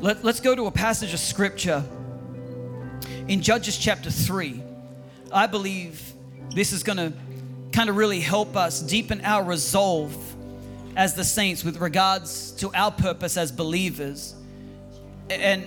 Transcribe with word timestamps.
Let, 0.00 0.22
let's 0.22 0.40
go 0.40 0.54
to 0.54 0.66
a 0.66 0.70
passage 0.70 1.14
of 1.14 1.20
scripture 1.20 1.82
in 3.28 3.40
Judges 3.40 3.78
chapter 3.78 4.10
3. 4.10 4.62
I 5.32 5.46
believe 5.46 6.12
this 6.54 6.72
is 6.72 6.82
going 6.82 6.98
to 6.98 7.12
kind 7.72 7.88
of 7.88 7.96
really 7.96 8.20
help 8.20 8.56
us 8.56 8.82
deepen 8.82 9.22
our 9.22 9.42
resolve 9.42 10.14
as 10.96 11.14
the 11.14 11.24
saints 11.24 11.64
with 11.64 11.78
regards 11.78 12.52
to 12.52 12.70
our 12.74 12.90
purpose 12.90 13.38
as 13.38 13.50
believers. 13.50 14.34
And, 15.30 15.64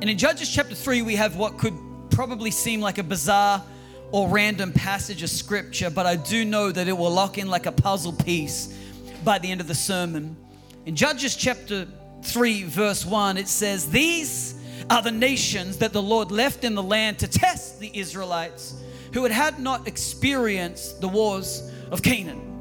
and 0.00 0.10
in 0.10 0.18
Judges 0.18 0.52
chapter 0.52 0.74
3, 0.74 1.02
we 1.02 1.14
have 1.14 1.36
what 1.36 1.56
could 1.58 1.74
probably 2.10 2.50
seem 2.50 2.80
like 2.80 2.98
a 2.98 3.04
bizarre 3.04 3.62
or 4.10 4.28
random 4.28 4.72
passage 4.72 5.22
of 5.22 5.30
scripture, 5.30 5.88
but 5.88 6.04
I 6.04 6.16
do 6.16 6.44
know 6.44 6.72
that 6.72 6.88
it 6.88 6.98
will 6.98 7.12
lock 7.12 7.38
in 7.38 7.48
like 7.48 7.66
a 7.66 7.72
puzzle 7.72 8.12
piece 8.12 8.76
by 9.22 9.38
the 9.38 9.52
end 9.52 9.60
of 9.60 9.68
the 9.68 9.74
sermon. 9.74 10.36
In 10.84 10.96
Judges 10.96 11.36
chapter 11.36 11.86
3, 12.24 12.64
verse 12.64 13.04
1, 13.04 13.36
it 13.36 13.48
says, 13.48 13.90
These 13.90 14.54
are 14.90 15.02
the 15.02 15.10
nations 15.10 15.78
that 15.78 15.92
the 15.92 16.02
Lord 16.02 16.30
left 16.30 16.64
in 16.64 16.74
the 16.74 16.82
land 16.82 17.18
to 17.20 17.28
test 17.28 17.80
the 17.80 17.90
Israelites 17.98 18.74
who 19.12 19.22
had, 19.22 19.32
had 19.32 19.58
not 19.58 19.86
experienced 19.86 21.00
the 21.00 21.08
wars 21.08 21.70
of 21.90 22.02
Canaan. 22.02 22.51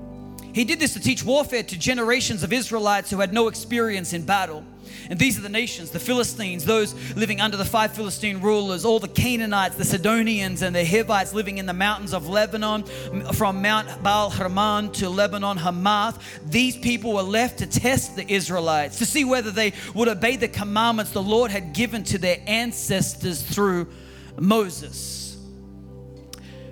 He 0.54 0.64
did 0.64 0.80
this 0.80 0.94
to 0.94 1.00
teach 1.00 1.24
warfare 1.24 1.64
to 1.64 1.78
generations 1.78 2.44
of 2.44 2.52
Israelites 2.52 3.10
who 3.10 3.20
had 3.20 3.34
no 3.34 3.48
experience 3.48 4.14
in 4.14 4.24
battle. 4.24 4.66
And 5.10 5.18
these 5.18 5.38
are 5.38 5.42
the 5.42 5.50
nations 5.50 5.92
the 5.92 6.00
Philistines, 6.00 6.66
those 6.66 6.94
living 7.16 7.42
under 7.42 7.58
the 7.58 7.66
five 7.66 7.94
Philistine 7.94 8.42
rulers, 8.42 8.86
all 8.86 9.00
the 9.00 9.08
Canaanites, 9.08 9.76
the 9.76 9.86
Sidonians, 9.86 10.62
and 10.62 10.76
the 10.76 10.86
Hivites 10.86 11.34
living 11.34 11.58
in 11.58 11.66
the 11.66 11.74
mountains 11.74 12.14
of 12.14 12.28
Lebanon, 12.28 12.84
from 13.34 13.62
Mount 13.62 14.04
Baal 14.04 14.30
Hermon 14.30 14.92
to 14.94 15.10
Lebanon 15.10 15.58
Hamath. 15.58 16.42
These 16.50 16.78
people 16.78 17.14
were 17.14 17.22
left 17.22 17.60
to 17.60 17.68
test 17.68 18.16
the 18.16 18.30
Israelites, 18.32 18.98
to 19.00 19.06
see 19.06 19.24
whether 19.24 19.52
they 19.52 19.74
would 19.94 20.08
obey 20.08 20.36
the 20.36 20.48
commandments 20.48 21.12
the 21.12 21.22
Lord 21.22 21.52
had 21.52 21.74
given 21.74 22.04
to 22.06 22.18
their 22.18 22.38
ancestors 22.46 23.42
through 23.42 23.88
Moses. 24.38 25.21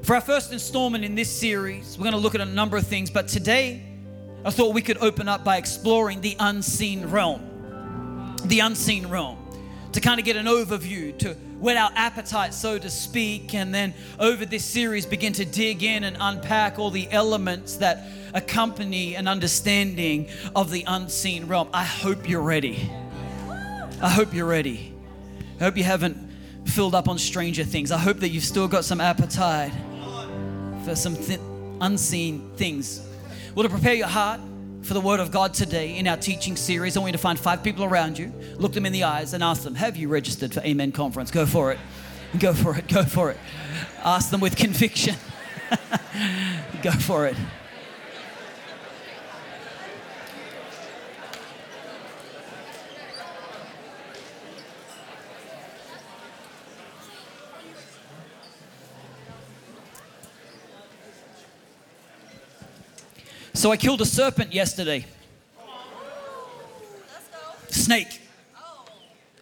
For 0.10 0.16
our 0.16 0.22
first 0.22 0.52
installment 0.52 1.06
in 1.06 1.14
this 1.14 1.30
series, 1.30 1.96
we're 1.96 2.06
going 2.06 2.14
to 2.14 2.20
look 2.20 2.34
at 2.34 2.42
a 2.42 2.46
number 2.46 2.76
of 2.78 2.88
things, 2.88 3.12
but 3.12 3.28
today 3.28 3.84
I 4.44 4.50
thought 4.50 4.74
we 4.74 4.82
could 4.82 4.98
open 4.98 5.28
up 5.28 5.44
by 5.44 5.58
exploring 5.58 6.20
the 6.22 6.36
unseen 6.40 7.06
realm. 7.06 8.36
The 8.46 8.62
unseen 8.62 9.06
realm. 9.06 9.38
To 9.92 10.02
kind 10.02 10.20
of 10.20 10.26
get 10.26 10.36
an 10.36 10.48
overview, 10.48 11.16
to 11.20 11.36
whet 11.60 11.78
our 11.78 11.92
appetite, 11.94 12.56
so 12.56 12.80
to 12.80 12.90
speak, 12.90 13.54
and 13.54 13.72
then 13.72 13.94
over 14.18 14.48
this 14.48 14.66
series 14.66 15.06
begin 15.06 15.32
to 15.34 15.46
dig 15.46 15.84
in 15.84 16.04
and 16.04 16.18
unpack 16.20 16.80
all 16.80 16.90
the 16.90 17.08
elements 17.12 17.76
that 17.76 18.08
accompany 18.34 19.14
an 19.14 19.28
understanding 19.28 20.28
of 20.56 20.72
the 20.72 20.86
unseen 20.88 21.46
realm. 21.46 21.70
I 21.72 21.84
hope 21.84 22.28
you're 22.28 22.42
ready. 22.42 22.90
I 24.02 24.10
hope 24.10 24.34
you're 24.34 24.48
ready. 24.48 24.92
I 25.60 25.66
hope 25.66 25.78
you 25.78 25.84
haven't 25.84 26.18
filled 26.66 26.96
up 26.96 27.08
on 27.08 27.20
stranger 27.20 27.64
things. 27.64 27.92
I 27.92 28.00
hope 28.00 28.18
that 28.22 28.30
you've 28.30 28.44
still 28.44 28.68
got 28.68 28.86
some 28.86 29.02
appetite 29.02 29.72
for 30.90 30.96
some 30.96 31.16
th- 31.16 31.40
unseen 31.82 32.50
things. 32.56 33.08
Well, 33.54 33.62
to 33.62 33.70
prepare 33.70 33.94
your 33.94 34.08
heart 34.08 34.42
for 34.82 34.96
the 34.96 35.02
Word 35.02 35.20
of 35.20 35.30
God 35.30 35.54
today 35.54 35.98
in 35.98 36.08
our 36.08 36.18
teaching 36.18 36.56
series, 36.56 36.98
I 36.98 37.00
want 37.00 37.10
you 37.10 37.18
to 37.18 37.22
find 37.22 37.40
five 37.40 37.64
people 37.64 37.86
around 37.86 38.18
you, 38.18 38.34
look 38.56 38.74
them 38.74 38.88
in 38.88 38.94
the 38.94 39.04
eyes, 39.04 39.34
and 39.34 39.44
ask 39.44 39.62
them, 39.62 39.76
Have 39.76 39.98
you 39.98 40.08
registered 40.08 40.52
for 40.52 40.62
Amen 40.62 40.92
Conference? 40.92 41.30
Go 41.30 41.46
for 41.46 41.72
it. 41.72 41.78
Go 42.40 42.54
for 42.56 42.76
it. 42.76 42.88
Go 42.88 43.04
for 43.04 43.30
it. 43.30 43.38
Ask 44.04 44.32
them 44.32 44.42
with 44.42 44.56
conviction. 44.56 45.16
Go 46.82 46.92
for 46.92 47.28
it. 47.28 47.36
So 63.60 63.74
I 63.74 63.76
killed 63.76 64.00
a 64.00 64.06
serpent 64.06 64.54
yesterday. 64.54 65.06
Snake. 67.68 68.22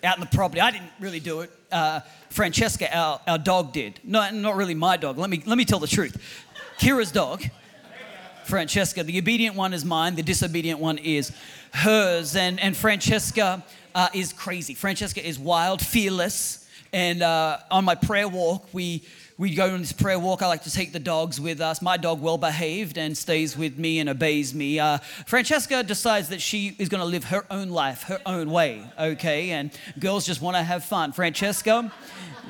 Out 0.04 0.18
in 0.18 0.22
the 0.22 0.36
property. 0.36 0.60
I 0.60 0.72
didn't 0.72 0.90
really 1.00 1.20
do 1.20 1.42
it. 1.42 1.52
Uh, 1.72 2.00
Francesca, 2.32 2.98
our, 2.98 3.22
our 3.28 3.38
dog, 3.38 3.74
did. 3.74 4.00
No, 4.04 4.28
not 4.32 4.56
really 4.56 4.74
my 4.74 4.98
dog. 4.98 5.20
Let 5.20 5.30
me, 5.30 5.44
let 5.46 5.56
me 5.56 5.66
tell 5.66 5.78
the 5.78 5.86
truth. 5.86 6.20
Kira's 6.80 7.12
dog, 7.12 7.44
Francesca, 8.46 9.04
the 9.04 9.20
obedient 9.20 9.56
one 9.56 9.72
is 9.72 9.86
mine, 9.86 10.16
the 10.16 10.24
disobedient 10.24 10.80
one 10.80 10.98
is 10.98 11.32
hers. 11.72 12.36
And, 12.36 12.60
and 12.60 12.76
Francesca 12.76 13.64
uh, 13.94 14.08
is 14.16 14.34
crazy. 14.34 14.74
Francesca 14.74 15.24
is 15.24 15.38
wild, 15.38 15.80
fearless. 15.80 16.68
And 16.92 17.22
uh, 17.22 17.60
on 17.70 17.86
my 17.86 17.94
prayer 17.94 18.28
walk, 18.28 18.66
we 18.74 19.04
we 19.38 19.54
go 19.54 19.72
on 19.72 19.80
this 19.82 19.92
prayer 19.92 20.18
walk. 20.18 20.42
I 20.42 20.48
like 20.48 20.64
to 20.64 20.72
take 20.72 20.94
the 20.94 21.00
dogs 21.00 21.40
with 21.40 21.62
us. 21.62 21.80
My 21.80 21.96
dog, 21.96 22.22
well 22.22 22.40
behaved, 22.40 22.98
and 22.98 23.16
stays 23.16 23.56
with 23.56 23.78
me 23.78 24.00
and 24.00 24.10
obeys 24.10 24.54
me. 24.54 24.80
Uh, 24.80 24.98
Francesca 25.28 25.84
decides 25.84 26.30
that 26.30 26.42
she 26.42 26.76
is 26.80 26.90
going 26.90 27.02
to 27.02 27.06
live 27.06 27.26
her 27.26 27.46
own 27.52 27.70
life, 27.70 28.04
her 28.04 28.20
own 28.26 28.50
way, 28.50 28.84
okay? 29.00 29.52
And 29.52 29.70
girls 30.00 30.26
just 30.26 30.42
want 30.42 30.58
to 30.58 30.64
have 30.64 30.84
fun. 30.84 31.12
Francesca 31.12 31.92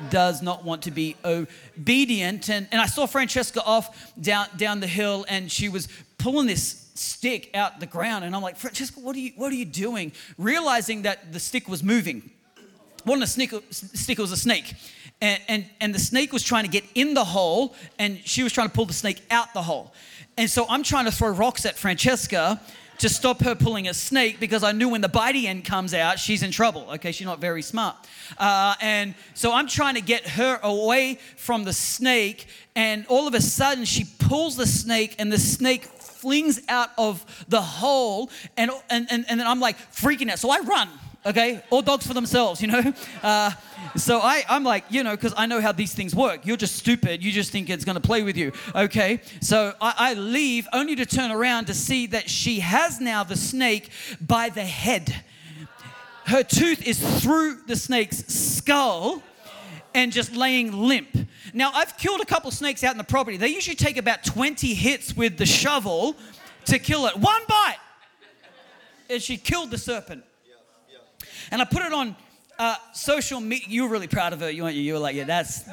does 0.08 0.40
not 0.40 0.64
want 0.64 0.82
to 0.82 0.90
be 0.90 1.14
obedient. 1.26 2.48
And, 2.48 2.66
and 2.72 2.80
I 2.80 2.86
saw 2.86 3.06
Francesca 3.06 3.62
off 3.62 4.14
down, 4.18 4.46
down 4.56 4.80
the 4.80 4.86
hill, 4.86 5.26
and 5.28 5.52
she 5.52 5.68
was 5.68 5.88
pulling 6.16 6.46
this 6.46 6.90
stick 6.94 7.50
out 7.52 7.80
the 7.80 7.86
ground. 7.86 8.24
And 8.24 8.34
I'm 8.34 8.42
like, 8.42 8.56
Francesca, 8.56 8.98
what 9.00 9.14
are 9.14 9.20
you, 9.20 9.32
what 9.36 9.52
are 9.52 9.56
you 9.56 9.66
doing? 9.66 10.12
Realizing 10.38 11.02
that 11.02 11.34
the 11.34 11.40
stick 11.40 11.68
was 11.68 11.82
moving. 11.82 12.30
Wasn't 13.04 13.22
a 13.22 13.26
stick, 13.26 13.52
stick, 13.70 14.18
it 14.18 14.22
was 14.22 14.32
a 14.32 14.38
snake 14.38 14.74
and, 15.20 15.40
and, 15.48 15.66
and 15.80 15.94
the 15.94 15.98
snake 15.98 16.32
was 16.32 16.42
trying 16.42 16.64
to 16.64 16.70
get 16.70 16.84
in 16.94 17.14
the 17.14 17.24
hole, 17.24 17.74
and 17.98 18.20
she 18.24 18.42
was 18.42 18.52
trying 18.52 18.68
to 18.68 18.74
pull 18.74 18.86
the 18.86 18.92
snake 18.92 19.22
out 19.30 19.52
the 19.54 19.62
hole. 19.62 19.92
And 20.36 20.48
so 20.48 20.66
I'm 20.68 20.82
trying 20.82 21.06
to 21.06 21.10
throw 21.10 21.30
rocks 21.30 21.66
at 21.66 21.76
Francesca 21.76 22.60
to 22.98 23.08
stop 23.08 23.42
her 23.42 23.54
pulling 23.54 23.88
a 23.88 23.94
snake 23.94 24.40
because 24.40 24.64
I 24.64 24.72
knew 24.72 24.88
when 24.88 25.00
the 25.00 25.08
bitey 25.08 25.44
end 25.44 25.64
comes 25.64 25.94
out, 25.94 26.18
she's 26.18 26.42
in 26.42 26.50
trouble. 26.50 26.86
Okay, 26.94 27.12
she's 27.12 27.26
not 27.26 27.40
very 27.40 27.62
smart. 27.62 27.96
Uh, 28.36 28.74
and 28.80 29.14
so 29.34 29.52
I'm 29.52 29.68
trying 29.68 29.94
to 29.94 30.00
get 30.00 30.26
her 30.30 30.58
away 30.62 31.18
from 31.36 31.64
the 31.64 31.72
snake, 31.72 32.46
and 32.74 33.06
all 33.08 33.26
of 33.26 33.34
a 33.34 33.40
sudden 33.40 33.84
she 33.84 34.04
pulls 34.18 34.56
the 34.56 34.66
snake, 34.66 35.16
and 35.18 35.32
the 35.32 35.38
snake 35.38 35.84
flings 35.84 36.60
out 36.68 36.90
of 36.98 37.24
the 37.48 37.62
hole, 37.62 38.30
and, 38.56 38.70
and, 38.90 39.06
and, 39.10 39.24
and 39.28 39.40
then 39.40 39.46
I'm 39.46 39.60
like 39.60 39.78
freaking 39.92 40.30
out. 40.30 40.38
So 40.38 40.50
I 40.50 40.60
run 40.60 40.88
okay? 41.26 41.62
All 41.70 41.82
dogs 41.82 42.06
for 42.06 42.14
themselves, 42.14 42.60
you 42.60 42.68
know? 42.68 42.92
Uh, 43.22 43.50
so 43.96 44.20
I, 44.20 44.44
I'm 44.48 44.62
like, 44.62 44.84
you 44.90 45.02
know, 45.02 45.16
because 45.16 45.34
I 45.36 45.46
know 45.46 45.60
how 45.60 45.72
these 45.72 45.92
things 45.92 46.14
work. 46.14 46.46
You're 46.46 46.56
just 46.56 46.76
stupid. 46.76 47.22
You 47.22 47.32
just 47.32 47.50
think 47.50 47.68
it's 47.68 47.84
going 47.84 47.96
to 47.96 48.00
play 48.00 48.22
with 48.22 48.36
you, 48.36 48.52
okay? 48.74 49.20
So 49.40 49.74
I, 49.80 49.94
I 49.98 50.14
leave 50.14 50.68
only 50.72 50.94
to 50.96 51.06
turn 51.06 51.30
around 51.30 51.66
to 51.66 51.74
see 51.74 52.06
that 52.08 52.30
she 52.30 52.60
has 52.60 53.00
now 53.00 53.24
the 53.24 53.36
snake 53.36 53.90
by 54.20 54.50
the 54.50 54.64
head. 54.64 55.24
Her 56.26 56.42
tooth 56.42 56.86
is 56.86 56.98
through 57.20 57.62
the 57.66 57.74
snake's 57.74 58.26
skull 58.26 59.22
and 59.94 60.12
just 60.12 60.34
laying 60.34 60.72
limp. 60.72 61.16
Now, 61.52 61.72
I've 61.74 61.96
killed 61.96 62.20
a 62.20 62.26
couple 62.26 62.50
snakes 62.50 62.84
out 62.84 62.92
in 62.92 62.98
the 62.98 63.04
property. 63.04 63.36
They 63.36 63.48
usually 63.48 63.76
take 63.76 63.96
about 63.96 64.24
20 64.24 64.74
hits 64.74 65.16
with 65.16 65.38
the 65.38 65.46
shovel 65.46 66.14
to 66.66 66.78
kill 66.78 67.06
it. 67.06 67.16
One 67.16 67.42
bite! 67.48 67.78
And 69.10 69.22
she 69.22 69.36
killed 69.38 69.70
the 69.70 69.78
serpent. 69.78 70.24
And 71.50 71.62
I 71.62 71.64
put 71.64 71.82
it 71.82 71.92
on 71.92 72.16
uh, 72.58 72.76
social 72.92 73.40
media. 73.40 73.66
You 73.68 73.84
were 73.84 73.88
really 73.88 74.08
proud 74.08 74.32
of 74.32 74.40
her, 74.40 74.50
you 74.50 74.62
weren't 74.62 74.76
you? 74.76 74.82
You 74.82 74.94
were 74.94 74.98
like, 74.98 75.16
yeah, 75.16 75.24
that's, 75.24 75.64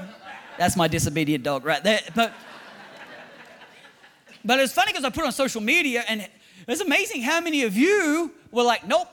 that's 0.58 0.76
my 0.78 0.88
disobedient 0.88 1.44
dog 1.44 1.66
right 1.66 1.84
there. 1.84 2.02
But, 2.16 2.34
but 4.44 4.60
it's 4.60 4.74
funny 4.74 4.92
because 4.92 5.04
I 5.04 5.10
put 5.10 5.24
it 5.24 5.28
on 5.28 5.34
social 5.34 5.62
media 5.62 6.04
and 6.08 6.28
it's 6.68 6.82
amazing 6.82 7.22
how 7.22 7.42
many 7.42 7.64
of 7.64 7.76
you 7.76 8.32
were 8.52 8.64
like, 8.64 8.88
nope, 8.88 9.08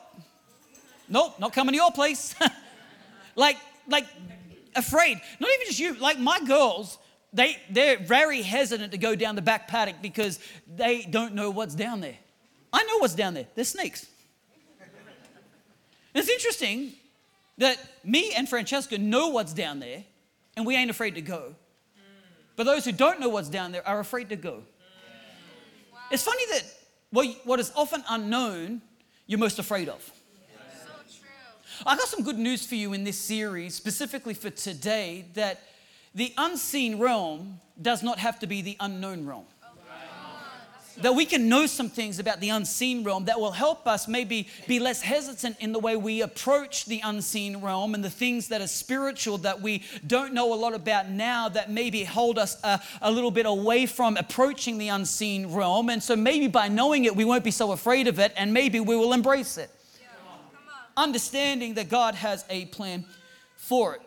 nope, 1.08 1.38
not 1.38 1.52
coming 1.52 1.72
to 1.72 1.76
your 1.76 1.92
place. 1.92 2.34
like, 3.36 3.56
like 3.88 4.06
afraid. 4.74 5.20
Not 5.40 5.50
even 5.54 5.66
just 5.66 5.80
you, 5.80 5.94
like 5.94 6.18
my 6.18 6.40
girls, 6.40 6.98
they, 7.32 7.58
they're 7.70 7.98
very 7.98 8.42
hesitant 8.42 8.92
to 8.92 8.98
go 8.98 9.14
down 9.14 9.34
the 9.34 9.42
back 9.42 9.68
paddock 9.68 9.96
because 10.02 10.38
they 10.76 11.02
don't 11.02 11.34
know 11.34 11.50
what's 11.50 11.74
down 11.74 12.00
there. 12.00 12.16
I 12.72 12.84
know 12.84 12.98
what's 12.98 13.14
down 13.14 13.34
there. 13.34 13.46
There's 13.54 13.68
snakes. 13.68 14.06
It's 16.14 16.28
interesting 16.28 16.92
that 17.58 17.78
me 18.04 18.32
and 18.32 18.48
Francesca 18.48 18.98
know 18.98 19.28
what's 19.28 19.52
down 19.52 19.80
there 19.80 20.04
and 20.56 20.66
we 20.66 20.76
ain't 20.76 20.90
afraid 20.90 21.14
to 21.14 21.22
go. 21.22 21.54
But 22.56 22.64
those 22.64 22.84
who 22.84 22.92
don't 22.92 23.18
know 23.20 23.30
what's 23.30 23.48
down 23.48 23.72
there 23.72 23.86
are 23.86 24.00
afraid 24.00 24.28
to 24.28 24.36
go. 24.36 24.62
It's 26.10 26.22
funny 26.22 26.44
that 26.50 26.64
what 27.44 27.60
is 27.60 27.72
often 27.74 28.04
unknown, 28.08 28.82
you're 29.26 29.38
most 29.38 29.58
afraid 29.58 29.88
of. 29.88 30.10
I 31.86 31.96
got 31.96 32.06
some 32.06 32.22
good 32.22 32.38
news 32.38 32.66
for 32.66 32.74
you 32.74 32.92
in 32.92 33.04
this 33.04 33.18
series, 33.18 33.74
specifically 33.74 34.34
for 34.34 34.50
today, 34.50 35.24
that 35.34 35.62
the 36.14 36.32
unseen 36.36 36.98
realm 36.98 37.60
does 37.80 38.02
not 38.02 38.18
have 38.18 38.38
to 38.40 38.46
be 38.46 38.60
the 38.60 38.76
unknown 38.78 39.26
realm. 39.26 39.46
That 41.02 41.14
we 41.14 41.24
can 41.24 41.48
know 41.48 41.66
some 41.66 41.88
things 41.88 42.18
about 42.18 42.40
the 42.40 42.48
unseen 42.48 43.04
realm 43.04 43.26
that 43.26 43.38
will 43.38 43.52
help 43.52 43.86
us 43.86 44.08
maybe 44.08 44.48
be 44.66 44.78
less 44.78 45.02
hesitant 45.02 45.56
in 45.60 45.72
the 45.72 45.78
way 45.78 45.96
we 45.96 46.22
approach 46.22 46.86
the 46.86 47.00
unseen 47.04 47.58
realm 47.58 47.94
and 47.94 48.02
the 48.04 48.10
things 48.10 48.48
that 48.48 48.60
are 48.60 48.66
spiritual 48.66 49.38
that 49.38 49.60
we 49.60 49.82
don't 50.06 50.32
know 50.32 50.52
a 50.52 50.56
lot 50.56 50.74
about 50.74 51.08
now 51.08 51.48
that 51.48 51.70
maybe 51.70 52.04
hold 52.04 52.38
us 52.38 52.56
a, 52.64 52.80
a 53.00 53.10
little 53.10 53.30
bit 53.30 53.46
away 53.46 53.86
from 53.86 54.16
approaching 54.16 54.78
the 54.78 54.88
unseen 54.88 55.52
realm. 55.52 55.90
And 55.90 56.02
so 56.02 56.16
maybe 56.16 56.48
by 56.48 56.68
knowing 56.68 57.04
it, 57.04 57.14
we 57.14 57.24
won't 57.24 57.44
be 57.44 57.50
so 57.50 57.72
afraid 57.72 58.06
of 58.06 58.18
it 58.18 58.32
and 58.36 58.52
maybe 58.52 58.80
we 58.80 58.96
will 58.96 59.12
embrace 59.12 59.58
it. 59.58 59.70
Yeah. 60.00 60.08
Understanding 60.96 61.74
that 61.74 61.88
God 61.88 62.14
has 62.14 62.44
a 62.48 62.66
plan 62.66 63.04
for 63.56 63.96
it. 63.96 64.02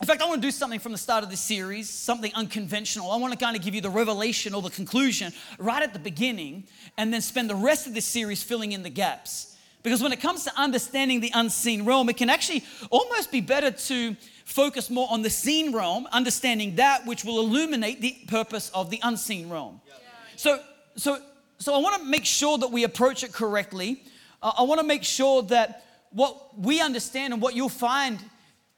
In 0.00 0.06
fact, 0.06 0.22
I 0.22 0.26
want 0.26 0.40
to 0.40 0.48
do 0.48 0.50
something 0.50 0.80
from 0.80 0.92
the 0.92 0.98
start 0.98 1.24
of 1.24 1.30
this 1.30 1.40
series, 1.40 1.90
something 1.90 2.32
unconventional. 2.34 3.10
I 3.10 3.18
want 3.18 3.34
to 3.34 3.38
kind 3.38 3.54
of 3.54 3.62
give 3.62 3.74
you 3.74 3.82
the 3.82 3.90
revelation 3.90 4.54
or 4.54 4.62
the 4.62 4.70
conclusion 4.70 5.30
right 5.58 5.82
at 5.82 5.92
the 5.92 5.98
beginning, 5.98 6.64
and 6.96 7.12
then 7.12 7.20
spend 7.20 7.50
the 7.50 7.54
rest 7.54 7.86
of 7.86 7.92
this 7.92 8.06
series 8.06 8.42
filling 8.42 8.72
in 8.72 8.82
the 8.82 8.88
gaps. 8.88 9.58
Because 9.82 10.02
when 10.02 10.12
it 10.12 10.20
comes 10.20 10.44
to 10.44 10.52
understanding 10.58 11.20
the 11.20 11.30
unseen 11.34 11.84
realm, 11.84 12.08
it 12.08 12.16
can 12.16 12.30
actually 12.30 12.64
almost 12.90 13.30
be 13.30 13.42
better 13.42 13.70
to 13.70 14.16
focus 14.46 14.88
more 14.88 15.06
on 15.10 15.20
the 15.20 15.28
seen 15.28 15.70
realm, 15.70 16.08
understanding 16.12 16.76
that 16.76 17.04
which 17.04 17.22
will 17.22 17.38
illuminate 17.38 18.00
the 18.00 18.16
purpose 18.26 18.70
of 18.70 18.88
the 18.88 19.00
unseen 19.02 19.50
realm. 19.50 19.82
Yeah. 19.86 19.94
So, 20.36 20.60
so, 20.96 21.18
so 21.58 21.74
I 21.74 21.78
want 21.78 22.02
to 22.02 22.08
make 22.08 22.24
sure 22.24 22.56
that 22.56 22.70
we 22.70 22.84
approach 22.84 23.22
it 23.22 23.32
correctly. 23.34 24.02
Uh, 24.42 24.52
I 24.58 24.62
want 24.62 24.80
to 24.80 24.86
make 24.86 25.04
sure 25.04 25.42
that 25.42 25.84
what 26.10 26.58
we 26.58 26.80
understand 26.80 27.34
and 27.34 27.42
what 27.42 27.54
you'll 27.54 27.68
find 27.68 28.18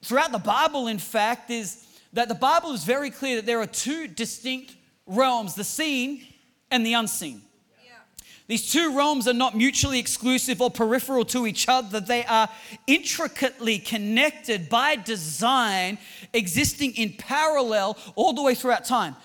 throughout 0.03 0.31
the 0.31 0.39
Bible, 0.39 0.87
in 0.87 0.99
fact, 0.99 1.49
is 1.49 1.85
that 2.13 2.27
the 2.27 2.35
Bible 2.35 2.71
is 2.71 2.83
very 2.83 3.09
clear 3.09 3.37
that 3.37 3.45
there 3.45 3.59
are 3.59 3.67
two 3.67 4.07
distinct 4.07 4.75
realms 5.07 5.55
the 5.55 5.63
seen 5.63 6.25
and 6.69 6.85
the 6.85 6.93
unseen. 6.93 7.41
These 8.47 8.71
two 8.71 8.95
realms 8.95 9.27
are 9.27 9.33
not 9.33 9.55
mutually 9.55 9.99
exclusive 9.99 10.61
or 10.61 10.69
peripheral 10.69 11.23
to 11.25 11.47
each 11.47 11.69
other. 11.69 12.01
They 12.01 12.25
are 12.25 12.49
intricately 12.87 13.79
connected 13.79 14.67
by 14.67 14.97
design, 14.97 15.97
existing 16.33 16.95
in 16.95 17.13
parallel 17.13 17.97
all 18.15 18.33
the 18.33 18.43
way 18.43 18.53
throughout 18.53 18.83
time. 18.83 19.15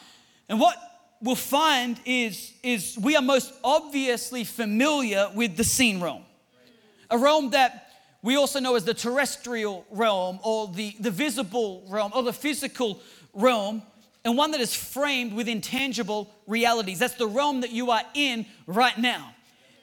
And 0.48 0.60
what 0.60 0.76
we'll 1.20 1.34
find 1.34 1.98
is, 2.04 2.52
is 2.62 2.96
we 2.96 3.16
are 3.16 3.22
most 3.22 3.52
obviously 3.64 4.44
familiar 4.44 5.28
with 5.34 5.56
the 5.56 5.64
seen 5.64 6.00
realm, 6.00 6.22
a 7.10 7.18
realm 7.18 7.50
that 7.50 7.87
we 8.28 8.36
also 8.36 8.60
know 8.60 8.76
as 8.76 8.84
the 8.84 8.92
terrestrial 8.92 9.86
realm 9.90 10.38
or 10.42 10.68
the, 10.68 10.94
the 11.00 11.10
visible 11.10 11.82
realm 11.88 12.12
or 12.14 12.22
the 12.22 12.32
physical 12.34 13.00
realm, 13.32 13.80
and 14.22 14.36
one 14.36 14.50
that 14.50 14.60
is 14.60 14.74
framed 14.74 15.32
with 15.32 15.48
intangible 15.48 16.30
realities. 16.46 16.98
That's 16.98 17.14
the 17.14 17.26
realm 17.26 17.62
that 17.62 17.72
you 17.72 17.90
are 17.90 18.02
in 18.12 18.44
right 18.66 18.98
now. 18.98 19.34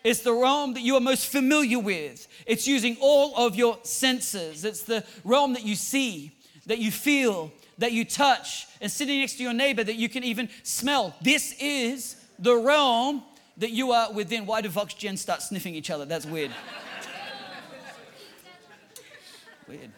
It's 0.03 0.19
the 0.19 0.31
realm 0.31 0.75
that 0.75 0.81
you 0.81 0.95
are 0.95 0.99
most 0.99 1.25
familiar 1.25 1.79
with. 1.79 2.27
It's 2.45 2.67
using 2.67 2.97
all 3.01 3.35
of 3.35 3.55
your 3.55 3.79
senses. 3.81 4.63
It's 4.63 4.83
the 4.83 5.03
realm 5.23 5.53
that 5.53 5.65
you 5.65 5.73
see, 5.73 6.31
that 6.67 6.77
you 6.77 6.91
feel, 6.91 7.51
that 7.79 7.93
you 7.93 8.05
touch, 8.05 8.67
and 8.79 8.91
sitting 8.91 9.21
next 9.21 9.37
to 9.37 9.43
your 9.43 9.53
neighbor 9.53 9.83
that 9.83 9.95
you 9.95 10.07
can 10.07 10.23
even 10.23 10.49
smell. 10.61 11.15
This 11.19 11.55
is 11.59 12.15
the 12.37 12.55
realm 12.55 13.23
that 13.57 13.71
you 13.71 13.91
are 13.91 14.13
within. 14.13 14.45
Why 14.45 14.61
do 14.61 14.69
Vox 14.69 14.93
Gen 14.93 15.17
start 15.17 15.41
sniffing 15.41 15.73
each 15.73 15.89
other? 15.89 16.05
That's 16.05 16.27
weird. 16.27 16.51
Weird. 19.67 19.91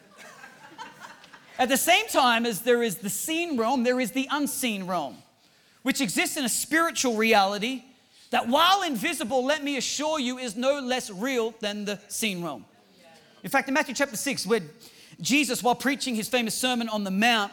At 1.58 1.68
the 1.68 1.76
same 1.76 2.06
time 2.06 2.46
as 2.46 2.62
there 2.62 2.82
is 2.82 2.96
the 2.96 3.10
seen 3.10 3.58
realm, 3.58 3.82
there 3.82 4.00
is 4.00 4.12
the 4.12 4.28
unseen 4.30 4.86
realm, 4.86 5.16
which 5.82 6.00
exists 6.00 6.36
in 6.36 6.44
a 6.44 6.48
spiritual 6.48 7.16
reality 7.16 7.82
that, 8.30 8.48
while 8.48 8.82
invisible, 8.82 9.44
let 9.44 9.64
me 9.64 9.76
assure 9.76 10.20
you, 10.20 10.38
is 10.38 10.56
no 10.56 10.78
less 10.78 11.10
real 11.10 11.54
than 11.60 11.84
the 11.84 11.98
seen 12.08 12.42
realm. 12.42 12.64
In 13.42 13.50
fact, 13.50 13.68
in 13.68 13.74
Matthew 13.74 13.94
chapter 13.94 14.16
6, 14.16 14.46
where 14.46 14.60
Jesus, 15.20 15.62
while 15.62 15.74
preaching 15.74 16.14
his 16.14 16.28
famous 16.28 16.54
Sermon 16.54 16.88
on 16.88 17.04
the 17.04 17.10
Mount, 17.10 17.52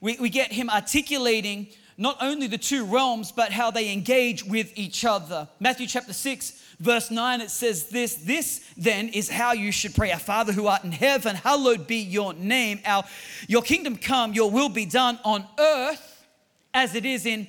we, 0.00 0.16
we 0.18 0.28
get 0.28 0.52
him 0.52 0.68
articulating 0.68 1.68
not 1.98 2.18
only 2.20 2.46
the 2.46 2.58
two 2.58 2.84
realms, 2.84 3.32
but 3.32 3.52
how 3.52 3.70
they 3.70 3.90
engage 3.92 4.44
with 4.44 4.70
each 4.76 5.04
other. 5.04 5.48
Matthew 5.60 5.86
chapter 5.86 6.12
6, 6.12 6.62
verse 6.78 7.10
9, 7.10 7.40
it 7.40 7.50
says 7.50 7.86
this 7.86 8.14
This 8.16 8.60
then 8.76 9.08
is 9.08 9.28
how 9.28 9.52
you 9.52 9.72
should 9.72 9.94
pray 9.94 10.12
Our 10.12 10.18
Father 10.18 10.52
who 10.52 10.66
art 10.66 10.84
in 10.84 10.92
heaven, 10.92 11.36
hallowed 11.36 11.86
be 11.86 11.96
your 11.96 12.34
name. 12.34 12.80
Our, 12.84 13.04
your 13.48 13.62
kingdom 13.62 13.96
come, 13.96 14.32
your 14.32 14.50
will 14.50 14.68
be 14.68 14.86
done 14.86 15.18
on 15.24 15.46
earth 15.58 16.26
as 16.74 16.94
it 16.94 17.06
is 17.06 17.26
in 17.26 17.48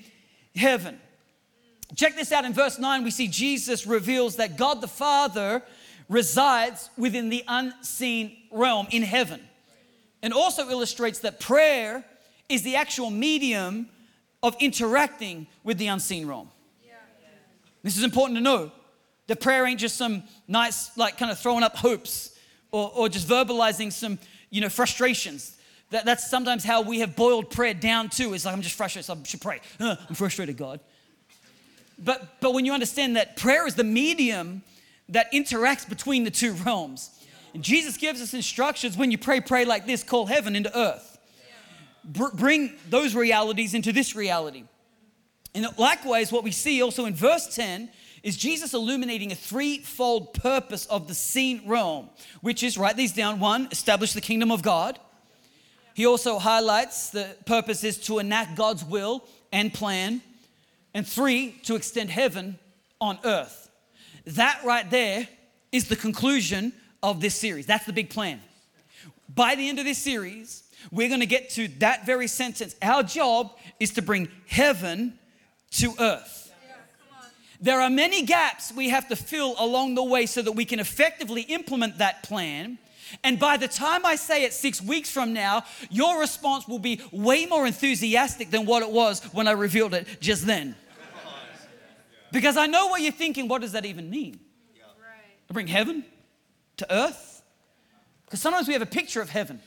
heaven. 0.55 0.99
Check 1.95 2.15
this 2.15 2.31
out 2.31 2.45
in 2.45 2.53
verse 2.53 2.79
9, 2.79 3.03
we 3.03 3.11
see 3.11 3.27
Jesus 3.27 3.87
reveals 3.87 4.35
that 4.37 4.57
God 4.57 4.81
the 4.81 4.87
Father 4.87 5.63
resides 6.09 6.89
within 6.97 7.29
the 7.29 7.43
unseen 7.47 8.37
realm 8.51 8.87
in 8.91 9.03
heaven, 9.03 9.41
and 10.21 10.33
also 10.33 10.69
illustrates 10.69 11.19
that 11.19 11.39
prayer 11.39 12.03
is 12.49 12.63
the 12.63 12.75
actual 12.75 13.09
medium 13.09 13.89
of 14.43 14.55
interacting 14.59 15.47
with 15.63 15.77
the 15.77 15.87
unseen 15.87 16.27
realm. 16.27 16.49
This 17.83 17.97
is 17.97 18.03
important 18.03 18.37
to 18.37 18.43
know. 18.43 18.71
That 19.27 19.41
prayer 19.41 19.65
ain't 19.65 19.79
just 19.79 19.97
some 19.97 20.23
nice, 20.47 20.95
like 20.97 21.17
kind 21.17 21.31
of 21.31 21.39
throwing 21.39 21.63
up 21.63 21.75
hopes 21.75 22.37
or, 22.71 22.91
or 22.95 23.09
just 23.09 23.27
verbalizing 23.27 23.91
some, 23.91 24.19
you 24.49 24.61
know, 24.61 24.69
frustrations. 24.69 25.57
That, 25.91 26.05
that's 26.05 26.29
sometimes 26.29 26.63
how 26.63 26.81
we 26.81 26.99
have 26.99 27.15
boiled 27.15 27.49
prayer 27.49 27.73
down 27.73 28.09
to. 28.09 28.33
It's 28.33 28.45
like, 28.45 28.53
I'm 28.53 28.61
just 28.61 28.75
frustrated, 28.75 29.05
so 29.05 29.13
I 29.13 29.23
should 29.23 29.41
pray. 29.41 29.61
I'm 29.79 30.15
frustrated, 30.15 30.57
God. 30.57 30.79
But, 31.99 32.39
but 32.41 32.53
when 32.53 32.65
you 32.65 32.73
understand 32.73 33.15
that 33.15 33.37
prayer 33.37 33.65
is 33.67 33.75
the 33.75 33.83
medium 33.83 34.63
that 35.09 35.31
interacts 35.31 35.87
between 35.87 36.23
the 36.23 36.31
two 36.31 36.53
realms, 36.53 37.11
and 37.53 37.63
Jesus 37.63 37.97
gives 37.97 38.21
us 38.21 38.33
instructions 38.33 38.97
when 38.97 39.11
you 39.11 39.17
pray, 39.17 39.41
pray 39.41 39.65
like 39.65 39.87
this, 39.87 40.03
call 40.03 40.25
heaven 40.25 40.55
into 40.55 40.77
earth. 40.77 41.17
Br- 42.03 42.35
bring 42.35 42.73
those 42.89 43.15
realities 43.15 43.73
into 43.73 43.91
this 43.91 44.15
reality. 44.15 44.63
And 45.55 45.67
likewise, 45.77 46.31
what 46.31 46.43
we 46.43 46.51
see 46.51 46.81
also 46.81 47.05
in 47.05 47.15
verse 47.15 47.55
10 47.55 47.89
is 48.23 48.37
Jesus 48.37 48.73
illuminating 48.73 49.31
a 49.31 49.35
threefold 49.35 50.33
purpose 50.33 50.85
of 50.87 51.07
the 51.07 51.13
seen 51.13 51.61
realm, 51.67 52.09
which 52.41 52.63
is, 52.63 52.77
write 52.77 52.97
these 52.97 53.13
down 53.13 53.39
one, 53.39 53.67
establish 53.71 54.13
the 54.13 54.21
kingdom 54.21 54.51
of 54.51 54.61
God. 54.61 54.99
He 55.93 56.05
also 56.05 56.37
highlights 56.39 57.09
the 57.09 57.35
purpose 57.45 57.83
is 57.83 57.97
to 58.05 58.19
enact 58.19 58.55
God's 58.55 58.83
will 58.83 59.23
and 59.51 59.73
plan. 59.73 60.21
And 60.93 61.07
three, 61.07 61.59
to 61.63 61.75
extend 61.75 62.09
heaven 62.09 62.57
on 62.99 63.19
earth. 63.23 63.69
That 64.25 64.61
right 64.65 64.89
there 64.89 65.27
is 65.71 65.87
the 65.87 65.95
conclusion 65.95 66.73
of 67.03 67.21
this 67.21 67.35
series. 67.35 67.65
That's 67.65 67.85
the 67.85 67.93
big 67.93 68.09
plan. 68.09 68.41
By 69.33 69.55
the 69.55 69.69
end 69.69 69.79
of 69.79 69.85
this 69.85 69.99
series, 69.99 70.63
we're 70.91 71.09
going 71.09 71.19
to 71.19 71.27
get 71.27 71.51
to 71.51 71.67
that 71.79 72.05
very 72.05 72.27
sentence. 72.27 72.75
Our 72.81 73.03
job 73.03 73.55
is 73.79 73.91
to 73.93 74.01
bring 74.01 74.29
heaven 74.47 75.19
to 75.71 75.93
earth. 75.99 76.46
There 77.59 77.81
are 77.81 77.89
many 77.89 78.23
gaps 78.23 78.71
we 78.71 78.89
have 78.89 79.07
to 79.09 79.15
fill 79.15 79.55
along 79.57 79.95
the 79.95 80.03
way 80.03 80.25
so 80.25 80.41
that 80.41 80.51
we 80.51 80.65
can 80.65 80.79
effectively 80.79 81.41
implement 81.41 81.97
that 81.97 82.23
plan. 82.23 82.77
And 83.23 83.39
by 83.39 83.57
the 83.57 83.67
time 83.67 84.05
I 84.05 84.15
say 84.15 84.43
it 84.43 84.53
six 84.53 84.81
weeks 84.81 85.09
from 85.09 85.33
now, 85.33 85.63
your 85.89 86.19
response 86.19 86.67
will 86.67 86.79
be 86.79 87.01
way 87.11 87.45
more 87.45 87.65
enthusiastic 87.65 88.51
than 88.51 88.65
what 88.65 88.83
it 88.83 88.91
was 88.91 89.23
when 89.33 89.47
I 89.47 89.51
revealed 89.51 89.93
it 89.93 90.07
just 90.19 90.45
then. 90.45 90.75
Because 92.31 92.57
I 92.57 92.67
know 92.67 92.87
what 92.87 93.01
you're 93.01 93.11
thinking. 93.11 93.47
What 93.47 93.61
does 93.61 93.71
that 93.71 93.85
even 93.85 94.09
mean? 94.09 94.39
To 95.47 95.53
bring 95.53 95.67
heaven 95.67 96.03
to 96.77 96.93
earth? 96.93 97.41
Because 98.25 98.41
sometimes 98.41 98.67
we 98.67 98.73
have 98.73 98.81
a 98.81 98.85
picture 98.85 99.21
of 99.21 99.29
heaven 99.29 99.61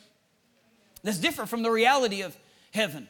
that's 1.02 1.18
different 1.18 1.48
from 1.48 1.62
the 1.62 1.70
reality 1.70 2.20
of 2.20 2.36
heaven 2.72 3.08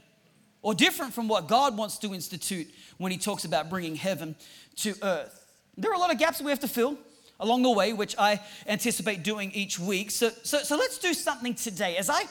or 0.63 0.75
different 0.75 1.15
from 1.15 1.29
what 1.29 1.49
God 1.49 1.77
wants 1.77 1.99
to 1.99 2.15
institute 2.15 2.69
when 2.99 3.13
He 3.13 3.19
talks 3.19 3.45
about 3.45 3.71
bringing 3.71 3.97
heaven 3.97 4.37
to 4.77 4.95
earth. 5.03 5.45
There 5.77 5.91
are 5.91 5.95
a 5.95 5.99
lot 5.99 6.13
of 6.13 6.19
gaps 6.19 6.41
we 6.41 6.51
have 6.51 6.61
to 6.61 6.69
fill 6.69 6.99
along 7.39 7.63
the 7.63 7.71
way, 7.71 7.93
which 7.93 8.15
I 8.19 8.41
anticipate 8.67 9.23
doing 9.23 9.51
each 9.53 9.79
week. 9.79 10.11
So, 10.11 10.31
so, 10.43 10.59
so 10.59 10.77
let's 10.77 10.99
do 10.99 11.15
something 11.15 11.55
today. 11.55 11.97
As 11.97 12.11
I 12.11 12.25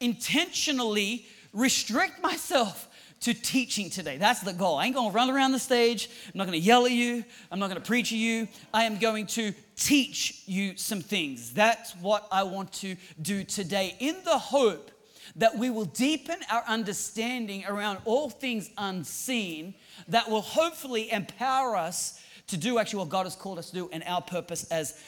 intentionally 0.00 1.26
restrict 1.52 2.22
myself 2.22 2.88
to 3.20 3.34
teaching 3.34 3.90
today. 3.90 4.16
That's 4.16 4.40
the 4.40 4.52
goal. 4.52 4.78
I 4.78 4.86
ain't 4.86 4.94
gonna 4.94 5.10
run 5.10 5.28
around 5.28 5.52
the 5.52 5.58
stage. 5.58 6.08
I'm 6.26 6.38
not 6.38 6.46
gonna 6.46 6.56
yell 6.56 6.86
at 6.86 6.92
you. 6.92 7.22
I'm 7.52 7.58
not 7.58 7.68
gonna 7.68 7.80
preach 7.80 8.12
at 8.12 8.18
you. 8.18 8.48
I 8.72 8.84
am 8.84 8.98
going 8.98 9.26
to 9.28 9.52
teach 9.76 10.42
you 10.46 10.76
some 10.76 11.02
things. 11.02 11.52
That's 11.52 11.94
what 11.96 12.26
I 12.32 12.44
want 12.44 12.72
to 12.74 12.96
do 13.20 13.44
today 13.44 13.94
in 13.98 14.16
the 14.24 14.38
hope 14.38 14.90
that 15.36 15.56
we 15.56 15.70
will 15.70 15.84
deepen 15.84 16.36
our 16.50 16.62
understanding 16.66 17.64
around 17.66 17.98
all 18.04 18.30
things 18.30 18.70
unseen 18.76 19.74
that 20.08 20.28
will 20.28 20.42
hopefully 20.42 21.10
empower 21.10 21.76
us 21.76 22.20
to 22.48 22.56
do 22.56 22.78
actually 22.78 22.98
what 22.98 23.08
God 23.08 23.26
has 23.26 23.36
called 23.36 23.58
us 23.58 23.70
to 23.70 23.74
do 23.74 23.90
and 23.92 24.02
our 24.04 24.20
purpose 24.20 24.64
as 24.70 25.00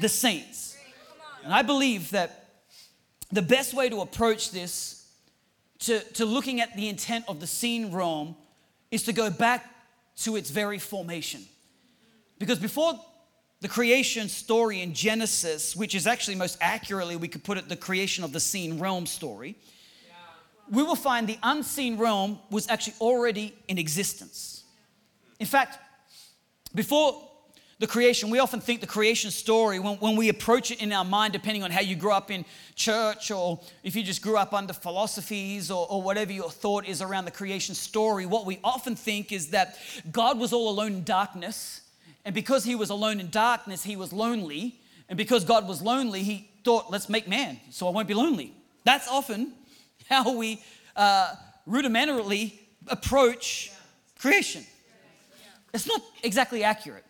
the 0.00 0.08
saints. 0.08 0.76
And 1.44 1.54
I 1.54 1.62
believe 1.62 2.10
that 2.10 2.48
the 3.30 3.42
best 3.42 3.74
way 3.74 3.88
to 3.88 4.00
approach 4.00 4.50
this, 4.50 5.06
to, 5.80 6.00
to 6.14 6.24
looking 6.24 6.60
at 6.60 6.74
the 6.76 6.88
intent 6.88 7.24
of 7.28 7.40
the 7.40 7.46
seen 7.46 7.92
realm, 7.92 8.36
is 8.90 9.04
to 9.04 9.12
go 9.12 9.30
back 9.30 9.74
to 10.16 10.36
its 10.36 10.50
very 10.50 10.78
formation. 10.78 11.42
Because 12.38 12.58
before 12.58 12.98
the 13.60 13.68
creation 13.68 14.28
story 14.28 14.82
in 14.82 14.94
Genesis, 14.94 15.74
which 15.74 15.94
is 15.94 16.06
actually 16.06 16.36
most 16.36 16.58
accurately, 16.60 17.16
we 17.16 17.28
could 17.28 17.42
put 17.42 17.58
it 17.58 17.68
the 17.68 17.76
creation 17.76 18.22
of 18.22 18.32
the 18.32 18.40
seen 18.40 18.78
realm 18.78 19.06
story, 19.06 19.56
we 20.70 20.82
will 20.82 20.96
find 20.96 21.26
the 21.26 21.38
unseen 21.42 21.96
realm 21.96 22.38
was 22.50 22.68
actually 22.68 22.94
already 23.00 23.54
in 23.68 23.78
existence. 23.78 24.64
In 25.40 25.46
fact, 25.46 25.78
before 26.74 27.24
the 27.78 27.86
creation, 27.86 28.28
we 28.28 28.40
often 28.40 28.60
think 28.60 28.80
the 28.80 28.86
creation 28.86 29.30
story, 29.30 29.78
when, 29.78 29.96
when 29.96 30.16
we 30.16 30.28
approach 30.28 30.70
it 30.70 30.82
in 30.82 30.92
our 30.92 31.04
mind, 31.04 31.32
depending 31.32 31.62
on 31.62 31.70
how 31.70 31.80
you 31.80 31.94
grew 31.94 32.12
up 32.12 32.30
in 32.30 32.44
church 32.74 33.30
or 33.30 33.60
if 33.84 33.94
you 33.94 34.02
just 34.02 34.20
grew 34.20 34.36
up 34.36 34.52
under 34.52 34.72
philosophies 34.72 35.70
or, 35.70 35.86
or 35.88 36.02
whatever 36.02 36.32
your 36.32 36.50
thought 36.50 36.86
is 36.86 37.00
around 37.00 37.24
the 37.24 37.30
creation 37.30 37.74
story, 37.74 38.26
what 38.26 38.46
we 38.46 38.58
often 38.64 38.96
think 38.96 39.32
is 39.32 39.50
that 39.50 39.78
God 40.10 40.38
was 40.38 40.52
all 40.52 40.70
alone 40.70 40.92
in 40.92 41.04
darkness. 41.04 41.82
And 42.28 42.34
because 42.34 42.62
he 42.62 42.74
was 42.74 42.90
alone 42.90 43.20
in 43.20 43.30
darkness, 43.30 43.82
he 43.82 43.96
was 43.96 44.12
lonely. 44.12 44.78
And 45.08 45.16
because 45.16 45.46
God 45.46 45.66
was 45.66 45.80
lonely, 45.80 46.22
he 46.22 46.50
thought, 46.62 46.90
let's 46.90 47.08
make 47.08 47.26
man 47.26 47.58
so 47.70 47.88
I 47.88 47.90
won't 47.90 48.06
be 48.06 48.12
lonely. 48.12 48.52
That's 48.84 49.08
often 49.08 49.54
how 50.10 50.36
we 50.36 50.62
uh, 50.94 51.32
rudimentarily 51.66 52.52
approach 52.86 53.72
creation. 54.18 54.62
It's 55.72 55.86
not 55.86 56.02
exactly 56.22 56.62
accurate. 56.62 57.06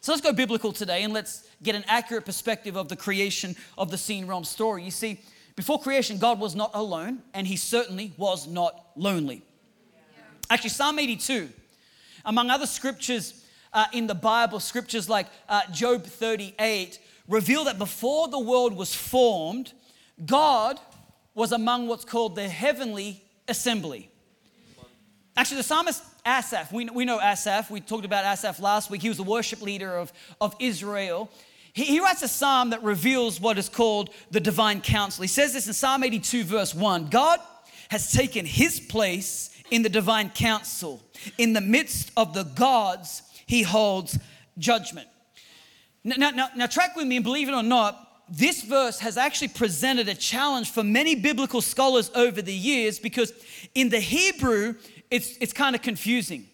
So 0.00 0.12
let's 0.12 0.22
go 0.22 0.32
biblical 0.32 0.70
today 0.70 1.02
and 1.02 1.12
let's 1.12 1.44
get 1.64 1.74
an 1.74 1.82
accurate 1.88 2.24
perspective 2.24 2.76
of 2.76 2.88
the 2.88 2.94
creation 2.94 3.56
of 3.76 3.90
the 3.90 3.98
seen 3.98 4.28
realm 4.28 4.44
story. 4.44 4.84
You 4.84 4.92
see, 4.92 5.18
before 5.56 5.80
creation, 5.80 6.18
God 6.18 6.38
was 6.38 6.54
not 6.54 6.70
alone, 6.74 7.22
and 7.34 7.48
he 7.48 7.56
certainly 7.56 8.12
was 8.16 8.46
not 8.46 8.90
lonely. 8.94 9.42
Actually, 10.48 10.70
Psalm 10.70 11.00
82, 11.00 11.48
among 12.24 12.48
other 12.48 12.66
scriptures 12.66 13.41
uh, 13.72 13.86
in 13.92 14.06
the 14.06 14.14
Bible, 14.14 14.60
scriptures 14.60 15.08
like 15.08 15.26
uh, 15.48 15.62
Job 15.72 16.04
38, 16.04 16.98
reveal 17.28 17.64
that 17.64 17.78
before 17.78 18.28
the 18.28 18.38
world 18.38 18.76
was 18.76 18.94
formed, 18.94 19.72
God 20.24 20.78
was 21.34 21.52
among 21.52 21.88
what's 21.88 22.04
called 22.04 22.36
the 22.36 22.48
heavenly 22.48 23.22
assembly. 23.48 24.10
Actually, 25.36 25.58
the 25.58 25.62
psalmist 25.62 26.02
Asaph, 26.26 26.70
we, 26.72 26.84
we 26.90 27.04
know 27.04 27.18
Asaph, 27.20 27.70
we 27.70 27.80
talked 27.80 28.04
about 28.04 28.24
Asaph 28.24 28.60
last 28.60 28.90
week. 28.90 29.00
He 29.00 29.08
was 29.08 29.16
the 29.16 29.22
worship 29.22 29.62
leader 29.62 29.96
of, 29.96 30.12
of 30.40 30.54
Israel. 30.58 31.30
He, 31.72 31.84
he 31.84 32.00
writes 32.00 32.22
a 32.22 32.28
psalm 32.28 32.70
that 32.70 32.82
reveals 32.82 33.40
what 33.40 33.56
is 33.56 33.68
called 33.70 34.10
the 34.30 34.40
divine 34.40 34.82
council. 34.82 35.22
He 35.22 35.28
says 35.28 35.54
this 35.54 35.66
in 35.66 35.72
Psalm 35.72 36.04
82, 36.04 36.44
verse 36.44 36.74
1 36.74 37.06
God 37.06 37.40
has 37.88 38.12
taken 38.12 38.44
his 38.44 38.78
place 38.78 39.50
in 39.70 39.82
the 39.82 39.88
divine 39.88 40.28
council. 40.30 41.02
In 41.38 41.54
the 41.54 41.60
midst 41.60 42.12
of 42.16 42.34
the 42.34 42.44
gods, 42.44 43.22
he 43.52 43.60
holds 43.60 44.18
judgment. 44.56 45.06
Now, 46.04 46.30
now, 46.30 46.48
now, 46.56 46.66
track 46.66 46.96
with 46.96 47.06
me 47.06 47.16
and 47.16 47.22
believe 47.22 47.50
it 47.50 47.52
or 47.52 47.62
not, 47.62 48.24
this 48.30 48.62
verse 48.62 48.98
has 49.00 49.18
actually 49.18 49.48
presented 49.48 50.08
a 50.08 50.14
challenge 50.14 50.70
for 50.70 50.82
many 50.82 51.14
biblical 51.16 51.60
scholars 51.60 52.10
over 52.14 52.40
the 52.40 52.54
years 52.54 52.98
because 52.98 53.30
in 53.74 53.90
the 53.90 54.00
Hebrew, 54.00 54.76
it's, 55.10 55.36
it's 55.36 55.52
kind 55.52 55.76
of 55.76 55.82
confusing. 55.82 56.46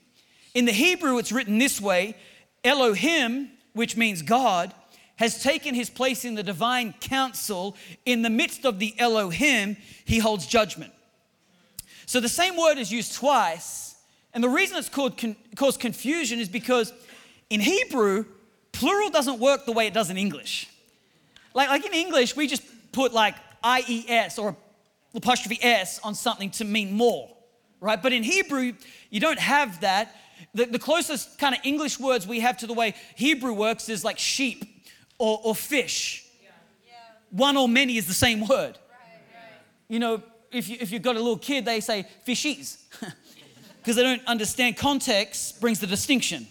In 0.54 0.64
the 0.64 0.72
Hebrew, 0.72 1.18
it's 1.18 1.30
written 1.30 1.58
this 1.58 1.80
way 1.80 2.16
Elohim, 2.64 3.50
which 3.74 3.96
means 3.96 4.20
God, 4.20 4.74
has 5.16 5.40
taken 5.40 5.76
his 5.76 5.90
place 5.90 6.24
in 6.24 6.34
the 6.34 6.42
divine 6.42 6.94
council. 7.00 7.76
In 8.06 8.22
the 8.22 8.30
midst 8.30 8.64
of 8.64 8.80
the 8.80 8.92
Elohim, 8.98 9.76
he 10.04 10.18
holds 10.18 10.48
judgment. 10.48 10.92
So 12.06 12.18
the 12.18 12.28
same 12.28 12.56
word 12.56 12.76
is 12.76 12.90
used 12.90 13.14
twice. 13.14 13.88
And 14.38 14.45
the 14.45 14.49
reason 14.49 14.78
it's 14.78 14.88
called 14.88 15.18
con- 15.18 15.35
caused 15.57 15.80
confusion 15.80 16.38
is 16.38 16.49
because 16.49 16.92
in 17.50 17.59
Hebrew, 17.59 18.25
plural 18.71 19.11
doesn't 19.11 19.40
work 19.40 19.66
the 19.66 19.73
way 19.73 19.88
it 19.88 19.92
does 19.92 20.11
in 20.11 20.16
English. 20.16 20.68
Like, 21.54 21.68
like 21.71 21.85
in 21.85 21.92
English, 21.92 22.37
we 22.37 22.47
just 22.47 22.62
put 22.92 23.12
like 23.12 23.35
IES 23.64 24.38
or 24.38 24.57
apostrophe 25.12 25.59
S 25.61 25.99
on 26.04 26.14
something 26.14 26.52
to 26.52 26.64
mean 26.64 26.92
more, 26.92 27.28
right? 27.80 28.00
But 28.00 28.12
in 28.12 28.23
Hebrew, 28.23 28.75
you 29.11 29.18
don't 29.18 29.40
have 29.40 29.80
that. 29.80 30.14
The, 30.54 30.66
the 30.66 30.78
closest 30.78 31.40
kind 31.40 31.57
of 31.57 31.61
English 31.64 31.99
words 31.99 32.25
we 32.25 32.38
have 32.38 32.59
to 32.59 32.68
the 32.68 32.75
way 32.75 32.95
Hebrew 33.16 33.54
works 33.54 33.88
is 33.88 34.04
like 34.04 34.21
sheep 34.21 34.64
or, 35.18 35.40
or 35.42 35.57
fish. 35.57 36.25
Yeah. 36.40 36.50
Yeah. 36.87 36.92
One 37.30 37.57
or 37.57 37.68
many 37.68 37.97
is 37.97 38.07
the 38.07 38.14
same 38.14 38.47
word. 38.47 38.78
Right, 38.78 39.21
right. 39.35 39.52
You 39.88 39.99
know, 39.99 40.23
if, 40.52 40.68
you, 40.68 40.76
if 40.80 40.92
you've 40.92 41.02
got 41.02 41.16
a 41.16 41.18
little 41.18 41.38
kid, 41.38 41.64
they 41.64 41.80
say 41.80 42.07
fishies 42.25 42.78
because 43.88 43.97
they 43.97 44.02
don't 44.02 44.26
understand 44.26 44.76
context 44.76 45.62
brings 45.62 45.80
the 45.80 45.87
distinction. 45.87 46.47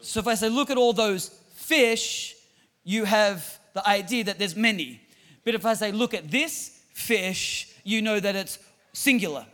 So 0.00 0.20
if 0.20 0.26
I 0.26 0.34
say, 0.36 0.48
look 0.48 0.70
at 0.70 0.78
all 0.78 0.94
those 0.94 1.28
fish, 1.52 2.34
you 2.82 3.04
have 3.04 3.58
the 3.74 3.86
idea 3.86 4.24
that 4.24 4.38
there's 4.38 4.56
many. 4.56 5.02
But 5.44 5.54
if 5.54 5.66
I 5.66 5.74
say, 5.74 5.92
look 5.92 6.14
at 6.14 6.30
this 6.30 6.80
fish, 6.94 7.68
you 7.84 8.00
know 8.00 8.18
that 8.18 8.34
it's 8.34 8.58
singular. 8.94 9.44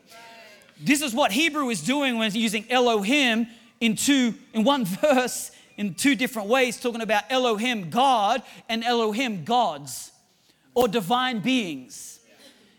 This 0.80 1.02
is 1.02 1.12
what 1.12 1.32
Hebrew 1.32 1.70
is 1.70 1.82
doing 1.82 2.18
when 2.18 2.28
it's 2.28 2.36
using 2.36 2.70
Elohim 2.70 3.48
in 3.80 3.96
two, 3.96 4.36
in 4.52 4.62
one 4.62 4.84
verse, 5.02 5.50
in 5.76 5.94
two 5.94 6.14
different 6.14 6.46
ways, 6.46 6.78
talking 6.78 7.02
about 7.02 7.24
Elohim, 7.30 7.90
God, 7.90 8.44
and 8.68 8.84
Elohim, 8.84 9.42
gods, 9.42 10.12
or 10.72 10.86
divine 10.86 11.40
beings. 11.40 12.20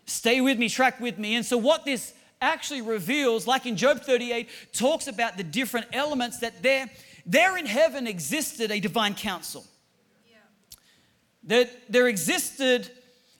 Stay 0.06 0.40
with 0.40 0.58
me, 0.58 0.70
track 0.70 1.02
with 1.02 1.18
me. 1.18 1.36
And 1.36 1.46
so, 1.46 1.58
what 1.58 1.84
this 1.84 2.14
actually 2.44 2.82
reveals, 2.82 3.48
like 3.48 3.66
in 3.66 3.78
Job 3.78 4.02
38, 4.02 4.50
talks 4.74 5.08
about 5.08 5.38
the 5.38 5.44
different 5.44 5.88
elements 5.94 6.40
that 6.40 6.62
there, 6.62 6.90
there 7.26 7.58
in 7.58 7.66
heaven 7.66 8.08
existed 8.08 8.72
a 8.72 8.80
divine 8.80 9.16
council. 9.16 9.66
That 11.46 11.70
there 11.90 12.08
existed 12.08 12.90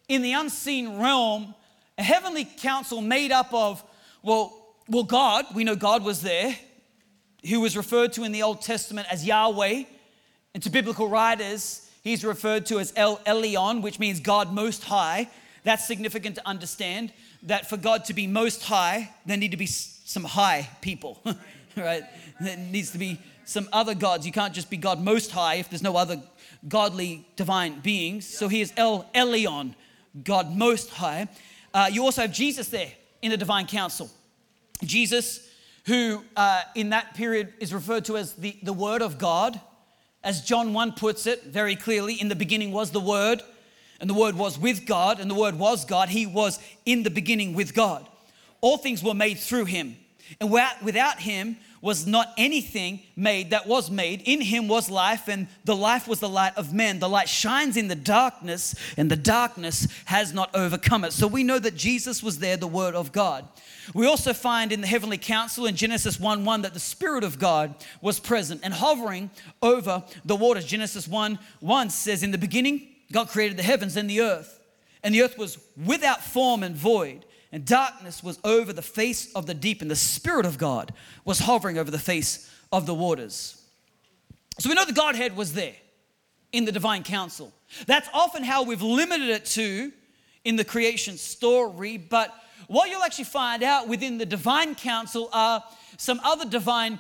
in 0.10 0.22
the 0.22 0.34
unseen 0.34 1.00
realm 1.00 1.54
a 1.98 2.04
heavenly 2.04 2.46
council 2.46 3.02
made 3.02 3.32
up 3.32 3.54
of, 3.54 3.84
well, 4.24 4.60
well, 4.88 5.04
God, 5.04 5.46
we 5.54 5.64
know 5.64 5.76
God 5.76 6.04
was 6.04 6.22
there, 6.22 6.56
who 7.48 7.62
was 7.62 7.78
referred 7.78 8.14
to 8.14 8.24
in 8.24 8.32
the 8.32 8.44
Old 8.44 8.62
Testament 8.62 9.08
as 9.12 9.26
Yahweh. 9.26 9.84
And 10.54 10.64
to 10.64 10.70
biblical 10.70 11.08
writers, 11.08 11.90
he's 12.04 12.26
referred 12.26 12.66
to 12.68 12.80
as 12.80 12.94
El 12.96 13.18
Elyon, 13.20 13.82
which 13.82 14.00
means 14.00 14.20
God 14.20 14.52
Most 14.52 14.84
High. 14.84 15.30
That's 15.64 15.86
significant 15.86 16.36
to 16.36 16.48
understand 16.48 17.14
that 17.44 17.70
for 17.70 17.78
God 17.78 18.06
to 18.06 18.14
be 18.14 18.28
Most 18.28 18.64
High, 18.64 19.12
there 19.26 19.38
need 19.38 19.52
to 19.52 19.58
be 19.58 19.66
some 19.66 20.24
high 20.24 20.70
people, 20.82 21.22
right? 21.78 22.04
There 22.40 22.58
needs 22.58 22.92
to 22.92 22.98
be 22.98 23.20
some 23.46 23.68
other 23.74 23.96
gods. 23.96 24.26
You 24.26 24.32
can't 24.32 24.54
just 24.54 24.70
be 24.70 24.78
God 24.78 25.02
Most 25.02 25.32
High 25.32 25.56
if 25.56 25.70
there's 25.70 25.84
no 25.84 25.96
other 25.98 26.22
godly 26.68 27.28
divine 27.36 27.80
beings. 27.80 28.26
So 28.26 28.48
he 28.48 28.62
is 28.62 28.74
El 28.78 29.10
Elyon, 29.14 29.76
God 30.24 30.56
Most 30.56 30.90
High. 30.90 31.28
Uh, 31.74 31.90
you 31.92 32.04
also 32.04 32.22
have 32.22 32.32
Jesus 32.32 32.70
there 32.70 32.92
in 33.22 33.32
the 33.32 33.38
divine 33.38 33.68
council. 33.68 34.10
Jesus, 34.84 35.50
who 35.86 36.24
uh, 36.36 36.62
in 36.76 36.90
that 36.90 37.14
period 37.16 37.54
is 37.60 37.74
referred 37.74 38.06
to 38.06 38.18
as 38.18 38.34
the, 38.34 38.56
the 38.64 38.74
Word 38.74 39.02
of 39.02 39.18
God. 39.18 39.60
As 40.24 40.42
John 40.42 40.74
1 40.74 40.94
puts 40.94 41.28
it 41.28 41.44
very 41.44 41.76
clearly, 41.76 42.14
in 42.14 42.30
the 42.30 42.36
beginning 42.36 42.72
was 42.72 42.92
the 42.92 43.02
Word, 43.02 43.42
and 44.04 44.10
the 44.10 44.14
Word 44.14 44.36
was 44.36 44.60
with 44.60 44.86
God, 44.86 45.22
and 45.22 45.32
the 45.32 45.34
Word 45.34 45.58
was 45.58 45.86
God. 45.86 46.10
He 46.10 46.26
was 46.26 46.60
in 46.86 47.04
the 47.04 47.10
beginning 47.10 47.54
with 47.54 47.74
God. 47.74 48.06
All 48.60 48.78
things 48.78 49.02
were 49.02 49.14
made 49.14 49.40
through 49.40 49.64
him. 49.64 49.96
And 50.42 50.52
without 50.52 51.22
him 51.22 51.56
was 51.80 52.06
not 52.06 52.34
anything 52.38 53.00
made 53.16 53.52
that 53.52 53.66
was 53.66 53.90
made. 53.90 54.22
In 54.26 54.42
him 54.42 54.68
was 54.68 54.90
life, 54.90 55.30
and 55.30 55.48
the 55.64 55.76
life 55.78 56.06
was 56.06 56.20
the 56.20 56.28
light 56.28 56.52
of 56.58 56.74
men. 56.74 57.00
The 57.00 57.08
light 57.08 57.30
shines 57.30 57.78
in 57.78 57.88
the 57.88 57.96
darkness, 57.96 58.76
and 58.98 59.10
the 59.10 59.16
darkness 59.16 59.88
has 60.04 60.34
not 60.34 60.54
overcome 60.54 61.06
it. 61.06 61.14
So 61.14 61.26
we 61.26 61.46
know 61.46 61.60
that 61.60 61.78
Jesus 61.78 62.22
was 62.22 62.40
there, 62.40 62.58
the 62.58 62.68
Word 62.68 62.96
of 62.96 63.14
God. 63.14 63.48
We 63.94 64.06
also 64.06 64.34
find 64.34 64.74
in 64.74 64.82
the 64.82 64.88
heavenly 64.88 65.18
council 65.18 65.66
in 65.66 65.78
Genesis 65.78 66.20
1 66.20 66.44
1 66.44 66.64
that 66.64 66.74
the 66.74 66.80
Spirit 66.82 67.24
of 67.24 67.40
God 67.40 67.74
was 68.02 68.20
present 68.20 68.60
and 68.66 68.74
hovering 68.74 69.30
over 69.62 70.04
the 70.26 70.36
waters. 70.36 70.66
Genesis 70.66 71.08
1 71.08 71.40
1 71.62 71.90
says, 71.90 72.22
In 72.22 72.32
the 72.32 72.38
beginning, 72.38 72.90
God 73.14 73.30
created 73.30 73.58
the 73.58 73.64
heavens 73.64 73.96
and 73.96 74.10
the 74.10 74.20
earth, 74.20 74.60
and 75.02 75.16
the 75.16 75.22
earth 75.22 75.38
was 75.38 75.58
without 75.78 76.22
form 76.22 76.64
and 76.64 76.76
void 76.76 77.26
and 77.54 77.64
darkness 77.64 78.24
was 78.24 78.40
over 78.44 78.74
the 78.74 78.82
face 78.82 79.32
of 79.34 79.46
the 79.46 79.54
deep, 79.54 79.84
and 79.84 79.90
the 79.90 79.96
Spirit 79.96 80.44
of 80.44 80.58
God 80.58 80.92
was 81.24 81.38
hovering 81.38 81.78
over 81.78 81.92
the 81.92 82.00
face 82.00 82.50
of 82.72 82.88
the 82.88 82.96
waters. 82.96 83.62
So 84.60 84.70
we 84.70 84.76
know 84.76 84.86
the 84.86 84.92
Godhead 84.92 85.38
was 85.38 85.54
there 85.54 85.76
in 86.52 86.66
the 86.66 86.72
divine 86.72 87.04
council. 87.04 87.54
That's 87.86 88.10
often 88.12 88.44
how 88.44 88.64
we've 88.64 88.82
limited 88.82 89.30
it 89.30 89.46
to 89.46 89.92
in 90.44 90.56
the 90.56 90.66
creation 90.66 91.16
story, 91.16 91.98
but 91.98 92.34
what 92.66 92.90
you'll 92.90 93.04
actually 93.04 93.26
find 93.26 93.62
out 93.62 93.88
within 93.88 94.18
the 94.18 94.26
divine 94.26 94.74
council 94.74 95.30
are 95.32 95.64
some 95.98 96.20
other 96.24 96.46
divine 96.46 97.00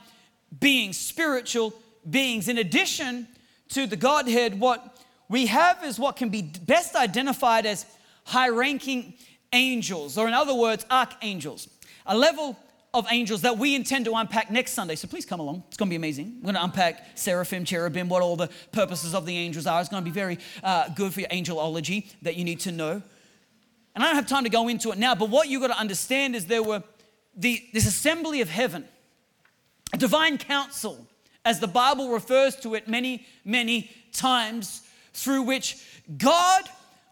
beings, 0.59 0.97
spiritual 0.97 1.73
beings. 2.07 2.47
In 2.47 2.59
addition 2.59 3.27
to 3.69 3.87
the 3.87 3.95
Godhead, 3.95 4.59
what 4.59 4.92
we 5.33 5.47
have 5.47 5.83
is 5.83 5.97
what 5.97 6.15
can 6.15 6.29
be 6.29 6.43
best 6.43 6.95
identified 6.95 7.65
as 7.65 7.87
high 8.23 8.49
ranking 8.49 9.15
angels, 9.51 10.15
or 10.15 10.27
in 10.27 10.33
other 10.33 10.53
words, 10.53 10.85
archangels. 10.91 11.67
A 12.05 12.15
level 12.15 12.55
of 12.93 13.07
angels 13.09 13.41
that 13.41 13.57
we 13.57 13.73
intend 13.73 14.05
to 14.05 14.13
unpack 14.13 14.51
next 14.51 14.73
Sunday. 14.73 14.93
So 14.95 15.07
please 15.07 15.25
come 15.25 15.39
along. 15.39 15.63
It's 15.67 15.77
going 15.77 15.87
to 15.87 15.89
be 15.89 15.95
amazing. 15.95 16.35
We're 16.37 16.53
going 16.53 16.55
to 16.55 16.63
unpack 16.63 17.17
seraphim, 17.17 17.65
cherubim, 17.65 18.09
what 18.09 18.21
all 18.21 18.35
the 18.35 18.49
purposes 18.71 19.15
of 19.15 19.25
the 19.25 19.35
angels 19.35 19.65
are. 19.65 19.81
It's 19.81 19.89
going 19.89 20.03
to 20.03 20.05
be 20.05 20.13
very 20.13 20.37
uh, 20.63 20.89
good 20.89 21.11
for 21.11 21.21
your 21.21 21.29
angelology 21.29 22.11
that 22.21 22.35
you 22.35 22.43
need 22.43 22.59
to 22.61 22.71
know. 22.71 23.01
And 23.95 24.03
I 24.03 24.07
don't 24.07 24.15
have 24.15 24.27
time 24.27 24.43
to 24.43 24.51
go 24.51 24.67
into 24.67 24.91
it 24.91 24.99
now, 24.99 25.15
but 25.15 25.29
what 25.31 25.49
you've 25.49 25.61
got 25.61 25.69
to 25.69 25.79
understand 25.79 26.35
is 26.35 26.45
there 26.45 26.61
were 26.61 26.83
the, 27.35 27.59
this 27.73 27.87
assembly 27.87 28.41
of 28.41 28.49
heaven, 28.49 28.85
a 29.93 29.97
divine 29.97 30.37
council, 30.37 31.07
as 31.43 31.59
the 31.59 31.67
Bible 31.67 32.09
refers 32.09 32.55
to 32.57 32.75
it 32.75 32.87
many, 32.87 33.25
many 33.43 33.89
times, 34.11 34.82
through 35.13 35.43
which 35.43 35.77
God 36.17 36.63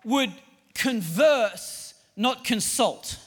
would 0.03 0.31
converse, 0.73 1.93
not 2.15 2.43
consult. 2.43 3.17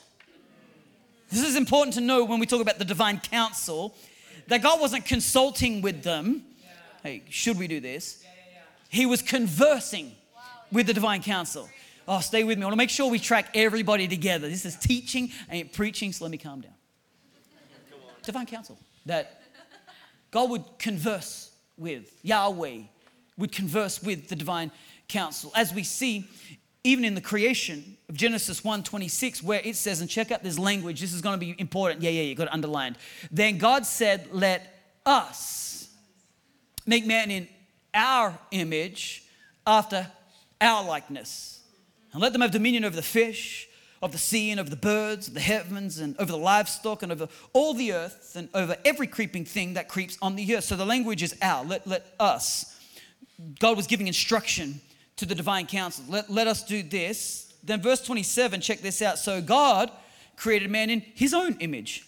This 1.31 1.45
is 1.45 1.57
important 1.57 1.95
to 1.95 2.01
know 2.01 2.25
when 2.25 2.39
we 2.39 2.47
talk 2.47 2.61
about 2.61 2.79
the 2.79 2.85
divine 2.85 3.19
council 3.19 3.95
that 4.49 4.63
God 4.63 4.81
wasn't 4.81 5.05
consulting 5.05 5.81
with 5.81 6.03
them. 6.03 6.43
Hey, 7.03 7.23
should 7.31 7.59
we 7.59 7.67
do 7.67 7.81
this? 7.81 8.25
He 8.89 9.07
was 9.07 9.23
conversing 9.23 10.13
with 10.71 10.87
the 10.87 10.95
divine 10.95 11.23
council. 11.23 11.69
Oh, 12.07 12.21
stay 12.21 12.45
with 12.45 12.59
me. 12.59 12.65
I 12.65 12.67
want 12.67 12.75
to 12.75 12.77
make 12.77 12.91
sure 12.91 13.11
we 13.11 13.19
track 13.19 13.51
everybody 13.55 14.07
together. 14.07 14.49
This 14.49 14.65
is 14.65 14.77
teaching, 14.77 15.31
ain't 15.51 15.73
preaching, 15.73 16.13
so 16.13 16.25
let 16.25 16.31
me 16.31 16.39
calm 16.39 16.61
down. 16.61 16.75
Divine 18.23 18.47
council. 18.47 18.79
That 19.07 19.43
God 20.31 20.51
would 20.51 20.65
converse 20.79 21.51
with, 21.77 22.13
Yahweh 22.23 22.83
would 23.37 23.53
converse 23.53 24.03
with 24.03 24.29
the 24.29 24.37
divine 24.37 24.71
council. 25.09 25.53
As 25.55 25.73
we 25.75 25.83
see 25.83 26.29
even 26.87 27.05
in 27.05 27.15
the 27.15 27.21
creation 27.21 27.97
of 28.09 28.15
Genesis 28.15 28.61
1:26 28.61 29.43
where 29.43 29.61
it 29.65 29.75
says 29.75 30.01
and 30.01 30.11
check 30.11 30.31
out 30.31 30.43
this 30.43 30.59
language 30.59 31.01
this 31.01 31.13
is 31.13 31.21
going 31.21 31.39
to 31.39 31.45
be 31.45 31.55
important. 31.59 32.03
Yeah 32.03 32.11
yeah 32.11 32.23
you 32.23 32.35
got 32.35 32.49
it 32.49 32.53
underlined. 32.53 32.97
Then 33.31 33.59
God 33.59 33.87
said 33.87 34.29
let 34.33 34.97
us 35.07 35.89
make 36.87 37.07
man 37.07 37.31
in 37.31 37.49
our 37.95 38.39
image 38.51 39.25
after 39.67 40.07
our 40.61 40.85
likeness 40.85 41.61
and 42.13 42.21
let 42.21 42.33
them 42.33 42.43
have 42.43 42.51
dominion 42.51 42.85
over 42.85 42.97
the 42.97 43.03
fish 43.03 43.67
of 44.03 44.13
the 44.13 44.19
sea 44.19 44.51
and 44.51 44.61
over 44.61 44.69
the 44.69 44.77
birds 44.77 45.29
of 45.29 45.35
the 45.35 45.41
heavens 45.41 45.99
and 45.99 46.15
over 46.19 46.31
the 46.31 46.39
livestock 46.39 47.03
and 47.03 47.11
over 47.11 47.27
all 47.55 47.73
the 47.73 47.93
earth 47.93 48.35
and 48.37 48.51
over 48.53 48.77
every 48.85 49.07
creeping 49.07 49.47
thing 49.47 49.75
that 49.75 49.89
creeps 49.89 50.19
on 50.21 50.37
the 50.37 50.55
earth. 50.55 50.65
So 50.65 50.77
the 50.77 50.85
language 50.85 51.23
is 51.23 51.35
our 51.41 51.65
let, 51.65 51.87
let 51.87 52.15
us 52.21 52.74
God 53.59 53.77
was 53.77 53.87
giving 53.87 54.07
instruction 54.07 54.81
to 55.17 55.27
the 55.27 55.35
divine 55.35 55.67
council. 55.67 56.05
Let, 56.09 56.31
let 56.31 56.47
us 56.47 56.65
do 56.65 56.83
this. 56.83 57.53
Then, 57.63 57.81
verse 57.81 58.01
27, 58.01 58.61
check 58.61 58.81
this 58.81 59.03
out. 59.03 59.19
So, 59.19 59.41
God 59.41 59.91
created 60.37 60.71
man 60.71 60.91
in 60.91 61.01
his 61.01 61.33
own 61.33 61.57
image. 61.61 62.07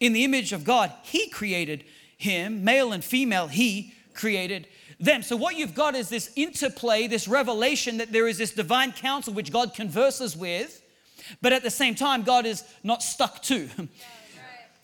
In 0.00 0.12
the 0.12 0.24
image 0.24 0.52
of 0.52 0.64
God, 0.64 0.92
he 1.02 1.28
created 1.28 1.84
him, 2.16 2.64
male 2.64 2.92
and 2.92 3.02
female, 3.02 3.48
he 3.48 3.94
created 4.14 4.68
them. 5.00 5.22
So, 5.22 5.36
what 5.36 5.56
you've 5.56 5.74
got 5.74 5.94
is 5.94 6.08
this 6.08 6.32
interplay, 6.36 7.06
this 7.06 7.28
revelation 7.28 7.98
that 7.98 8.12
there 8.12 8.28
is 8.28 8.38
this 8.38 8.52
divine 8.52 8.92
council 8.92 9.32
which 9.32 9.52
God 9.52 9.74
converses 9.74 10.36
with, 10.36 10.82
but 11.42 11.52
at 11.52 11.62
the 11.62 11.70
same 11.70 11.94
time, 11.94 12.22
God 12.22 12.46
is 12.46 12.62
not 12.82 13.02
stuck 13.02 13.42
to. 13.44 13.68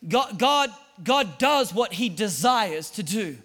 God, 0.09 0.39
God, 0.39 0.71
God 1.03 1.39
does 1.39 1.73
what 1.73 1.95
he 1.95 2.11
desires 2.11 2.91
to 2.91 3.03
do 3.03 3.39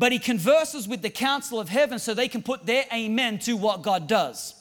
but 0.00 0.12
he 0.12 0.18
converses 0.18 0.88
with 0.88 1.02
the 1.02 1.10
council 1.10 1.60
of 1.60 1.68
heaven 1.68 1.98
so 1.98 2.14
they 2.14 2.26
can 2.26 2.42
put 2.42 2.64
their 2.64 2.86
amen 2.90 3.38
to 3.38 3.54
what 3.54 3.82
God 3.82 4.08
does. 4.08 4.54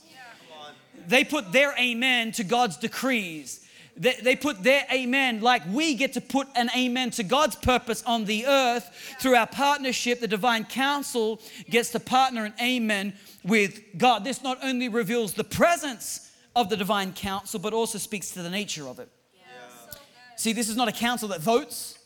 They 1.08 1.24
put 1.24 1.54
their 1.54 1.74
amen 1.80 2.34
to 2.34 2.44
God's 2.44 2.76
decrees. 2.76 3.66
They, 3.96 4.16
they 4.22 4.36
put 4.36 4.64
their 4.64 4.86
amen 4.92 5.40
like 5.40 5.62
we 5.72 5.96
get 5.96 6.12
to 6.14 6.22
put 6.22 6.50
an 6.58 6.70
amen 6.76 7.12
to 7.12 7.24
God's 7.24 7.56
purpose 7.56 8.04
on 8.04 8.26
the 8.26 8.48
earth 8.48 9.16
through 9.22 9.36
our 9.36 9.48
partnership. 9.48 10.20
The 10.20 10.28
divine 10.28 10.66
council 10.66 11.40
gets 11.70 11.92
to 11.92 12.02
partner 12.02 12.44
an 12.44 12.54
amen 12.62 13.14
with 13.46 13.80
God. 13.98 14.26
This 14.26 14.44
not 14.44 14.58
only 14.62 14.90
reveals 14.90 15.36
the 15.36 15.46
presence 15.46 16.36
of 16.54 16.70
the 16.70 16.76
divine 16.76 17.14
council, 17.14 17.62
but 17.62 17.72
also 17.72 17.98
speaks 17.98 18.32
to 18.32 18.42
the 18.42 18.50
nature 18.50 18.90
of 18.90 19.00
it. 19.00 19.08
Yeah. 19.34 19.96
See, 20.36 20.52
this 20.52 20.68
is 20.68 20.76
not 20.76 20.90
a 20.90 20.94
council 20.94 21.30
that 21.30 21.40
votes 21.40 21.98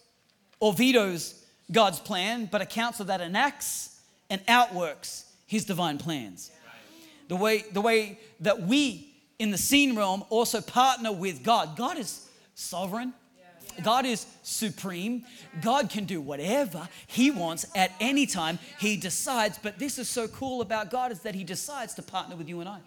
or 0.59 0.71
vetoes 0.71 1.42
God's 1.71 1.99
plan, 1.99 2.47
but 2.51 2.61
a 2.61 2.65
council 2.65 3.05
that 3.05 3.21
enacts 3.21 3.99
and 4.29 4.41
outworks 4.47 5.25
his 5.45 5.65
divine 5.65 5.97
plans. 5.97 6.51
The 7.27 7.35
way, 7.35 7.63
the 7.71 7.81
way 7.81 8.19
that 8.41 8.63
we 8.63 9.13
in 9.39 9.51
the 9.51 9.57
seen 9.57 9.95
realm 9.95 10.23
also 10.29 10.61
partner 10.61 11.11
with 11.11 11.43
God. 11.43 11.75
God 11.75 11.97
is 11.97 12.27
sovereign. 12.55 13.13
God 13.83 14.05
is 14.05 14.25
supreme. 14.43 15.25
God 15.61 15.89
can 15.89 16.05
do 16.05 16.21
whatever 16.21 16.87
He 17.07 17.31
wants 17.31 17.65
at 17.75 17.91
any 17.99 18.25
time. 18.25 18.59
He 18.79 18.97
decides. 18.97 19.57
But 19.57 19.79
this 19.79 19.97
is 19.97 20.07
so 20.07 20.27
cool 20.27 20.61
about 20.61 20.91
God 20.91 21.11
is 21.11 21.21
that 21.21 21.33
He 21.35 21.43
decides 21.43 21.93
to 21.95 22.01
partner 22.01 22.35
with 22.35 22.47
you 22.47 22.59
and 22.59 22.69
I. 22.69 22.79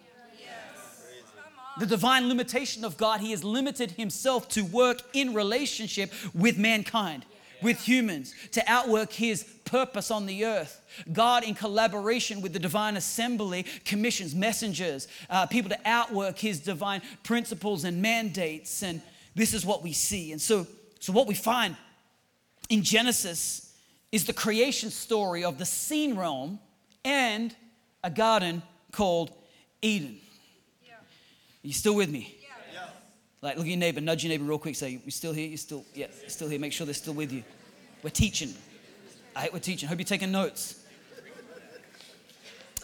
The 1.79 1.85
divine 1.85 2.27
limitation 2.27 2.83
of 2.83 2.97
God, 2.97 3.19
He 3.19 3.31
has 3.31 3.43
limited 3.43 3.91
Himself 3.91 4.49
to 4.49 4.61
work 4.63 5.01
in 5.13 5.33
relationship 5.33 6.11
with 6.33 6.57
mankind 6.57 7.25
with 7.61 7.79
humans 7.79 8.33
to 8.51 8.63
outwork 8.67 9.11
his 9.11 9.43
purpose 9.65 10.11
on 10.11 10.25
the 10.25 10.45
earth. 10.45 10.81
God, 11.11 11.43
in 11.43 11.55
collaboration 11.55 12.41
with 12.41 12.53
the 12.53 12.59
divine 12.59 12.97
assembly, 12.97 13.65
commissions 13.85 14.33
messengers, 14.33 15.07
uh, 15.29 15.45
people 15.45 15.69
to 15.69 15.79
outwork 15.85 16.37
his 16.39 16.59
divine 16.59 17.01
principles 17.23 17.83
and 17.83 18.01
mandates. 18.01 18.83
And 18.83 19.01
this 19.35 19.53
is 19.53 19.65
what 19.65 19.83
we 19.83 19.93
see. 19.93 20.31
And 20.31 20.41
so, 20.41 20.67
so 20.99 21.13
what 21.13 21.27
we 21.27 21.33
find 21.33 21.75
in 22.69 22.83
Genesis 22.83 23.75
is 24.11 24.25
the 24.25 24.33
creation 24.33 24.89
story 24.89 25.43
of 25.43 25.57
the 25.57 25.65
seen 25.65 26.15
realm 26.15 26.59
and 27.03 27.55
a 28.03 28.09
garden 28.09 28.61
called 28.91 29.31
Eden. 29.81 30.17
Yeah. 30.85 30.93
Are 30.93 31.67
you 31.67 31.73
still 31.73 31.95
with 31.95 32.09
me? 32.09 32.36
Like, 33.41 33.55
look 33.57 33.65
at 33.65 33.69
your 33.69 33.77
neighbor, 33.77 34.01
nudge 34.01 34.23
your 34.23 34.29
neighbor 34.29 34.45
real 34.45 34.57
quick. 34.57 34.75
Say, 34.75 34.99
we 35.05 35.11
still 35.11 35.33
here? 35.33 35.47
You 35.47 35.57
still, 35.57 35.85
yeah, 35.93 36.07
still 36.27 36.49
here. 36.49 36.59
Make 36.59 36.73
sure 36.73 36.85
they're 36.85 36.93
still 36.93 37.13
with 37.13 37.31
you. 37.31 37.43
We're 38.03 38.09
teaching. 38.09 38.53
I 39.35 39.41
hate 39.41 39.53
we're 39.53 39.59
teaching. 39.59 39.87
Hope 39.87 39.99
you're 39.99 40.05
taking 40.05 40.31
notes. 40.31 40.83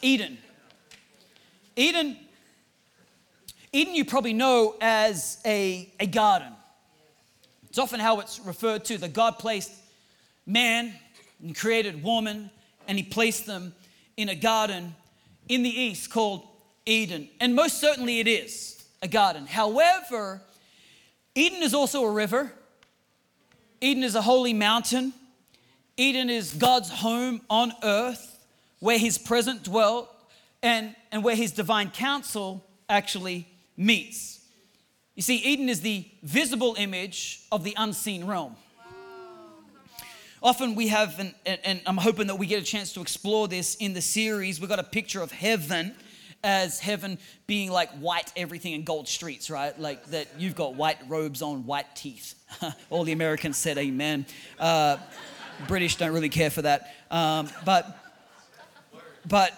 Eden. 0.01 0.37
Eden, 1.75 2.17
Eden, 3.71 3.95
you 3.95 4.05
probably 4.05 4.33
know 4.33 4.75
as 4.79 5.39
a, 5.45 5.91
a 5.99 6.05
garden. 6.05 6.53
It's 7.69 7.79
often 7.79 7.99
how 7.99 8.19
it's 8.19 8.39
referred 8.41 8.85
to 8.85 8.99
that 8.99 9.13
God 9.13 9.39
placed 9.39 9.71
man 10.45 10.93
and 11.41 11.55
created 11.55 12.03
woman, 12.03 12.51
and 12.87 12.99
He 12.99 13.03
placed 13.03 13.47
them 13.47 13.73
in 14.15 14.29
a 14.29 14.35
garden 14.35 14.93
in 15.49 15.63
the 15.63 15.69
east 15.69 16.11
called 16.11 16.47
Eden. 16.85 17.29
And 17.39 17.55
most 17.55 17.81
certainly 17.81 18.19
it 18.19 18.27
is 18.27 18.82
a 19.03 19.07
garden. 19.07 19.45
However, 19.45 20.41
Eden 21.35 21.61
is 21.61 21.73
also 21.73 22.05
a 22.05 22.11
river. 22.11 22.51
Eden 23.81 24.01
is 24.01 24.15
a 24.15 24.21
holy 24.21 24.53
mountain. 24.53 25.13
Eden 25.97 26.29
is 26.29 26.53
God's 26.53 26.89
home 26.89 27.41
on 27.49 27.73
earth 27.83 28.39
where 28.79 28.97
his 28.97 29.17
presence 29.17 29.63
dwelt 29.63 30.09
and, 30.63 30.95
and 31.11 31.23
where 31.23 31.35
his 31.35 31.51
divine 31.51 31.91
council 31.91 32.65
actually 32.89 33.45
meets. 33.75 34.39
You 35.15 35.21
see, 35.21 35.35
Eden 35.35 35.67
is 35.67 35.81
the 35.81 36.05
visible 36.23 36.75
image 36.79 37.41
of 37.51 37.63
the 37.63 37.75
unseen 37.77 38.25
realm. 38.25 38.55
Often 40.41 40.75
we 40.75 40.87
have, 40.87 41.19
and, 41.19 41.33
and 41.45 41.81
I'm 41.85 41.97
hoping 41.97 42.27
that 42.27 42.35
we 42.35 42.47
get 42.47 42.61
a 42.61 42.65
chance 42.65 42.93
to 42.93 43.01
explore 43.01 43.47
this 43.47 43.75
in 43.75 43.93
the 43.93 44.01
series, 44.01 44.59
we've 44.59 44.69
got 44.69 44.79
a 44.79 44.83
picture 44.83 45.21
of 45.21 45.31
heaven 45.31 45.93
as 46.43 46.79
heaven 46.79 47.17
being 47.47 47.71
like 47.71 47.89
white 47.99 48.31
everything 48.35 48.73
and 48.73 48.85
gold 48.85 49.07
streets, 49.07 49.49
right? 49.49 49.77
Like 49.79 50.05
that 50.07 50.27
you've 50.37 50.55
got 50.55 50.75
white 50.75 50.97
robes 51.07 51.41
on, 51.41 51.65
white 51.65 51.95
teeth. 51.95 52.35
All 52.89 53.03
the 53.03 53.13
Americans 53.13 53.57
said 53.57 53.77
amen. 53.77 54.25
Uh, 54.59 54.97
British 55.67 55.95
don't 55.95 56.13
really 56.13 56.29
care 56.29 56.49
for 56.49 56.61
that. 56.63 56.93
Um, 57.09 57.49
but, 57.63 57.97
but, 59.27 59.53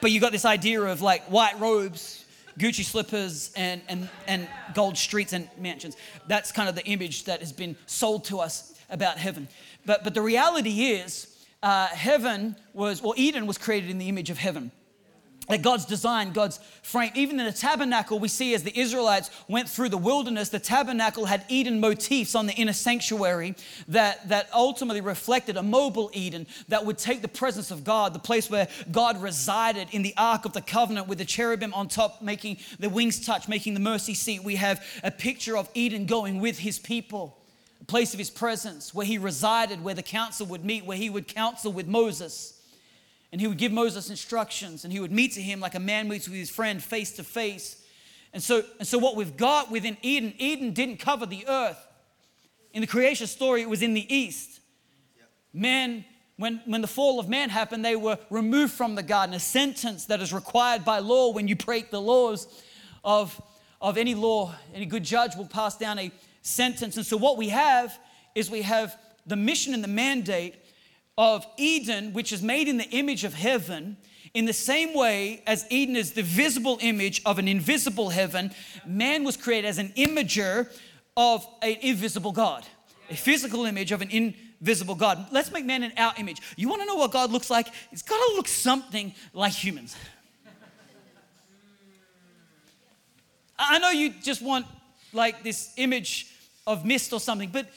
but 0.00 0.10
you 0.10 0.20
got 0.20 0.32
this 0.32 0.44
idea 0.44 0.82
of 0.82 1.00
like 1.00 1.22
white 1.24 1.58
robes, 1.60 2.24
Gucci 2.58 2.84
slippers, 2.84 3.52
and, 3.54 3.80
and, 3.88 4.08
and 4.26 4.48
gold 4.74 4.98
streets 4.98 5.32
and 5.32 5.48
mansions. 5.58 5.96
That's 6.26 6.50
kind 6.50 6.68
of 6.68 6.74
the 6.74 6.84
image 6.84 7.24
that 7.24 7.40
has 7.40 7.52
been 7.52 7.76
sold 7.86 8.24
to 8.26 8.40
us 8.40 8.74
about 8.90 9.16
heaven. 9.16 9.48
But, 9.86 10.02
but 10.02 10.14
the 10.14 10.22
reality 10.22 10.86
is, 10.86 11.28
uh, 11.62 11.86
heaven 11.86 12.56
was, 12.72 13.00
well, 13.00 13.14
Eden 13.16 13.46
was 13.46 13.56
created 13.56 13.88
in 13.88 13.98
the 13.98 14.08
image 14.08 14.30
of 14.30 14.38
heaven 14.38 14.72
that 15.48 15.60
God's 15.60 15.84
design, 15.84 16.32
God's 16.32 16.60
frame. 16.82 17.10
Even 17.14 17.40
in 17.40 17.46
the 17.46 17.52
tabernacle, 17.52 18.18
we 18.18 18.28
see 18.28 18.54
as 18.54 18.62
the 18.62 18.78
Israelites 18.78 19.30
went 19.48 19.68
through 19.68 19.88
the 19.88 19.98
wilderness, 19.98 20.48
the 20.50 20.60
tabernacle 20.60 21.24
had 21.24 21.44
Eden 21.48 21.80
motifs 21.80 22.34
on 22.34 22.46
the 22.46 22.52
inner 22.54 22.72
sanctuary 22.72 23.54
that, 23.88 24.28
that 24.28 24.48
ultimately 24.54 25.00
reflected 25.00 25.56
a 25.56 25.62
mobile 25.62 26.10
Eden 26.14 26.46
that 26.68 26.86
would 26.86 26.96
take 26.96 27.22
the 27.22 27.28
presence 27.28 27.70
of 27.70 27.82
God, 27.82 28.14
the 28.14 28.20
place 28.20 28.48
where 28.48 28.68
God 28.90 29.20
resided 29.20 29.88
in 29.90 30.02
the 30.02 30.14
Ark 30.16 30.44
of 30.44 30.52
the 30.52 30.60
Covenant 30.60 31.08
with 31.08 31.18
the 31.18 31.24
cherubim 31.24 31.74
on 31.74 31.88
top, 31.88 32.22
making 32.22 32.58
the 32.78 32.88
wings 32.88 33.24
touch, 33.24 33.48
making 33.48 33.74
the 33.74 33.80
mercy 33.80 34.14
seat. 34.14 34.44
We 34.44 34.56
have 34.56 34.84
a 35.02 35.10
picture 35.10 35.56
of 35.56 35.68
Eden 35.74 36.06
going 36.06 36.40
with 36.40 36.58
his 36.58 36.78
people. 36.78 37.36
the 37.82 37.86
place 37.86 38.12
of 38.12 38.18
his 38.20 38.30
presence, 38.30 38.94
where 38.94 39.04
he 39.04 39.18
resided, 39.18 39.82
where 39.82 39.94
the 39.94 40.04
council 40.04 40.46
would 40.46 40.64
meet, 40.64 40.84
where 40.84 40.96
he 40.96 41.10
would 41.10 41.26
counsel 41.26 41.72
with 41.72 41.88
Moses. 41.88 42.61
And 43.32 43.40
he 43.40 43.46
would 43.46 43.56
give 43.56 43.72
Moses 43.72 44.10
instructions, 44.10 44.84
and 44.84 44.92
he 44.92 45.00
would 45.00 45.10
meet 45.10 45.32
to 45.32 45.42
him 45.42 45.58
like 45.58 45.74
a 45.74 45.80
man 45.80 46.06
meets 46.06 46.28
with 46.28 46.36
his 46.36 46.50
friend 46.50 46.82
face 46.82 47.12
to 47.12 47.24
face. 47.24 47.82
And 48.34 48.42
so, 48.42 48.62
and 48.78 48.86
so, 48.86 48.98
what 48.98 49.16
we've 49.16 49.36
got 49.36 49.70
within 49.70 49.96
Eden, 50.02 50.34
Eden 50.38 50.72
didn't 50.72 50.98
cover 50.98 51.24
the 51.24 51.46
earth. 51.48 51.78
In 52.72 52.82
the 52.82 52.86
creation 52.86 53.26
story, 53.26 53.62
it 53.62 53.68
was 53.68 53.82
in 53.82 53.94
the 53.94 54.14
east. 54.14 54.60
Man, 55.52 56.04
when, 56.36 56.60
when 56.66 56.80
the 56.80 56.88
fall 56.88 57.20
of 57.20 57.28
man 57.28 57.50
happened, 57.50 57.84
they 57.84 57.96
were 57.96 58.18
removed 58.30 58.72
from 58.72 58.94
the 58.94 59.02
garden, 59.02 59.34
a 59.34 59.40
sentence 59.40 60.06
that 60.06 60.20
is 60.20 60.32
required 60.32 60.84
by 60.84 60.98
law 60.98 61.30
when 61.32 61.46
you 61.48 61.56
break 61.56 61.90
the 61.90 62.00
laws 62.00 62.46
of, 63.04 63.40
of 63.80 63.98
any 63.98 64.14
law. 64.14 64.54
Any 64.74 64.86
good 64.86 65.04
judge 65.04 65.36
will 65.36 65.46
pass 65.46 65.76
down 65.76 65.98
a 65.98 66.10
sentence. 66.42 66.96
And 66.96 67.06
so, 67.06 67.16
what 67.16 67.36
we 67.38 67.48
have 67.50 67.98
is 68.34 68.50
we 68.50 68.62
have 68.62 68.96
the 69.26 69.36
mission 69.36 69.74
and 69.74 69.84
the 69.84 69.88
mandate 69.88 70.56
of 71.18 71.46
Eden, 71.56 72.12
which 72.12 72.32
is 72.32 72.42
made 72.42 72.68
in 72.68 72.78
the 72.78 72.88
image 72.90 73.24
of 73.24 73.34
heaven, 73.34 73.96
in 74.34 74.46
the 74.46 74.52
same 74.52 74.94
way 74.94 75.42
as 75.46 75.66
Eden 75.70 75.94
is 75.94 76.12
the 76.12 76.22
visible 76.22 76.78
image 76.80 77.20
of 77.26 77.38
an 77.38 77.48
invisible 77.48 78.08
heaven, 78.08 78.50
man 78.86 79.24
was 79.24 79.36
created 79.36 79.68
as 79.68 79.78
an 79.78 79.90
imager 79.90 80.72
of 81.16 81.46
an 81.60 81.76
invisible 81.82 82.32
God, 82.32 82.64
a 83.10 83.14
physical 83.14 83.66
image 83.66 83.92
of 83.92 84.00
an 84.00 84.10
invisible 84.10 84.94
God. 84.94 85.26
Let's 85.30 85.52
make 85.52 85.66
man 85.66 85.82
in 85.82 85.92
our 85.98 86.14
image. 86.16 86.40
You 86.56 86.68
want 86.68 86.80
to 86.80 86.86
know 86.86 86.94
what 86.94 87.12
God 87.12 87.30
looks 87.30 87.50
like? 87.50 87.68
It's 87.90 88.02
got 88.02 88.16
to 88.16 88.34
look 88.34 88.48
something 88.48 89.14
like 89.34 89.52
humans. 89.52 89.94
I 93.58 93.78
know 93.78 93.90
you 93.90 94.14
just 94.22 94.40
want 94.40 94.66
like 95.12 95.42
this 95.42 95.72
image 95.76 96.28
of 96.66 96.86
mist 96.86 97.12
or 97.12 97.20
something, 97.20 97.50
but 97.50 97.68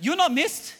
you're 0.00 0.16
not 0.16 0.32
mist. 0.32 0.74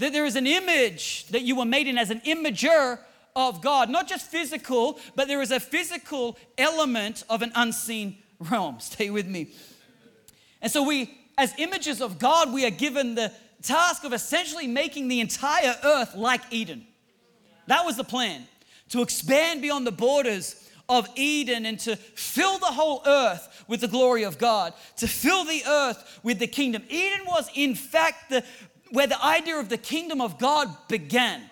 That 0.00 0.14
there 0.14 0.24
is 0.24 0.34
an 0.34 0.46
image 0.46 1.26
that 1.28 1.42
you 1.42 1.56
were 1.56 1.66
made 1.66 1.86
in 1.86 1.98
as 1.98 2.08
an 2.08 2.20
imager 2.20 2.98
of 3.36 3.60
God, 3.60 3.90
not 3.90 4.08
just 4.08 4.30
physical, 4.30 4.98
but 5.14 5.28
there 5.28 5.42
is 5.42 5.50
a 5.50 5.60
physical 5.60 6.38
element 6.56 7.22
of 7.28 7.42
an 7.42 7.52
unseen 7.54 8.16
realm. 8.38 8.76
Stay 8.80 9.10
with 9.10 9.26
me. 9.26 9.48
And 10.62 10.72
so, 10.72 10.82
we, 10.82 11.18
as 11.36 11.52
images 11.58 12.00
of 12.00 12.18
God, 12.18 12.50
we 12.50 12.64
are 12.64 12.70
given 12.70 13.14
the 13.14 13.30
task 13.62 14.04
of 14.04 14.14
essentially 14.14 14.66
making 14.66 15.08
the 15.08 15.20
entire 15.20 15.76
earth 15.84 16.14
like 16.14 16.40
Eden. 16.50 16.86
That 17.66 17.84
was 17.84 17.96
the 17.96 18.04
plan 18.04 18.46
to 18.88 19.02
expand 19.02 19.60
beyond 19.60 19.86
the 19.86 19.92
borders 19.92 20.66
of 20.88 21.08
Eden 21.14 21.66
and 21.66 21.78
to 21.78 21.94
fill 21.96 22.58
the 22.58 22.66
whole 22.66 23.02
earth 23.06 23.64
with 23.68 23.80
the 23.80 23.88
glory 23.88 24.24
of 24.24 24.38
God, 24.38 24.74
to 24.96 25.06
fill 25.06 25.44
the 25.44 25.62
earth 25.66 26.20
with 26.24 26.40
the 26.40 26.48
kingdom. 26.48 26.82
Eden 26.88 27.20
was, 27.26 27.48
in 27.54 27.76
fact, 27.76 28.30
the 28.30 28.44
where 28.90 29.06
the 29.06 29.22
idea 29.24 29.58
of 29.58 29.68
the 29.68 29.78
kingdom 29.78 30.20
of 30.20 30.38
God 30.38 30.68
began. 30.88 31.42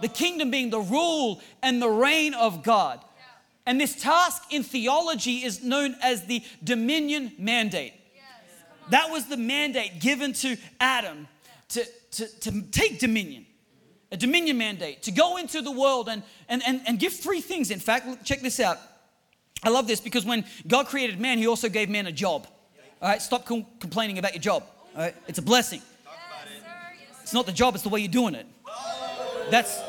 The 0.00 0.08
kingdom 0.08 0.50
being 0.50 0.70
the 0.70 0.80
rule 0.80 1.40
and 1.62 1.80
the 1.80 1.88
reign 1.88 2.34
of 2.34 2.62
God. 2.62 3.00
And 3.66 3.80
this 3.80 3.94
task 4.00 4.42
in 4.50 4.62
theology 4.62 5.44
is 5.44 5.62
known 5.62 5.96
as 6.02 6.26
the 6.26 6.42
dominion 6.62 7.32
mandate. 7.38 7.94
That 8.90 9.10
was 9.10 9.26
the 9.26 9.38
mandate 9.38 10.00
given 10.00 10.34
to 10.34 10.56
Adam 10.78 11.26
to, 11.70 11.84
to, 12.12 12.40
to 12.40 12.62
take 12.70 12.98
dominion, 12.98 13.46
a 14.12 14.16
dominion 14.16 14.58
mandate, 14.58 15.02
to 15.04 15.10
go 15.10 15.38
into 15.38 15.62
the 15.62 15.70
world 15.70 16.08
and, 16.08 16.22
and, 16.48 16.62
and, 16.66 16.82
and 16.86 16.98
give 16.98 17.14
three 17.14 17.40
things. 17.40 17.70
In 17.70 17.80
fact, 17.80 18.24
check 18.24 18.40
this 18.40 18.60
out. 18.60 18.78
I 19.62 19.70
love 19.70 19.86
this 19.86 20.00
because 20.00 20.26
when 20.26 20.44
God 20.66 20.86
created 20.86 21.18
man, 21.18 21.38
he 21.38 21.46
also 21.46 21.70
gave 21.70 21.88
man 21.88 22.06
a 22.06 22.12
job. 22.12 22.46
All 23.00 23.08
right, 23.08 23.22
stop 23.22 23.46
com- 23.46 23.66
complaining 23.80 24.18
about 24.18 24.34
your 24.34 24.42
job. 24.42 24.64
All 24.94 25.00
right, 25.02 25.16
it's 25.26 25.38
a 25.38 25.42
blessing. 25.42 25.80
It's 27.24 27.32
not 27.32 27.46
the 27.46 27.52
job, 27.52 27.74
it's 27.74 27.82
the 27.82 27.88
way 27.88 28.00
you're 28.00 28.08
doing 28.08 28.34
it. 28.34 28.46
That's 29.50 29.80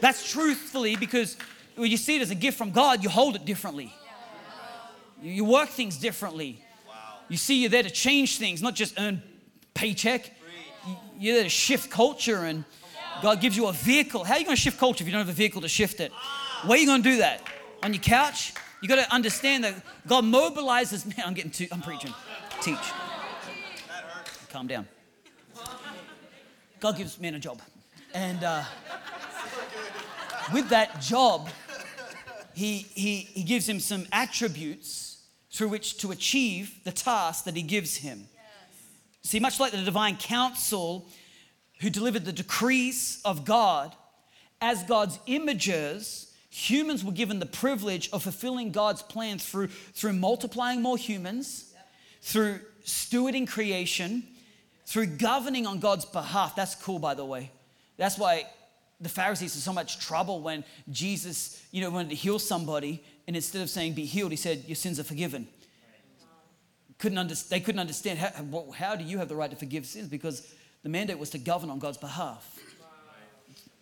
that's 0.00 0.30
truthfully 0.30 0.94
because 0.94 1.38
when 1.74 1.90
you 1.90 1.96
see 1.96 2.16
it 2.16 2.22
as 2.22 2.30
a 2.30 2.34
gift 2.34 2.58
from 2.58 2.70
God, 2.70 3.02
you 3.02 3.08
hold 3.08 3.34
it 3.34 3.46
differently. 3.46 3.94
You 5.22 5.46
work 5.46 5.70
things 5.70 5.96
differently. 5.96 6.62
You 7.30 7.38
see 7.38 7.62
you're 7.62 7.70
there 7.70 7.82
to 7.82 7.90
change 7.90 8.36
things, 8.36 8.60
not 8.60 8.74
just 8.74 9.00
earn 9.00 9.22
paycheck. 9.72 10.30
You're 11.18 11.36
there 11.36 11.44
to 11.44 11.48
shift 11.48 11.90
culture 11.90 12.44
and 12.44 12.64
God 13.22 13.40
gives 13.40 13.56
you 13.56 13.68
a 13.68 13.72
vehicle. 13.72 14.22
How 14.22 14.34
are 14.34 14.38
you 14.38 14.44
going 14.44 14.54
to 14.56 14.60
shift 14.60 14.78
culture 14.78 15.02
if 15.02 15.08
you 15.08 15.12
don't 15.12 15.22
have 15.22 15.30
a 15.30 15.32
vehicle 15.32 15.62
to 15.62 15.68
shift 15.68 16.00
it? 16.00 16.12
Where 16.66 16.76
are 16.76 16.80
you 16.80 16.86
going 16.86 17.02
to 17.02 17.10
do 17.10 17.16
that? 17.18 17.40
On 17.82 17.94
your 17.94 18.02
couch? 18.02 18.52
You 18.82 18.88
got 18.88 18.96
to 18.96 19.14
understand 19.14 19.64
that 19.64 19.74
God 20.06 20.24
mobilizes. 20.24 21.06
Man, 21.16 21.26
I'm 21.26 21.32
getting 21.32 21.50
too. 21.50 21.68
I'm 21.72 21.80
preaching. 21.80 22.12
Teach. 22.60 22.76
Calm 24.50 24.66
down. 24.66 24.86
God 26.80 26.96
gives 26.96 27.18
men 27.20 27.34
a 27.34 27.38
job. 27.38 27.60
And 28.14 28.42
uh, 28.44 28.64
with 30.52 30.68
that 30.68 31.00
job, 31.00 31.48
he, 32.54 32.86
he, 32.94 33.16
he 33.18 33.42
gives 33.42 33.68
him 33.68 33.80
some 33.80 34.06
attributes 34.12 35.22
through 35.50 35.68
which 35.68 35.98
to 35.98 36.10
achieve 36.10 36.74
the 36.84 36.92
task 36.92 37.44
that 37.44 37.56
he 37.56 37.62
gives 37.62 37.96
him. 37.96 38.26
Yes. 38.34 39.30
See, 39.30 39.40
much 39.40 39.58
like 39.58 39.72
the 39.72 39.82
divine 39.82 40.16
council 40.16 41.08
who 41.80 41.90
delivered 41.90 42.24
the 42.24 42.32
decrees 42.32 43.20
of 43.24 43.44
God, 43.44 43.94
as 44.60 44.82
God's 44.84 45.18
imagers, 45.28 46.30
humans 46.50 47.04
were 47.04 47.12
given 47.12 47.38
the 47.38 47.46
privilege 47.46 48.08
of 48.12 48.22
fulfilling 48.22 48.72
God's 48.72 49.02
plan 49.02 49.38
through, 49.38 49.68
through 49.68 50.14
multiplying 50.14 50.80
more 50.80 50.96
humans, 50.96 51.72
yep. 51.74 51.88
through 52.22 52.60
stewarding 52.84 53.46
creation, 53.46 54.22
through 54.86 55.06
governing 55.06 55.66
on 55.66 55.80
God's 55.80 56.04
behalf. 56.04 56.56
That's 56.56 56.74
cool, 56.74 56.98
by 56.98 57.14
the 57.14 57.24
way. 57.24 57.50
That's 57.96 58.16
why 58.16 58.46
the 59.00 59.08
Pharisees 59.08 59.52
had 59.54 59.62
so 59.62 59.72
much 59.72 59.98
trouble 59.98 60.40
when 60.40 60.64
Jesus, 60.90 61.62
you 61.70 61.82
know, 61.82 61.90
wanted 61.90 62.10
to 62.10 62.14
heal 62.14 62.38
somebody, 62.38 63.02
and 63.26 63.36
instead 63.36 63.60
of 63.60 63.68
saying, 63.68 63.92
be 63.92 64.04
healed, 64.04 64.30
he 64.30 64.36
said, 64.36 64.64
your 64.66 64.76
sins 64.76 64.98
are 64.98 65.04
forgiven. 65.04 65.48
Couldn't 66.98 67.18
under, 67.18 67.34
they 67.34 67.60
couldn't 67.60 67.80
understand 67.80 68.18
how, 68.18 68.70
how 68.72 68.96
do 68.96 69.04
you 69.04 69.18
have 69.18 69.28
the 69.28 69.34
right 69.34 69.50
to 69.50 69.56
forgive 69.56 69.84
sins? 69.84 70.08
Because 70.08 70.50
the 70.82 70.88
mandate 70.88 71.18
was 71.18 71.30
to 71.30 71.38
govern 71.38 71.68
on 71.68 71.78
God's 71.78 71.98
behalf. 71.98 72.58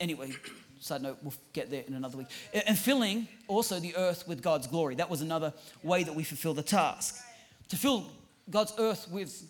Anyway, 0.01 0.33
side 0.81 1.03
note, 1.03 1.19
we'll 1.23 1.35
get 1.53 1.71
there 1.71 1.85
in 1.87 1.95
another 1.95 2.19
week. 2.19 2.27
And 2.67 2.77
filling 2.77 3.29
also 3.47 3.79
the 3.79 3.95
earth 3.95 4.27
with 4.27 4.43
God's 4.43 4.67
glory. 4.67 4.97
That 4.97 5.11
was 5.11 5.21
another 5.21 5.53
way 5.83 6.03
that 6.03 6.15
we 6.15 6.25
fulfill 6.25 6.55
the 6.55 6.63
task. 6.63 7.23
To 7.69 7.77
fill 7.77 8.07
God's 8.51 8.75
earth 8.79 9.07
with 9.09 9.45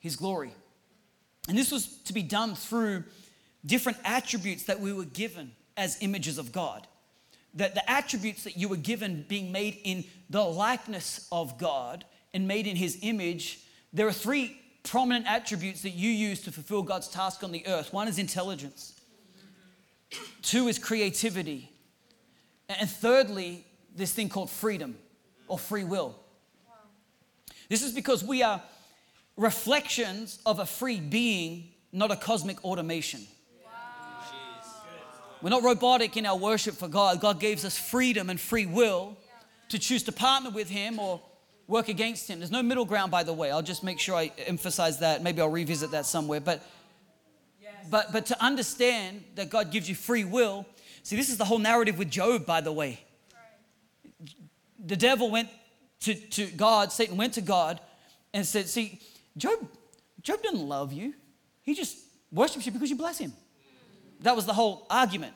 his 0.00 0.16
glory. 0.16 0.52
And 1.48 1.58
this 1.58 1.70
was 1.70 1.98
to 2.04 2.12
be 2.12 2.22
done 2.22 2.54
through 2.54 3.04
different 3.66 3.98
attributes 4.04 4.64
that 4.64 4.80
we 4.80 4.92
were 4.92 5.04
given 5.04 5.52
as 5.76 5.98
images 6.00 6.38
of 6.38 6.52
God. 6.52 6.86
That 7.54 7.74
the 7.74 7.88
attributes 7.88 8.44
that 8.44 8.56
you 8.56 8.68
were 8.68 8.76
given 8.76 9.24
being 9.28 9.52
made 9.52 9.78
in 9.84 10.04
the 10.30 10.42
likeness 10.42 11.28
of 11.30 11.58
God 11.58 12.04
and 12.32 12.48
made 12.48 12.66
in 12.66 12.76
his 12.76 12.98
image, 13.02 13.60
there 13.92 14.06
are 14.06 14.12
three 14.12 14.60
prominent 14.82 15.26
attributes 15.26 15.82
that 15.82 15.90
you 15.90 16.10
use 16.10 16.40
to 16.42 16.52
fulfill 16.52 16.82
God's 16.82 17.08
task 17.08 17.42
on 17.44 17.52
the 17.52 17.66
earth. 17.66 17.92
One 17.92 18.08
is 18.08 18.18
intelligence, 18.18 19.00
two 20.42 20.68
is 20.68 20.78
creativity, 20.78 21.70
and 22.68 22.88
thirdly, 22.88 23.64
this 23.94 24.12
thing 24.12 24.28
called 24.28 24.50
freedom 24.50 24.96
or 25.48 25.58
free 25.58 25.84
will. 25.84 26.16
This 27.68 27.82
is 27.82 27.92
because 27.92 28.24
we 28.24 28.42
are 28.42 28.62
reflections 29.36 30.38
of 30.46 30.58
a 30.58 30.66
free 30.66 31.00
being, 31.00 31.68
not 31.92 32.10
a 32.10 32.16
cosmic 32.16 32.64
automation. 32.64 33.26
We're 35.42 35.50
not 35.50 35.62
robotic 35.62 36.16
in 36.16 36.24
our 36.24 36.38
worship 36.38 36.74
for 36.74 36.88
God. 36.88 37.20
God 37.20 37.38
gives 37.38 37.64
us 37.66 37.76
freedom 37.76 38.30
and 38.30 38.40
free 38.40 38.64
will 38.64 39.18
to 39.68 39.78
choose 39.78 40.02
to 40.04 40.12
partner 40.12 40.50
with 40.50 40.70
Him 40.70 40.98
or 40.98 41.20
work 41.66 41.88
against 41.88 42.30
Him. 42.30 42.38
There's 42.38 42.50
no 42.50 42.62
middle 42.62 42.86
ground, 42.86 43.10
by 43.10 43.24
the 43.24 43.32
way. 43.34 43.50
I'll 43.50 43.60
just 43.60 43.84
make 43.84 43.98
sure 43.98 44.14
I 44.14 44.32
emphasize 44.46 45.00
that. 45.00 45.22
Maybe 45.22 45.42
I'll 45.42 45.50
revisit 45.50 45.90
that 45.90 46.06
somewhere. 46.06 46.40
But, 46.40 46.66
but, 47.90 48.10
but 48.10 48.26
to 48.26 48.42
understand 48.42 49.22
that 49.34 49.50
God 49.50 49.70
gives 49.70 49.86
you 49.86 49.94
free 49.94 50.24
will, 50.24 50.64
see, 51.02 51.16
this 51.16 51.28
is 51.28 51.36
the 51.36 51.44
whole 51.44 51.58
narrative 51.58 51.98
with 51.98 52.10
Job, 52.10 52.46
by 52.46 52.62
the 52.62 52.72
way. 52.72 53.00
The 54.82 54.96
devil 54.96 55.30
went 55.30 55.50
to, 56.00 56.14
to 56.14 56.46
God, 56.46 56.90
Satan 56.90 57.18
went 57.18 57.34
to 57.34 57.42
God 57.42 57.80
and 58.32 58.46
said, 58.46 58.66
See, 58.66 59.00
Job, 59.36 59.58
Job 60.22 60.42
didn't 60.42 60.66
love 60.66 60.92
you. 60.92 61.14
He 61.62 61.74
just 61.74 61.98
worships 62.30 62.66
you 62.66 62.72
because 62.72 62.90
you 62.90 62.96
bless 62.96 63.18
him. 63.18 63.32
That 64.20 64.36
was 64.36 64.46
the 64.46 64.52
whole 64.52 64.86
argument. 64.90 65.34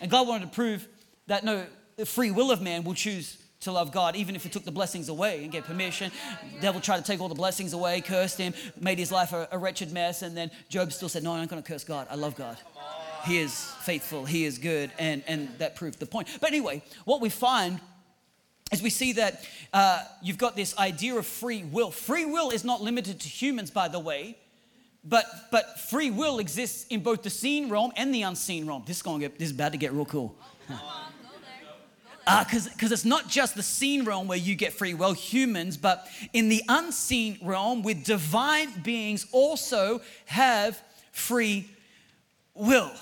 And 0.00 0.10
God 0.10 0.28
wanted 0.28 0.46
to 0.46 0.50
prove 0.50 0.86
that 1.26 1.44
no, 1.44 1.66
the 1.96 2.06
free 2.06 2.30
will 2.30 2.50
of 2.50 2.60
man 2.60 2.84
will 2.84 2.94
choose 2.94 3.38
to 3.60 3.72
love 3.72 3.92
God, 3.92 4.16
even 4.16 4.34
if 4.34 4.42
he 4.42 4.48
took 4.48 4.64
the 4.64 4.72
blessings 4.72 5.08
away 5.08 5.42
and 5.42 5.52
gave 5.52 5.64
permission. 5.64 6.10
The 6.54 6.60
devil 6.60 6.80
tried 6.80 6.98
to 6.98 7.04
take 7.04 7.20
all 7.20 7.28
the 7.28 7.34
blessings 7.34 7.72
away, 7.74 8.00
cursed 8.00 8.38
him, 8.38 8.54
made 8.80 8.98
his 8.98 9.12
life 9.12 9.32
a, 9.32 9.48
a 9.52 9.58
wretched 9.58 9.92
mess, 9.92 10.22
and 10.22 10.36
then 10.36 10.50
Job 10.68 10.92
still 10.92 11.10
said, 11.10 11.22
No, 11.22 11.32
I'm 11.32 11.40
not 11.40 11.48
going 11.48 11.62
to 11.62 11.68
curse 11.68 11.84
God. 11.84 12.06
I 12.10 12.14
love 12.14 12.36
God. 12.36 12.56
He 13.26 13.38
is 13.38 13.54
faithful, 13.82 14.24
he 14.24 14.44
is 14.44 14.56
good, 14.56 14.90
and, 14.98 15.22
and 15.26 15.50
that 15.58 15.76
proved 15.76 15.98
the 15.98 16.06
point. 16.06 16.28
But 16.40 16.48
anyway, 16.48 16.82
what 17.04 17.20
we 17.20 17.28
find 17.28 17.78
is 18.70 18.82
we 18.82 18.90
see 18.90 19.12
that 19.14 19.44
uh, 19.72 20.04
you've 20.22 20.38
got 20.38 20.56
this 20.56 20.76
idea 20.78 21.14
of 21.14 21.26
free 21.26 21.64
will. 21.64 21.90
Free 21.90 22.24
will 22.24 22.50
is 22.50 22.64
not 22.64 22.80
limited 22.80 23.20
to 23.20 23.28
humans, 23.28 23.70
by 23.70 23.88
the 23.88 23.98
way, 23.98 24.36
but 25.04 25.26
but 25.50 25.80
free 25.80 26.10
will 26.10 26.38
exists 26.38 26.86
in 26.88 27.02
both 27.02 27.22
the 27.22 27.30
seen 27.30 27.68
realm 27.68 27.92
and 27.96 28.14
the 28.14 28.22
unseen 28.22 28.66
realm. 28.66 28.84
This 28.86 28.96
is 28.96 29.02
going 29.02 29.20
to 29.20 29.28
get 29.28 29.38
this 29.38 29.48
is 29.48 29.54
about 29.54 29.72
to 29.72 29.78
get 29.78 29.92
real 29.92 30.04
cool. 30.04 30.36
Because 32.26 32.66
uh, 32.66 32.70
because 32.70 32.92
it's 32.92 33.04
not 33.04 33.28
just 33.28 33.54
the 33.54 33.62
seen 33.62 34.04
realm 34.04 34.28
where 34.28 34.38
you 34.38 34.54
get 34.54 34.72
free 34.72 34.94
will, 34.94 35.14
humans, 35.14 35.76
but 35.76 36.06
in 36.32 36.48
the 36.48 36.62
unseen 36.68 37.38
realm, 37.42 37.82
with 37.82 38.04
divine 38.04 38.82
beings 38.82 39.26
also 39.32 40.00
have 40.26 40.80
free 41.12 41.68
will. 42.54 42.92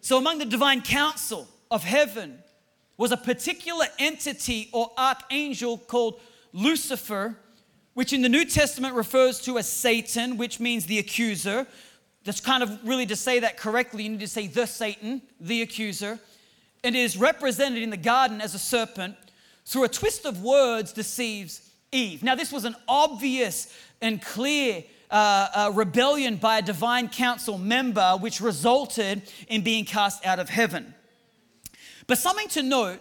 So, 0.00 0.16
among 0.16 0.38
the 0.38 0.46
divine 0.46 0.80
council 0.80 1.48
of 1.70 1.84
heaven 1.84 2.38
was 2.98 3.12
a 3.12 3.16
particular 3.16 3.86
entity 3.98 4.68
or 4.72 4.90
archangel 4.98 5.78
called 5.78 6.20
Lucifer, 6.52 7.36
which 7.94 8.12
in 8.12 8.22
the 8.22 8.28
New 8.28 8.44
Testament 8.44 8.94
refers 8.94 9.40
to 9.42 9.56
as 9.56 9.68
Satan, 9.68 10.36
which 10.36 10.60
means 10.60 10.84
the 10.84 10.98
accuser. 10.98 11.66
That's 12.24 12.40
kind 12.40 12.62
of 12.62 12.86
really 12.86 13.06
to 13.06 13.16
say 13.16 13.40
that 13.40 13.56
correctly, 13.56 14.02
you 14.02 14.10
need 14.10 14.20
to 14.20 14.28
say 14.28 14.48
the 14.48 14.66
Satan, 14.66 15.22
the 15.40 15.62
accuser. 15.62 16.18
And 16.84 16.94
it 16.94 16.98
is 16.98 17.16
represented 17.16 17.82
in 17.82 17.90
the 17.90 17.96
garden 17.96 18.40
as 18.40 18.54
a 18.54 18.58
serpent. 18.58 19.16
Through 19.64 19.84
a 19.84 19.88
twist 19.88 20.26
of 20.26 20.42
words, 20.42 20.92
deceives 20.92 21.70
Eve. 21.92 22.22
Now, 22.22 22.34
this 22.34 22.52
was 22.52 22.64
an 22.64 22.76
obvious 22.86 23.72
and 24.00 24.20
clear 24.20 24.84
uh, 25.10 25.48
uh, 25.54 25.72
rebellion 25.74 26.36
by 26.36 26.58
a 26.58 26.62
divine 26.62 27.08
council 27.08 27.58
member, 27.58 28.16
which 28.20 28.40
resulted 28.40 29.22
in 29.48 29.62
being 29.62 29.84
cast 29.84 30.24
out 30.26 30.38
of 30.38 30.48
heaven. 30.48 30.94
But 32.08 32.18
something 32.18 32.48
to 32.48 32.62
note, 32.62 32.98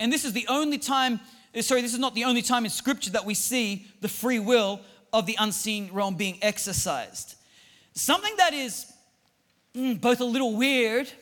and 0.00 0.12
this 0.12 0.24
is 0.24 0.32
the 0.32 0.46
only 0.48 0.78
time, 0.78 1.20
uh, 1.56 1.62
sorry, 1.62 1.82
this 1.82 1.92
is 1.92 2.00
not 2.00 2.14
the 2.14 2.24
only 2.24 2.42
time 2.42 2.64
in 2.64 2.70
scripture 2.70 3.10
that 3.10 3.24
we 3.24 3.34
see 3.34 3.86
the 4.00 4.08
free 4.08 4.40
will 4.40 4.80
of 5.12 5.26
the 5.26 5.36
unseen 5.38 5.90
realm 5.92 6.14
being 6.16 6.38
exercised. 6.42 7.36
Something 7.92 8.34
that 8.38 8.54
is 8.54 8.86
mm, 9.76 10.00
both 10.00 10.20
a 10.20 10.24
little 10.24 10.56
weird 10.56 11.12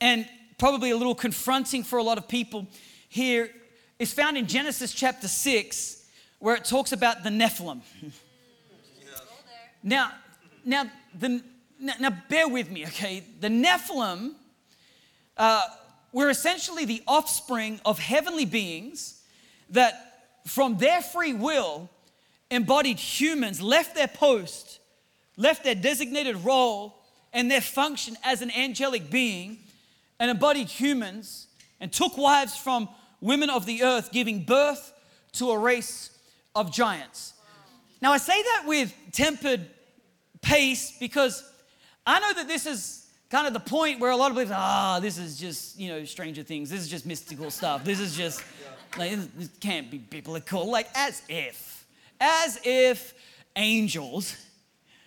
and 0.00 0.28
probably 0.58 0.90
a 0.90 0.96
little 0.96 1.14
confronting 1.14 1.84
for 1.84 1.98
a 1.98 2.02
lot 2.02 2.18
of 2.18 2.26
people 2.26 2.66
here 3.08 3.50
is 4.00 4.12
found 4.12 4.36
in 4.36 4.46
Genesis 4.46 4.92
chapter 4.92 5.28
6, 5.28 6.04
where 6.40 6.56
it 6.56 6.64
talks 6.64 6.90
about 6.90 7.22
the 7.22 7.30
Nephilim. 7.30 7.80
Now, 9.82 10.10
now, 10.64 10.90
the, 11.16 11.40
now, 11.78 12.10
bear 12.28 12.48
with 12.48 12.68
me, 12.68 12.84
okay? 12.86 13.22
The 13.40 13.48
Nephilim 13.48 14.34
uh, 15.36 15.60
were 16.12 16.30
essentially 16.30 16.84
the 16.84 17.02
offspring 17.06 17.80
of 17.84 17.98
heavenly 17.98 18.44
beings 18.44 19.22
that, 19.70 20.24
from 20.46 20.78
their 20.78 21.02
free 21.02 21.34
will, 21.34 21.90
embodied 22.50 22.98
humans, 22.98 23.60
left 23.60 23.94
their 23.94 24.08
post, 24.08 24.80
left 25.36 25.64
their 25.64 25.74
designated 25.74 26.36
role 26.44 26.94
and 27.32 27.50
their 27.50 27.60
function 27.60 28.16
as 28.24 28.40
an 28.40 28.50
angelic 28.50 29.10
being, 29.10 29.58
and 30.18 30.30
embodied 30.30 30.68
humans, 30.68 31.46
and 31.80 31.92
took 31.92 32.16
wives 32.16 32.56
from 32.56 32.88
women 33.20 33.50
of 33.50 33.66
the 33.66 33.82
earth, 33.82 34.10
giving 34.10 34.42
birth 34.42 34.92
to 35.32 35.50
a 35.50 35.58
race 35.58 36.10
of 36.54 36.72
giants. 36.72 37.34
Now, 38.00 38.12
I 38.12 38.18
say 38.18 38.42
that 38.42 38.64
with 38.66 38.94
tempered 39.12 39.68
pace 40.40 40.96
because 40.98 41.44
I 42.06 42.20
know 42.20 42.32
that 42.32 42.48
this 42.48 42.64
is 42.64 43.07
kind 43.30 43.46
of 43.46 43.52
the 43.52 43.60
point 43.60 44.00
where 44.00 44.10
a 44.10 44.16
lot 44.16 44.30
of 44.30 44.36
people, 44.36 44.50
say, 44.50 44.56
ah, 44.58 44.98
this 45.00 45.18
is 45.18 45.38
just, 45.38 45.78
you 45.78 45.88
know, 45.88 46.04
Stranger 46.04 46.42
Things. 46.42 46.70
This 46.70 46.80
is 46.80 46.88
just 46.88 47.06
mystical 47.06 47.50
stuff. 47.50 47.84
This 47.84 48.00
is 48.00 48.16
just, 48.16 48.42
like, 48.96 49.12
this 49.36 49.50
can't 49.60 49.90
be 49.90 49.98
biblical. 49.98 50.70
Like, 50.70 50.88
as 50.94 51.22
if, 51.28 51.86
as 52.20 52.58
if 52.64 53.14
angels 53.56 54.36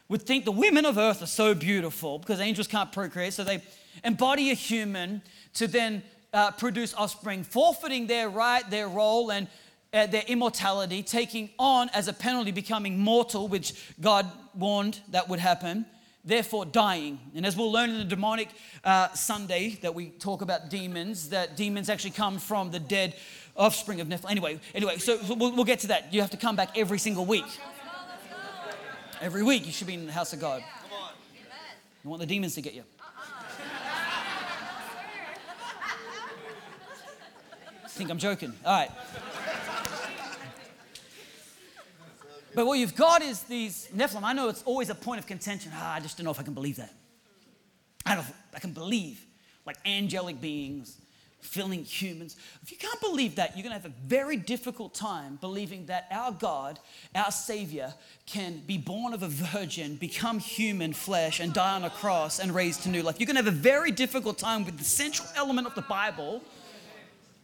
would 0.08 0.24
think 0.24 0.46
the 0.46 0.52
women 0.52 0.86
of 0.86 0.98
earth 0.98 1.22
are 1.24 1.28
so 1.28 1.56
beautiful 1.56 2.20
because 2.20 2.40
angels 2.40 2.68
can't 2.68 2.92
procreate, 2.92 3.34
so 3.34 3.44
they 3.44 3.62
embody 4.04 4.52
a 4.52 4.54
human 4.54 5.22
to 5.54 5.68
then 5.68 6.04
uh, 6.34 6.52
produce 6.52 6.94
offspring, 6.94 7.44
forfeiting 7.44 8.08
their 8.08 8.30
right, 8.30 8.70
their 8.70 8.88
role, 8.88 9.32
and 9.32 9.48
uh, 9.94 10.06
their 10.08 10.24
immortality, 10.28 11.02
taking 11.02 11.50
on 11.58 11.90
as 11.94 12.08
a 12.08 12.14
penalty 12.14 12.52
becoming 12.52 12.98
mortal, 13.00 13.48
which 13.48 13.74
God 14.00 14.30
warned 14.54 15.00
that 15.10 15.28
would 15.28 15.40
happen, 15.40 15.86
therefore 16.24 16.66
dying. 16.66 17.20
And 17.36 17.46
as 17.46 17.56
we'll 17.56 17.72
learn 17.72 17.90
in 17.90 17.98
the 17.98 18.06
demonic 18.06 18.50
uh, 18.84 19.10
Sunday 19.14 19.78
that 19.82 19.96
we 19.96 20.10
talk 20.10 20.42
about 20.42 20.70
demons, 20.70 21.30
that 21.30 21.58
demons 21.58 21.90
actually 21.90 22.12
come 22.12 22.40
from 22.40 22.72
the 22.72 22.80
dead 22.80 23.16
offspring 23.56 24.02
of 24.02 24.08
Nephilim. 24.08 24.32
Anyway, 24.32 24.60
anyway, 24.74 24.98
so 24.98 25.20
we'll, 25.30 25.56
we'll 25.56 25.66
get 25.66 25.80
to 25.80 25.88
that. 25.88 26.14
You 26.14 26.22
have 26.22 26.32
to 26.32 26.38
come 26.38 26.56
back 26.56 26.78
every 26.78 27.00
single 27.00 27.26
week. 27.26 27.46
Every 29.22 29.44
week 29.44 29.66
you 29.66 29.72
should 29.72 29.88
be 29.88 29.94
in 29.94 30.06
the 30.06 30.12
house 30.12 30.34
of 30.34 30.40
God. 30.40 30.64
You 32.04 32.10
want 32.10 32.22
the 32.22 32.26
demons 32.26 32.56
to 32.56 32.62
get 32.62 32.74
you. 32.74 32.84
I 37.84 37.88
think 37.88 38.10
I'm 38.10 38.18
joking. 38.18 38.54
All 38.66 38.74
right. 38.74 38.90
But 42.54 42.66
what 42.66 42.80
you've 42.80 42.96
got 42.96 43.22
is 43.22 43.44
these 43.44 43.88
Nephilim. 43.96 44.24
I 44.24 44.34
know 44.34 44.50
it's 44.50 44.64
always 44.64 44.90
a 44.90 44.96
point 44.96 45.20
of 45.20 45.28
contention. 45.28 45.72
Ah, 45.74 45.96
I 45.96 46.00
just 46.00 46.18
don't 46.18 46.26
know 46.26 46.32
if 46.32 46.40
I 46.40 46.44
can 46.44 46.54
believe 46.54 46.78
that. 46.78 46.94
I 48.06 48.16
don't 48.16 48.26
I 48.54 48.60
can 48.60 48.74
believe 48.74 49.26
like 49.66 49.78
angelic 49.86 50.42
beings 50.42 50.98
filling 51.42 51.84
humans. 51.84 52.36
If 52.62 52.72
you 52.72 52.78
can't 52.78 53.00
believe 53.02 53.36
that, 53.36 53.56
you're 53.56 53.64
going 53.64 53.76
to 53.76 53.82
have 53.82 53.86
a 53.86 53.96
very 54.06 54.38
difficult 54.38 54.94
time 54.94 55.38
believing 55.42 55.88
that 55.88 56.08
our 56.12 56.32
God, 56.32 56.80
our 57.16 57.32
Savior, 57.32 57.94
can 58.26 58.62
be 58.68 58.78
born 58.78 59.14
of 59.14 59.24
a 59.24 59.28
virgin, 59.28 59.96
become 59.96 60.40
human 60.40 60.94
flesh, 60.94 61.40
and 61.40 61.54
die 61.54 61.76
on 61.76 61.84
a 61.84 61.90
cross 61.90 62.40
and 62.40 62.54
raised 62.54 62.84
to 62.84 62.90
new 62.90 63.02
life. 63.02 63.20
You're 63.20 63.26
going 63.26 63.38
to 63.38 63.44
have 63.44 63.54
a 63.54 63.58
very 63.58 63.92
difficult 63.92 64.38
time 64.38 64.66
with 64.66 64.78
the 64.78 64.84
central 64.84 65.28
element 65.36 65.68
of 65.68 65.76
the 65.76 65.82
Bible 65.82 66.42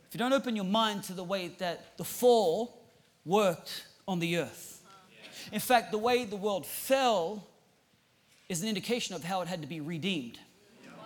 if 0.07 0.13
you 0.13 0.19
don't 0.19 0.31
open 0.31 0.55
your 0.55 0.65
mind 0.65 1.03
to 1.05 1.13
the 1.13 1.23
way 1.23 1.49
that 1.57 1.97
the 1.97 2.05
fall 2.05 2.81
worked 3.25 3.85
on 4.07 4.19
the 4.19 4.37
earth. 4.37 4.66
In 5.51 5.59
fact, 5.59 5.91
the 5.91 5.97
way 5.97 6.25
the 6.25 6.35
world 6.35 6.65
fell 6.65 7.47
is 8.49 8.61
an 8.61 8.67
indication 8.67 9.15
of 9.15 9.23
how 9.23 9.41
it 9.41 9.47
had 9.47 9.61
to 9.61 9.67
be 9.67 9.79
redeemed. 9.81 10.39
Wow. 10.97 11.05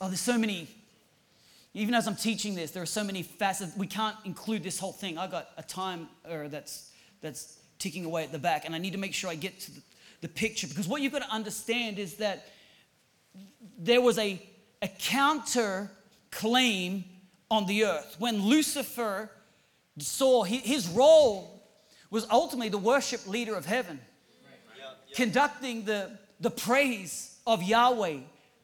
Oh, 0.00 0.06
there's 0.08 0.20
so 0.20 0.38
many, 0.38 0.68
even 1.74 1.94
as 1.94 2.06
I'm 2.06 2.16
teaching 2.16 2.54
this, 2.54 2.70
there 2.70 2.82
are 2.82 2.86
so 2.86 3.04
many 3.04 3.22
facets. 3.22 3.76
We 3.76 3.86
can't 3.86 4.16
include 4.24 4.62
this 4.62 4.78
whole 4.78 4.92
thing. 4.92 5.18
I've 5.18 5.30
got 5.30 5.48
a 5.56 5.62
time 5.62 6.08
that's, 6.24 6.90
that's 7.20 7.58
ticking 7.78 8.04
away 8.04 8.24
at 8.24 8.32
the 8.32 8.38
back, 8.38 8.64
and 8.64 8.74
I 8.74 8.78
need 8.78 8.92
to 8.92 8.98
make 8.98 9.14
sure 9.14 9.30
I 9.30 9.34
get 9.34 9.58
to 9.60 9.72
the, 9.72 9.82
the 10.20 10.28
picture 10.28 10.66
because 10.66 10.88
what 10.88 11.00
you've 11.00 11.12
got 11.12 11.22
to 11.22 11.30
understand 11.30 11.98
is 11.98 12.14
that 12.14 12.46
there 13.78 14.00
was 14.00 14.18
a, 14.18 14.40
a 14.82 14.88
counter 14.98 15.90
claim 16.30 17.04
on 17.50 17.66
the 17.66 17.84
earth. 17.84 18.16
When 18.18 18.42
Lucifer 18.42 19.30
saw 20.02 20.42
his 20.44 20.88
role 20.88 21.62
was 22.10 22.26
ultimately 22.30 22.68
the 22.68 22.78
worship 22.78 23.26
leader 23.26 23.54
of 23.54 23.66
heaven, 23.66 24.00
conducting 25.14 25.84
the, 25.84 26.10
the 26.40 26.50
praise 26.50 27.36
of 27.46 27.62
Yahweh, 27.62 28.18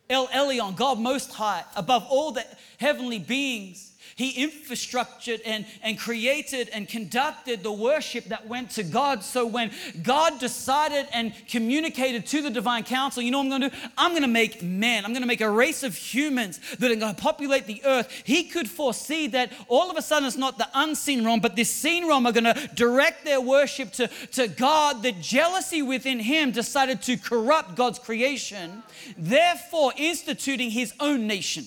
El 0.08 0.28
Elyon, 0.28 0.76
God 0.76 0.98
Most 0.98 1.32
High, 1.32 1.64
above 1.76 2.06
all 2.08 2.32
the 2.32 2.44
heavenly 2.78 3.18
beings 3.18 3.93
he 4.16 4.46
infrastructured 4.46 5.40
and, 5.44 5.66
and 5.82 5.98
created 5.98 6.68
and 6.68 6.88
conducted 6.88 7.62
the 7.62 7.72
worship 7.72 8.26
that 8.26 8.46
went 8.46 8.70
to 8.72 8.82
God. 8.82 9.22
So 9.22 9.46
when 9.46 9.70
God 10.02 10.38
decided 10.38 11.06
and 11.12 11.32
communicated 11.48 12.26
to 12.26 12.42
the 12.42 12.50
divine 12.50 12.84
council, 12.84 13.22
you 13.22 13.30
know 13.30 13.38
what 13.38 13.52
I'm 13.52 13.60
going 13.60 13.70
to 13.70 13.70
do? 13.70 13.76
I'm 13.98 14.12
going 14.12 14.22
to 14.22 14.28
make 14.28 14.62
man. 14.62 15.04
I'm 15.04 15.12
going 15.12 15.22
to 15.22 15.28
make 15.28 15.40
a 15.40 15.50
race 15.50 15.82
of 15.82 15.94
humans 15.94 16.60
that 16.78 16.90
are 16.90 16.96
going 16.96 17.14
to 17.14 17.20
populate 17.20 17.66
the 17.66 17.82
earth. 17.84 18.10
He 18.24 18.44
could 18.44 18.68
foresee 18.68 19.26
that 19.28 19.52
all 19.68 19.90
of 19.90 19.96
a 19.96 20.02
sudden 20.02 20.26
it's 20.26 20.36
not 20.36 20.58
the 20.58 20.68
unseen 20.74 21.24
realm, 21.24 21.40
but 21.40 21.56
this 21.56 21.70
seen 21.70 22.06
realm 22.06 22.26
are 22.26 22.32
going 22.32 22.44
to 22.44 22.70
direct 22.74 23.24
their 23.24 23.40
worship 23.40 23.92
to, 23.92 24.08
to 24.32 24.48
God. 24.48 25.02
The 25.02 25.12
jealousy 25.12 25.82
within 25.82 26.20
him 26.20 26.52
decided 26.52 27.02
to 27.02 27.16
corrupt 27.16 27.74
God's 27.74 27.98
creation, 27.98 28.82
therefore 29.16 29.92
instituting 29.96 30.70
his 30.70 30.94
own 31.00 31.26
nation, 31.26 31.66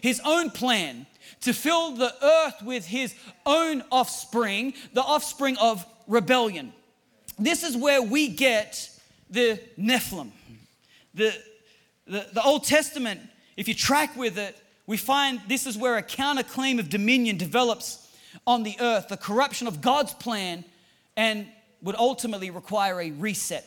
his 0.00 0.20
own 0.24 0.50
plan 0.50 1.06
to 1.42 1.52
fill 1.52 1.92
the 1.92 2.14
earth 2.22 2.62
with 2.62 2.86
his 2.86 3.14
own 3.46 3.82
offspring, 3.90 4.74
the 4.92 5.02
offspring 5.02 5.56
of 5.58 5.84
rebellion. 6.06 6.72
This 7.38 7.62
is 7.62 7.76
where 7.76 8.02
we 8.02 8.28
get 8.28 8.90
the 9.30 9.60
Nephilim. 9.78 10.30
The, 11.14 11.34
the, 12.06 12.26
the 12.32 12.42
Old 12.42 12.64
Testament, 12.64 13.20
if 13.56 13.68
you 13.68 13.74
track 13.74 14.16
with 14.16 14.38
it, 14.38 14.56
we 14.86 14.96
find 14.96 15.40
this 15.48 15.66
is 15.66 15.78
where 15.78 15.96
a 15.96 16.02
counterclaim 16.02 16.78
of 16.78 16.88
dominion 16.88 17.36
develops 17.36 18.08
on 18.46 18.62
the 18.62 18.76
earth, 18.80 19.08
the 19.08 19.16
corruption 19.16 19.66
of 19.66 19.80
God's 19.80 20.12
plan, 20.14 20.64
and 21.16 21.46
would 21.82 21.96
ultimately 21.96 22.50
require 22.50 23.00
a 23.00 23.10
reset. 23.12 23.66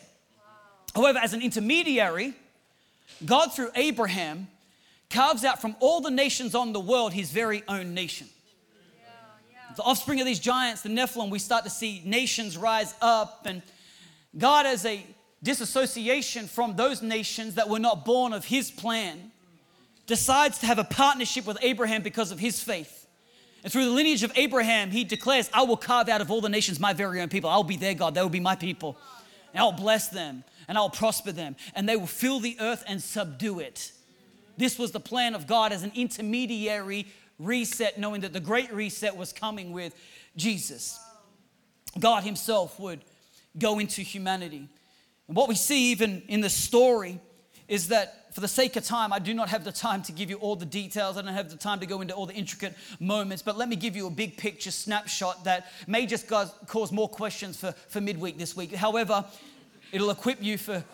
However, 0.94 1.18
as 1.18 1.32
an 1.32 1.42
intermediary, 1.42 2.34
God 3.24 3.54
through 3.54 3.70
Abraham 3.74 4.48
carves 5.14 5.44
out 5.44 5.60
from 5.60 5.76
all 5.78 6.00
the 6.00 6.10
nations 6.10 6.54
on 6.54 6.72
the 6.72 6.80
world 6.80 7.12
his 7.12 7.30
very 7.30 7.62
own 7.68 7.94
nation. 7.94 8.26
The 9.76 9.82
offspring 9.82 10.20
of 10.20 10.26
these 10.26 10.40
giants, 10.40 10.82
the 10.82 10.88
Nephilim, 10.88 11.30
we 11.30 11.38
start 11.38 11.64
to 11.64 11.70
see 11.70 12.02
nations 12.04 12.56
rise 12.56 12.94
up, 13.00 13.42
and 13.44 13.62
God, 14.36 14.66
as 14.66 14.84
a 14.84 15.04
disassociation 15.42 16.46
from 16.46 16.76
those 16.76 17.02
nations 17.02 17.54
that 17.54 17.68
were 17.68 17.78
not 17.78 18.04
born 18.04 18.32
of 18.32 18.44
his 18.44 18.70
plan, 18.70 19.32
decides 20.06 20.58
to 20.58 20.66
have 20.66 20.78
a 20.78 20.84
partnership 20.84 21.46
with 21.46 21.58
Abraham 21.62 22.02
because 22.02 22.30
of 22.30 22.38
his 22.38 22.60
faith. 22.60 23.06
And 23.62 23.72
through 23.72 23.86
the 23.86 23.90
lineage 23.90 24.22
of 24.22 24.32
Abraham, 24.36 24.90
he 24.90 25.04
declares, 25.04 25.48
I 25.52 25.62
will 25.62 25.76
carve 25.76 26.08
out 26.08 26.20
of 26.20 26.30
all 26.30 26.40
the 26.40 26.48
nations 26.48 26.78
my 26.78 26.92
very 26.92 27.20
own 27.20 27.28
people. 27.28 27.48
I'll 27.48 27.64
be 27.64 27.76
their 27.76 27.94
God. 27.94 28.14
They 28.14 28.20
will 28.20 28.28
be 28.28 28.40
my 28.40 28.56
people. 28.56 28.96
And 29.52 29.60
I'll 29.60 29.72
bless 29.72 30.08
them 30.08 30.44
and 30.68 30.76
I'll 30.76 30.90
prosper 30.90 31.32
them. 31.32 31.56
And 31.74 31.88
they 31.88 31.96
will 31.96 32.06
fill 32.06 32.40
the 32.40 32.56
earth 32.60 32.84
and 32.86 33.02
subdue 33.02 33.60
it. 33.60 33.92
This 34.56 34.78
was 34.78 34.92
the 34.92 35.00
plan 35.00 35.34
of 35.34 35.46
God 35.46 35.72
as 35.72 35.82
an 35.82 35.92
intermediary 35.94 37.06
reset, 37.38 37.98
knowing 37.98 38.20
that 38.22 38.32
the 38.32 38.40
great 38.40 38.72
reset 38.72 39.16
was 39.16 39.32
coming 39.32 39.72
with 39.72 39.94
Jesus. 40.36 40.98
God 41.98 42.24
Himself 42.24 42.78
would 42.78 43.00
go 43.58 43.78
into 43.78 44.02
humanity. 44.02 44.68
And 45.28 45.36
what 45.36 45.48
we 45.48 45.54
see 45.54 45.90
even 45.90 46.22
in 46.28 46.40
the 46.40 46.50
story 46.50 47.20
is 47.68 47.88
that 47.88 48.32
for 48.34 48.40
the 48.40 48.48
sake 48.48 48.76
of 48.76 48.84
time, 48.84 49.12
I 49.12 49.20
do 49.20 49.32
not 49.32 49.48
have 49.48 49.64
the 49.64 49.72
time 49.72 50.02
to 50.02 50.12
give 50.12 50.28
you 50.28 50.36
all 50.36 50.56
the 50.56 50.66
details. 50.66 51.16
I 51.16 51.22
don't 51.22 51.32
have 51.32 51.50
the 51.50 51.56
time 51.56 51.80
to 51.80 51.86
go 51.86 52.00
into 52.00 52.14
all 52.14 52.26
the 52.26 52.34
intricate 52.34 52.74
moments, 52.98 53.42
but 53.42 53.56
let 53.56 53.68
me 53.68 53.76
give 53.76 53.96
you 53.96 54.06
a 54.06 54.10
big 54.10 54.36
picture 54.36 54.72
snapshot 54.72 55.44
that 55.44 55.68
may 55.86 56.04
just 56.04 56.26
cause 56.28 56.92
more 56.92 57.08
questions 57.08 57.56
for, 57.56 57.72
for 57.88 58.00
midweek 58.00 58.36
this 58.36 58.56
week. 58.56 58.74
However, 58.74 59.24
it'll 59.92 60.10
equip 60.10 60.42
you 60.42 60.58
for, 60.58 60.84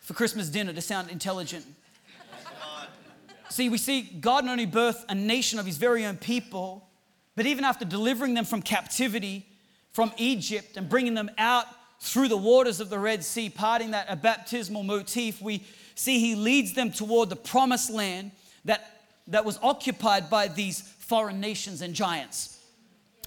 for 0.00 0.14
Christmas 0.14 0.48
dinner 0.48 0.72
to 0.72 0.80
sound 0.80 1.08
intelligent. 1.08 1.64
See, 3.50 3.68
we 3.68 3.78
see 3.78 4.02
God 4.02 4.44
not 4.44 4.52
only 4.52 4.66
birth 4.66 5.04
a 5.08 5.14
nation 5.14 5.58
of 5.58 5.66
his 5.66 5.76
very 5.76 6.04
own 6.04 6.16
people, 6.16 6.88
but 7.36 7.46
even 7.46 7.64
after 7.64 7.84
delivering 7.84 8.34
them 8.34 8.44
from 8.44 8.62
captivity 8.62 9.46
from 9.92 10.12
Egypt 10.16 10.76
and 10.76 10.88
bringing 10.88 11.14
them 11.14 11.30
out 11.36 11.66
through 12.00 12.28
the 12.28 12.36
waters 12.36 12.80
of 12.80 12.90
the 12.90 12.98
Red 12.98 13.24
Sea, 13.24 13.50
parting 13.50 13.90
that 13.90 14.06
a 14.08 14.16
baptismal 14.16 14.82
motif, 14.82 15.42
we 15.42 15.64
see 15.94 16.18
he 16.18 16.34
leads 16.34 16.72
them 16.72 16.90
toward 16.92 17.28
the 17.28 17.36
promised 17.36 17.90
land 17.90 18.30
that, 18.64 19.02
that 19.26 19.44
was 19.44 19.58
occupied 19.62 20.30
by 20.30 20.48
these 20.48 20.80
foreign 20.80 21.40
nations 21.40 21.82
and 21.82 21.92
giants. 21.94 22.58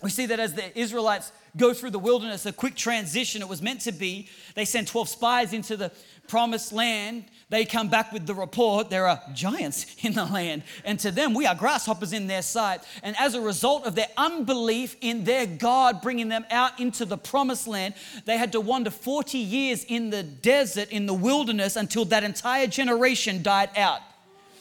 We 0.01 0.09
see 0.09 0.25
that 0.27 0.39
as 0.39 0.53
the 0.53 0.77
Israelites 0.77 1.31
go 1.57 1.73
through 1.73 1.91
the 1.91 1.99
wilderness, 1.99 2.45
a 2.45 2.53
quick 2.53 2.75
transition 2.75 3.41
it 3.41 3.47
was 3.47 3.61
meant 3.61 3.81
to 3.81 3.91
be. 3.91 4.27
They 4.55 4.65
send 4.65 4.87
12 4.87 5.09
spies 5.09 5.53
into 5.53 5.77
the 5.77 5.91
promised 6.27 6.73
land 6.73 7.25
they 7.53 7.65
come 7.65 7.87
back 7.87 8.11
with 8.11 8.25
the 8.25 8.33
report 8.33 8.89
there 8.89 9.07
are 9.07 9.21
giants 9.31 9.85
in 10.01 10.13
the 10.13 10.25
land. 10.25 10.63
And 10.83 10.99
to 11.01 11.11
them, 11.11 11.35
we 11.35 11.45
are 11.45 11.53
grasshoppers 11.53 12.11
in 12.11 12.25
their 12.25 12.41
sight. 12.41 12.81
And 13.03 13.15
as 13.19 13.35
a 13.35 13.41
result 13.41 13.85
of 13.85 13.93
their 13.93 14.07
unbelief 14.17 14.95
in 15.01 15.23
their 15.23 15.45
God 15.45 16.01
bringing 16.01 16.29
them 16.29 16.47
out 16.49 16.79
into 16.79 17.05
the 17.05 17.15
promised 17.15 17.67
land, 17.67 17.93
they 18.25 18.37
had 18.37 18.53
to 18.53 18.59
wander 18.59 18.89
40 18.89 19.37
years 19.37 19.83
in 19.83 20.09
the 20.09 20.23
desert, 20.23 20.89
in 20.89 21.05
the 21.05 21.13
wilderness, 21.13 21.75
until 21.75 22.05
that 22.05 22.23
entire 22.23 22.65
generation 22.65 23.43
died 23.43 23.69
out. 23.77 24.01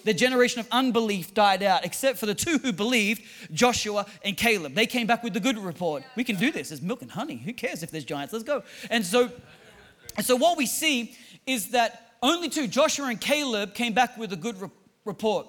The 0.04 0.14
generation 0.14 0.60
of 0.60 0.68
unbelief 0.70 1.34
died 1.34 1.62
out, 1.62 1.84
except 1.84 2.18
for 2.18 2.26
the 2.26 2.34
two 2.34 2.58
who 2.58 2.72
believed, 2.72 3.22
Joshua 3.52 4.06
and 4.24 4.36
Caleb. 4.36 4.74
They 4.74 4.86
came 4.86 5.06
back 5.06 5.22
with 5.22 5.34
the 5.34 5.40
good 5.40 5.58
report. 5.58 6.02
We 6.16 6.24
can 6.24 6.36
do 6.36 6.50
this. 6.50 6.68
There's 6.68 6.82
milk 6.82 7.02
and 7.02 7.10
honey. 7.10 7.36
Who 7.36 7.52
cares 7.52 7.82
if 7.82 7.90
there's 7.90 8.04
giants? 8.04 8.32
Let's 8.32 8.44
go. 8.44 8.62
And 8.90 9.04
so, 9.04 9.30
so 10.20 10.36
what 10.36 10.56
we 10.56 10.66
see 10.66 11.16
is 11.46 11.70
that 11.70 12.12
only 12.22 12.48
two, 12.48 12.68
Joshua 12.68 13.08
and 13.08 13.20
Caleb, 13.20 13.74
came 13.74 13.92
back 13.92 14.16
with 14.16 14.32
a 14.32 14.36
good 14.36 14.60
re- 14.60 14.70
report. 15.04 15.46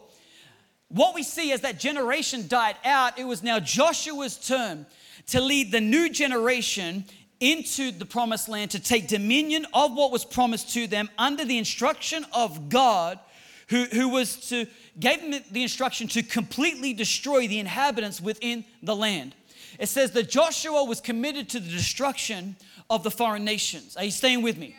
What 0.90 1.16
we 1.16 1.24
see 1.24 1.52
as 1.52 1.62
that 1.62 1.80
generation 1.80 2.48
died 2.48 2.76
out, 2.86 3.18
it 3.18 3.24
was 3.26 3.42
now 3.42 3.60
Joshua's 3.60 4.38
turn 4.38 4.86
to 5.28 5.42
lead 5.42 5.72
the 5.72 5.82
new 5.82 6.10
generation 6.10 7.06
into 7.40 7.92
the 7.92 8.06
promised 8.06 8.48
land 8.48 8.72
to 8.72 8.80
take 8.80 9.08
dominion 9.08 9.66
of 9.74 9.94
what 9.94 10.12
was 10.12 10.24
promised 10.24 10.74
to 10.74 10.88
them 10.88 11.10
under 11.18 11.44
the 11.44 11.58
instruction 11.58 12.26
of 12.32 12.70
God, 12.70 13.20
who, 13.70 13.86
who 13.86 14.10
was 14.10 14.50
to 14.50 14.66
gave 15.00 15.22
them 15.22 15.42
the 15.52 15.64
instruction 15.64 16.08
to 16.10 16.24
completely 16.24 16.94
destroy 16.94 17.48
the 17.48 17.60
inhabitants 17.60 18.22
within 18.22 18.64
the 18.82 18.96
land. 18.96 19.34
It 19.80 19.90
says 19.90 20.12
that 20.12 20.30
Joshua 20.30 20.84
was 20.84 21.02
committed 21.02 21.50
to 21.50 21.60
the 21.60 21.70
destruction 21.70 22.56
of 22.90 23.04
the 23.04 23.12
foreign 23.12 23.44
nations. 23.44 23.98
Are 23.98 24.04
you 24.04 24.12
staying 24.12 24.42
with 24.42 24.58
me? 24.58 24.76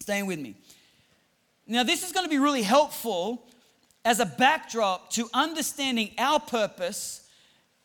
staying 0.00 0.24
with 0.24 0.38
me. 0.38 0.54
Now, 1.66 1.82
this 1.82 2.02
is 2.02 2.12
going 2.12 2.24
to 2.24 2.30
be 2.30 2.38
really 2.38 2.62
helpful 2.62 3.44
as 4.06 4.20
a 4.20 4.24
backdrop 4.24 5.10
to 5.10 5.28
understanding 5.34 6.12
our 6.16 6.40
purpose 6.40 7.28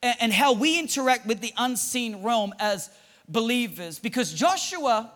and 0.01 0.31
how 0.31 0.53
we 0.53 0.79
interact 0.79 1.25
with 1.25 1.41
the 1.41 1.51
unseen 1.57 2.23
realm 2.23 2.53
as 2.59 2.89
believers. 3.27 3.99
Because 3.99 4.31
Joshua, 4.31 5.11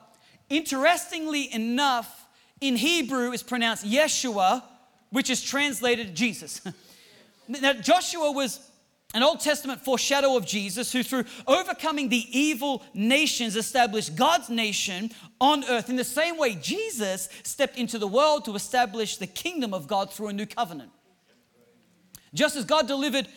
interestingly 0.49 1.53
enough, 1.53 2.16
in 2.61 2.75
Hebrew 2.75 3.31
is 3.31 3.43
pronounced 3.43 3.85
Yeshua, 3.85 4.63
which 5.11 5.29
is 5.29 5.41
translated 5.43 6.15
Jesus. 6.15 6.61
now, 7.47 7.73
Joshua 7.73 8.31
was 8.31 8.59
an 9.13 9.23
Old 9.23 9.39
Testament 9.39 9.81
foreshadow 9.81 10.35
of 10.35 10.45
Jesus, 10.45 10.91
who 10.91 11.01
through 11.01 11.23
overcoming 11.47 12.09
the 12.09 12.25
evil 12.37 12.83
nations 12.93 13.55
established 13.55 14.15
God's 14.15 14.49
nation 14.49 15.11
on 15.39 15.63
earth. 15.65 15.89
In 15.89 15.95
the 15.95 16.03
same 16.03 16.37
way, 16.37 16.55
Jesus 16.55 17.29
stepped 17.43 17.77
into 17.77 17.97
the 17.97 18.07
world 18.07 18.45
to 18.45 18.55
establish 18.55 19.17
the 19.17 19.27
kingdom 19.27 19.73
of 19.73 19.87
God 19.87 20.11
through 20.11 20.27
a 20.27 20.33
new 20.33 20.45
covenant. 20.45 20.91
Just 22.33 22.57
as 22.57 22.65
God 22.65 22.87
delivered 22.87 23.27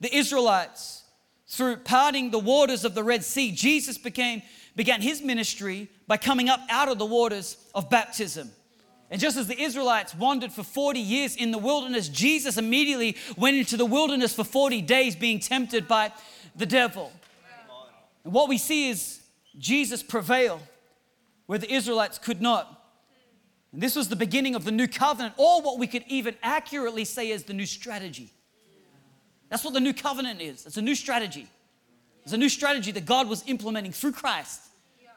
the 0.00 0.14
Israelites 0.14 1.04
through 1.46 1.76
parting 1.76 2.30
the 2.30 2.38
waters 2.38 2.84
of 2.84 2.94
the 2.94 3.04
Red 3.04 3.24
Sea, 3.24 3.52
Jesus 3.52 3.98
became, 3.98 4.42
began 4.74 5.00
his 5.00 5.22
ministry 5.22 5.88
by 6.08 6.16
coming 6.16 6.48
up 6.48 6.60
out 6.68 6.88
of 6.88 6.98
the 6.98 7.06
waters 7.06 7.56
of 7.72 7.88
baptism. 7.88 8.50
And 9.10 9.20
just 9.20 9.36
as 9.36 9.48
the 9.48 9.60
Israelites 9.60 10.14
wandered 10.14 10.52
for 10.52 10.62
40 10.62 11.00
years 11.00 11.34
in 11.34 11.50
the 11.50 11.58
wilderness, 11.58 12.08
Jesus 12.08 12.56
immediately 12.56 13.16
went 13.36 13.56
into 13.56 13.76
the 13.76 13.84
wilderness 13.84 14.32
for 14.32 14.44
40 14.44 14.82
days 14.82 15.16
being 15.16 15.40
tempted 15.40 15.88
by 15.88 16.12
the 16.54 16.66
devil. 16.66 17.12
And 18.24 18.32
what 18.32 18.48
we 18.48 18.56
see 18.56 18.90
is 18.90 19.20
Jesus 19.58 20.02
prevail 20.02 20.60
where 21.46 21.58
the 21.58 21.72
Israelites 21.72 22.18
could 22.18 22.40
not. 22.40 22.76
And 23.72 23.82
this 23.82 23.96
was 23.96 24.08
the 24.08 24.16
beginning 24.16 24.54
of 24.54 24.64
the 24.64 24.70
new 24.70 24.86
covenant, 24.86 25.34
or 25.36 25.62
what 25.62 25.78
we 25.78 25.86
could 25.86 26.04
even 26.06 26.36
accurately 26.42 27.04
say 27.04 27.30
is 27.30 27.44
the 27.44 27.52
new 27.52 27.66
strategy. 27.66 28.30
That's 29.48 29.64
what 29.64 29.74
the 29.74 29.80
new 29.80 29.92
covenant 29.92 30.40
is. 30.40 30.66
It's 30.66 30.76
a 30.76 30.82
new 30.82 30.94
strategy. 30.94 31.48
It's 32.22 32.32
a 32.32 32.36
new 32.36 32.48
strategy 32.48 32.92
that 32.92 33.06
God 33.06 33.28
was 33.28 33.42
implementing 33.48 33.92
through 33.92 34.12
Christ, 34.12 34.60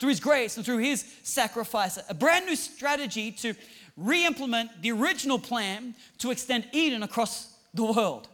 through 0.04 0.10
His 0.10 0.20
grace, 0.20 0.58
and 0.58 0.66
through 0.66 0.80
His 0.80 1.06
sacrifice. 1.24 1.98
A 2.10 2.14
brand 2.14 2.46
new 2.46 2.58
strategy 2.58 3.32
to 3.32 3.54
re 3.96 4.26
implement 4.26 4.70
the 4.82 4.92
original 4.92 5.40
plan 5.40 5.96
to 6.18 6.30
extend 6.30 6.68
Eden 6.74 7.04
across 7.04 7.56
the 7.74 7.86
world. 7.86 8.28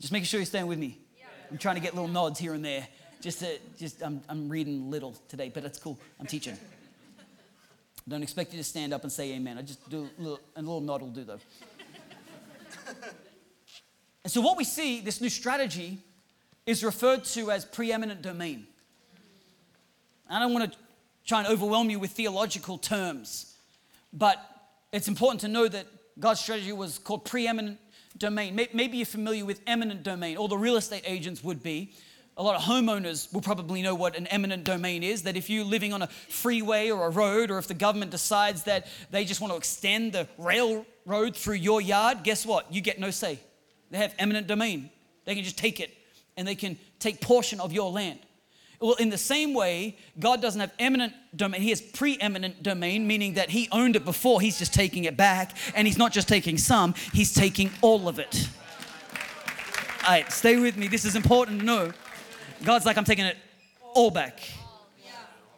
Just 0.00 0.12
making 0.12 0.26
sure 0.26 0.38
you're 0.38 0.46
staying 0.46 0.68
with 0.68 0.78
me. 0.78 0.98
I'm 1.50 1.58
trying 1.58 1.74
to 1.74 1.80
get 1.80 1.96
little 1.96 2.06
nods 2.06 2.38
here 2.38 2.54
and 2.54 2.64
there. 2.64 2.86
Just, 3.20 3.40
to, 3.40 3.58
just 3.76 4.04
I'm, 4.04 4.22
I'm 4.28 4.48
reading 4.48 4.88
little 4.88 5.16
today, 5.26 5.50
but 5.52 5.64
that's 5.64 5.80
cool. 5.80 5.98
I'm 6.20 6.26
teaching. 6.26 6.56
Don't 8.06 8.22
expect 8.22 8.52
you 8.52 8.58
to 8.58 8.64
stand 8.64 8.94
up 8.94 9.02
and 9.02 9.10
say 9.10 9.32
amen. 9.32 9.58
I 9.58 9.62
just 9.62 9.90
do 9.90 10.08
a 10.16 10.22
little, 10.22 10.40
a 10.54 10.60
little 10.60 10.80
nod 10.80 11.00
will 11.00 11.08
do 11.08 11.24
though. 11.24 11.40
and 14.22 14.32
so, 14.32 14.40
what 14.40 14.56
we 14.56 14.62
see, 14.62 15.00
this 15.00 15.20
new 15.20 15.28
strategy, 15.28 15.98
is 16.66 16.84
referred 16.84 17.24
to 17.24 17.50
as 17.50 17.64
preeminent 17.64 18.22
domain. 18.22 18.68
I 20.28 20.38
don't 20.38 20.52
want 20.52 20.72
to 20.72 20.78
try 21.24 21.40
and 21.40 21.48
overwhelm 21.48 21.90
you 21.90 21.98
with 21.98 22.12
theological 22.12 22.78
terms. 22.78 23.54
But 24.12 24.38
it's 24.92 25.08
important 25.08 25.40
to 25.42 25.48
know 25.48 25.68
that 25.68 25.86
God's 26.18 26.40
strategy 26.40 26.72
was 26.72 26.98
called 26.98 27.24
preeminent 27.24 27.78
domain. 28.16 28.54
Maybe 28.54 28.96
you're 28.96 29.06
familiar 29.06 29.44
with 29.44 29.60
eminent 29.66 30.02
domain, 30.02 30.36
or 30.36 30.48
the 30.48 30.56
real 30.56 30.76
estate 30.76 31.02
agents 31.06 31.44
would 31.44 31.62
be. 31.62 31.92
A 32.38 32.42
lot 32.42 32.54
of 32.54 32.62
homeowners 32.62 33.32
will 33.32 33.40
probably 33.40 33.80
know 33.80 33.94
what 33.94 34.16
an 34.16 34.26
eminent 34.26 34.64
domain 34.64 35.02
is. 35.02 35.22
That 35.22 35.36
if 35.36 35.48
you're 35.48 35.64
living 35.64 35.92
on 35.92 36.02
a 36.02 36.06
freeway 36.06 36.90
or 36.90 37.06
a 37.06 37.10
road, 37.10 37.50
or 37.50 37.58
if 37.58 37.66
the 37.66 37.74
government 37.74 38.10
decides 38.10 38.64
that 38.64 38.86
they 39.10 39.24
just 39.24 39.40
want 39.40 39.52
to 39.52 39.56
extend 39.56 40.12
the 40.12 40.28
railroad 40.36 41.34
through 41.34 41.54
your 41.54 41.80
yard, 41.80 42.24
guess 42.24 42.44
what? 42.44 42.72
You 42.72 42.80
get 42.82 42.98
no 42.98 43.10
say. 43.10 43.38
They 43.90 43.98
have 43.98 44.14
eminent 44.18 44.46
domain. 44.46 44.90
They 45.24 45.34
can 45.34 45.44
just 45.44 45.58
take 45.58 45.80
it 45.80 45.96
and 46.36 46.46
they 46.46 46.54
can 46.54 46.78
take 46.98 47.20
portion 47.20 47.60
of 47.60 47.72
your 47.72 47.90
land. 47.90 48.18
Well, 48.80 48.94
in 48.94 49.08
the 49.08 49.18
same 49.18 49.54
way, 49.54 49.96
God 50.18 50.42
doesn't 50.42 50.60
have 50.60 50.72
eminent 50.78 51.14
domain. 51.34 51.62
He 51.62 51.70
has 51.70 51.80
preeminent 51.80 52.62
domain, 52.62 53.06
meaning 53.06 53.34
that 53.34 53.50
He 53.50 53.68
owned 53.72 53.96
it 53.96 54.04
before. 54.04 54.40
He's 54.40 54.58
just 54.58 54.74
taking 54.74 55.04
it 55.04 55.16
back. 55.16 55.56
And 55.74 55.86
He's 55.86 55.98
not 55.98 56.12
just 56.12 56.28
taking 56.28 56.58
some, 56.58 56.94
He's 57.12 57.32
taking 57.32 57.70
all 57.80 58.08
of 58.08 58.18
it. 58.18 58.48
All 60.04 60.12
right, 60.12 60.30
stay 60.30 60.56
with 60.56 60.76
me. 60.76 60.88
This 60.88 61.04
is 61.04 61.16
important 61.16 61.60
to 61.60 61.66
know. 61.66 61.92
God's 62.62 62.86
like, 62.86 62.96
I'm 62.96 63.04
taking 63.04 63.24
it 63.24 63.36
all 63.94 64.10
back. 64.10 64.40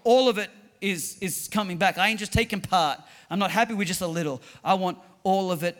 All 0.04 0.28
of 0.28 0.38
it 0.38 0.50
is, 0.80 1.18
is 1.20 1.48
coming 1.48 1.76
back. 1.76 1.98
I 1.98 2.08
ain't 2.08 2.18
just 2.18 2.32
taking 2.32 2.60
part. 2.60 3.00
I'm 3.30 3.38
not 3.38 3.50
happy 3.50 3.74
with 3.74 3.88
just 3.88 4.00
a 4.00 4.06
little. 4.06 4.40
I 4.64 4.74
want 4.74 4.98
all 5.22 5.50
of 5.52 5.64
it 5.64 5.76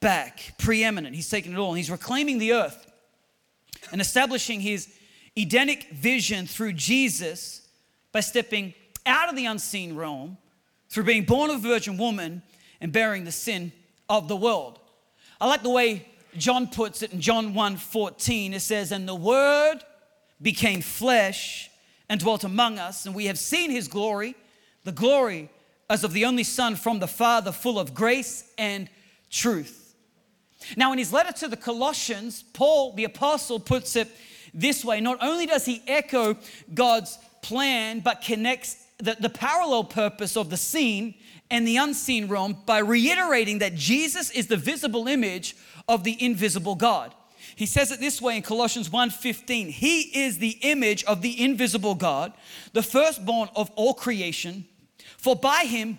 back. 0.00 0.54
Preeminent. 0.58 1.14
He's 1.14 1.28
taking 1.28 1.52
it 1.52 1.58
all 1.58 1.70
and 1.70 1.76
he's 1.76 1.90
reclaiming 1.90 2.38
the 2.38 2.52
earth 2.52 2.90
and 3.92 4.00
establishing 4.00 4.60
his 4.60 4.88
Edenic 5.36 5.90
vision 5.90 6.46
through 6.46 6.72
Jesus 6.72 7.66
by 8.12 8.20
stepping 8.20 8.74
out 9.04 9.28
of 9.28 9.36
the 9.36 9.46
unseen 9.46 9.94
realm 9.94 10.38
through 10.88 11.04
being 11.04 11.24
born 11.24 11.50
of 11.50 11.56
a 11.56 11.68
virgin 11.68 11.98
woman 11.98 12.42
and 12.80 12.92
bearing 12.92 13.24
the 13.24 13.32
sin 13.32 13.72
of 14.08 14.28
the 14.28 14.36
world. 14.36 14.78
I 15.40 15.46
like 15.46 15.62
the 15.62 15.70
way 15.70 16.08
John 16.36 16.68
puts 16.68 17.02
it 17.02 17.12
in 17.12 17.20
John 17.20 17.54
1 17.54 17.76
14. 17.76 18.54
It 18.54 18.60
says, 18.60 18.92
And 18.92 19.08
the 19.08 19.14
word 19.14 19.78
became 20.40 20.80
flesh 20.80 21.70
and 22.08 22.20
dwelt 22.20 22.44
among 22.44 22.78
us, 22.78 23.06
and 23.06 23.14
we 23.14 23.26
have 23.26 23.38
seen 23.38 23.70
his 23.70 23.88
glory, 23.88 24.34
the 24.84 24.92
glory 24.92 25.50
as 25.88 26.04
of 26.04 26.12
the 26.12 26.24
only 26.24 26.44
Son 26.44 26.76
from 26.76 26.98
the 26.98 27.06
Father, 27.06 27.52
full 27.52 27.78
of 27.78 27.94
grace 27.94 28.50
and 28.58 28.88
truth. 29.30 29.94
Now, 30.76 30.92
in 30.92 30.98
his 30.98 31.12
letter 31.12 31.32
to 31.32 31.48
the 31.48 31.56
Colossians, 31.56 32.42
Paul 32.52 32.92
the 32.94 33.04
Apostle 33.04 33.60
puts 33.60 33.96
it 33.96 34.08
this 34.56 34.84
way 34.84 35.00
not 35.00 35.18
only 35.22 35.46
does 35.46 35.64
he 35.64 35.82
echo 35.86 36.36
God's 36.74 37.18
plan, 37.42 38.00
but 38.00 38.22
connects 38.22 38.84
the, 38.98 39.16
the 39.20 39.28
parallel 39.28 39.84
purpose 39.84 40.36
of 40.36 40.50
the 40.50 40.56
seen 40.56 41.14
and 41.50 41.68
the 41.68 41.76
unseen 41.76 42.26
realm 42.26 42.56
by 42.66 42.78
reiterating 42.78 43.58
that 43.58 43.74
Jesus 43.74 44.30
is 44.30 44.48
the 44.48 44.56
visible 44.56 45.06
image 45.06 45.54
of 45.86 46.02
the 46.02 46.16
invisible 46.24 46.74
God. 46.74 47.14
He 47.54 47.66
says 47.66 47.92
it 47.92 48.00
this 48.00 48.20
way 48.20 48.36
in 48.36 48.42
Colossians 48.42 48.88
1:15. 48.88 49.70
He 49.70 50.00
is 50.24 50.38
the 50.38 50.58
image 50.62 51.04
of 51.04 51.22
the 51.22 51.42
invisible 51.42 51.94
God, 51.94 52.32
the 52.72 52.82
firstborn 52.82 53.48
of 53.54 53.70
all 53.76 53.94
creation. 53.94 54.66
For 55.18 55.36
by 55.36 55.64
him 55.64 55.98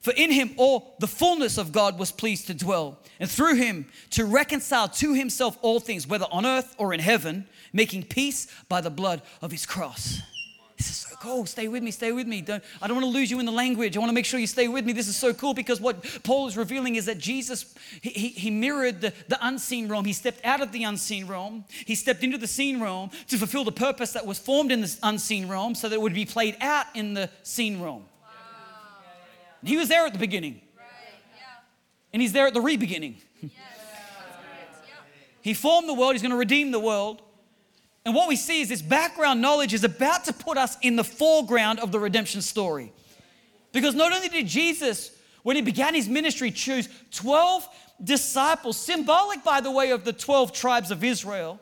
For 0.00 0.12
in 0.16 0.32
him 0.32 0.54
all 0.56 0.94
the 0.98 1.06
fullness 1.06 1.58
of 1.58 1.72
God 1.72 1.98
was 1.98 2.10
pleased 2.10 2.46
to 2.46 2.54
dwell, 2.54 2.98
and 3.18 3.30
through 3.30 3.56
him 3.56 3.86
to 4.10 4.24
reconcile 4.24 4.88
to 4.88 5.12
himself 5.12 5.58
all 5.60 5.78
things, 5.78 6.06
whether 6.06 6.26
on 6.32 6.46
earth 6.46 6.74
or 6.78 6.94
in 6.94 7.00
heaven, 7.00 7.46
making 7.72 8.04
peace 8.04 8.46
by 8.68 8.80
the 8.80 8.90
blood 8.90 9.20
of 9.42 9.50
his 9.50 9.66
cross. 9.66 10.22
This 10.78 10.88
is 10.88 10.96
so 10.96 11.14
cool. 11.16 11.44
Stay 11.44 11.68
with 11.68 11.82
me, 11.82 11.90
stay 11.90 12.10
with 12.10 12.26
me. 12.26 12.40
Don't, 12.40 12.64
I 12.80 12.88
don't 12.88 12.96
want 12.96 13.12
to 13.12 13.18
lose 13.18 13.30
you 13.30 13.38
in 13.38 13.44
the 13.44 13.52
language. 13.52 13.94
I 13.94 14.00
want 14.00 14.08
to 14.08 14.14
make 14.14 14.24
sure 14.24 14.40
you 14.40 14.46
stay 14.46 14.66
with 14.66 14.86
me. 14.86 14.94
This 14.94 15.08
is 15.08 15.16
so 15.16 15.34
cool 15.34 15.52
because 15.52 15.78
what 15.78 16.02
Paul 16.22 16.48
is 16.48 16.56
revealing 16.56 16.94
is 16.94 17.04
that 17.04 17.18
Jesus, 17.18 17.74
he, 18.00 18.08
he, 18.08 18.28
he 18.28 18.50
mirrored 18.50 19.02
the, 19.02 19.12
the 19.28 19.36
unseen 19.42 19.90
realm. 19.90 20.06
He 20.06 20.14
stepped 20.14 20.42
out 20.42 20.62
of 20.62 20.72
the 20.72 20.84
unseen 20.84 21.26
realm. 21.26 21.66
He 21.84 21.94
stepped 21.94 22.24
into 22.24 22.38
the 22.38 22.46
seen 22.46 22.80
realm 22.80 23.10
to 23.28 23.36
fulfill 23.36 23.64
the 23.64 23.72
purpose 23.72 24.12
that 24.12 24.24
was 24.24 24.38
formed 24.38 24.72
in 24.72 24.80
the 24.80 24.98
unseen 25.02 25.48
realm 25.48 25.74
so 25.74 25.90
that 25.90 25.96
it 25.96 26.00
would 26.00 26.14
be 26.14 26.24
played 26.24 26.56
out 26.62 26.86
in 26.94 27.12
the 27.12 27.28
seen 27.42 27.82
realm. 27.82 28.06
He 29.62 29.76
was 29.76 29.88
there 29.88 30.06
at 30.06 30.12
the 30.12 30.18
beginning. 30.18 30.60
And 32.12 32.20
he's 32.20 32.32
there 32.32 32.46
at 32.46 32.54
the 32.54 32.60
re 32.60 32.76
beginning. 32.76 33.16
he 35.42 35.54
formed 35.54 35.88
the 35.88 35.94
world, 35.94 36.12
he's 36.12 36.22
going 36.22 36.32
to 36.32 36.36
redeem 36.36 36.70
the 36.70 36.80
world. 36.80 37.22
And 38.04 38.14
what 38.14 38.28
we 38.28 38.36
see 38.36 38.62
is 38.62 38.68
this 38.68 38.82
background 38.82 39.42
knowledge 39.42 39.74
is 39.74 39.84
about 39.84 40.24
to 40.24 40.32
put 40.32 40.56
us 40.56 40.76
in 40.80 40.96
the 40.96 41.04
foreground 41.04 41.80
of 41.80 41.92
the 41.92 42.00
redemption 42.00 42.40
story. 42.40 42.92
Because 43.72 43.94
not 43.94 44.12
only 44.12 44.28
did 44.28 44.46
Jesus, 44.46 45.12
when 45.42 45.56
he 45.56 45.62
began 45.62 45.94
his 45.94 46.08
ministry, 46.08 46.50
choose 46.50 46.88
12 47.12 47.68
disciples, 48.02 48.78
symbolic, 48.78 49.44
by 49.44 49.60
the 49.60 49.70
way, 49.70 49.90
of 49.90 50.04
the 50.04 50.12
12 50.12 50.52
tribes 50.52 50.90
of 50.90 51.04
Israel. 51.04 51.60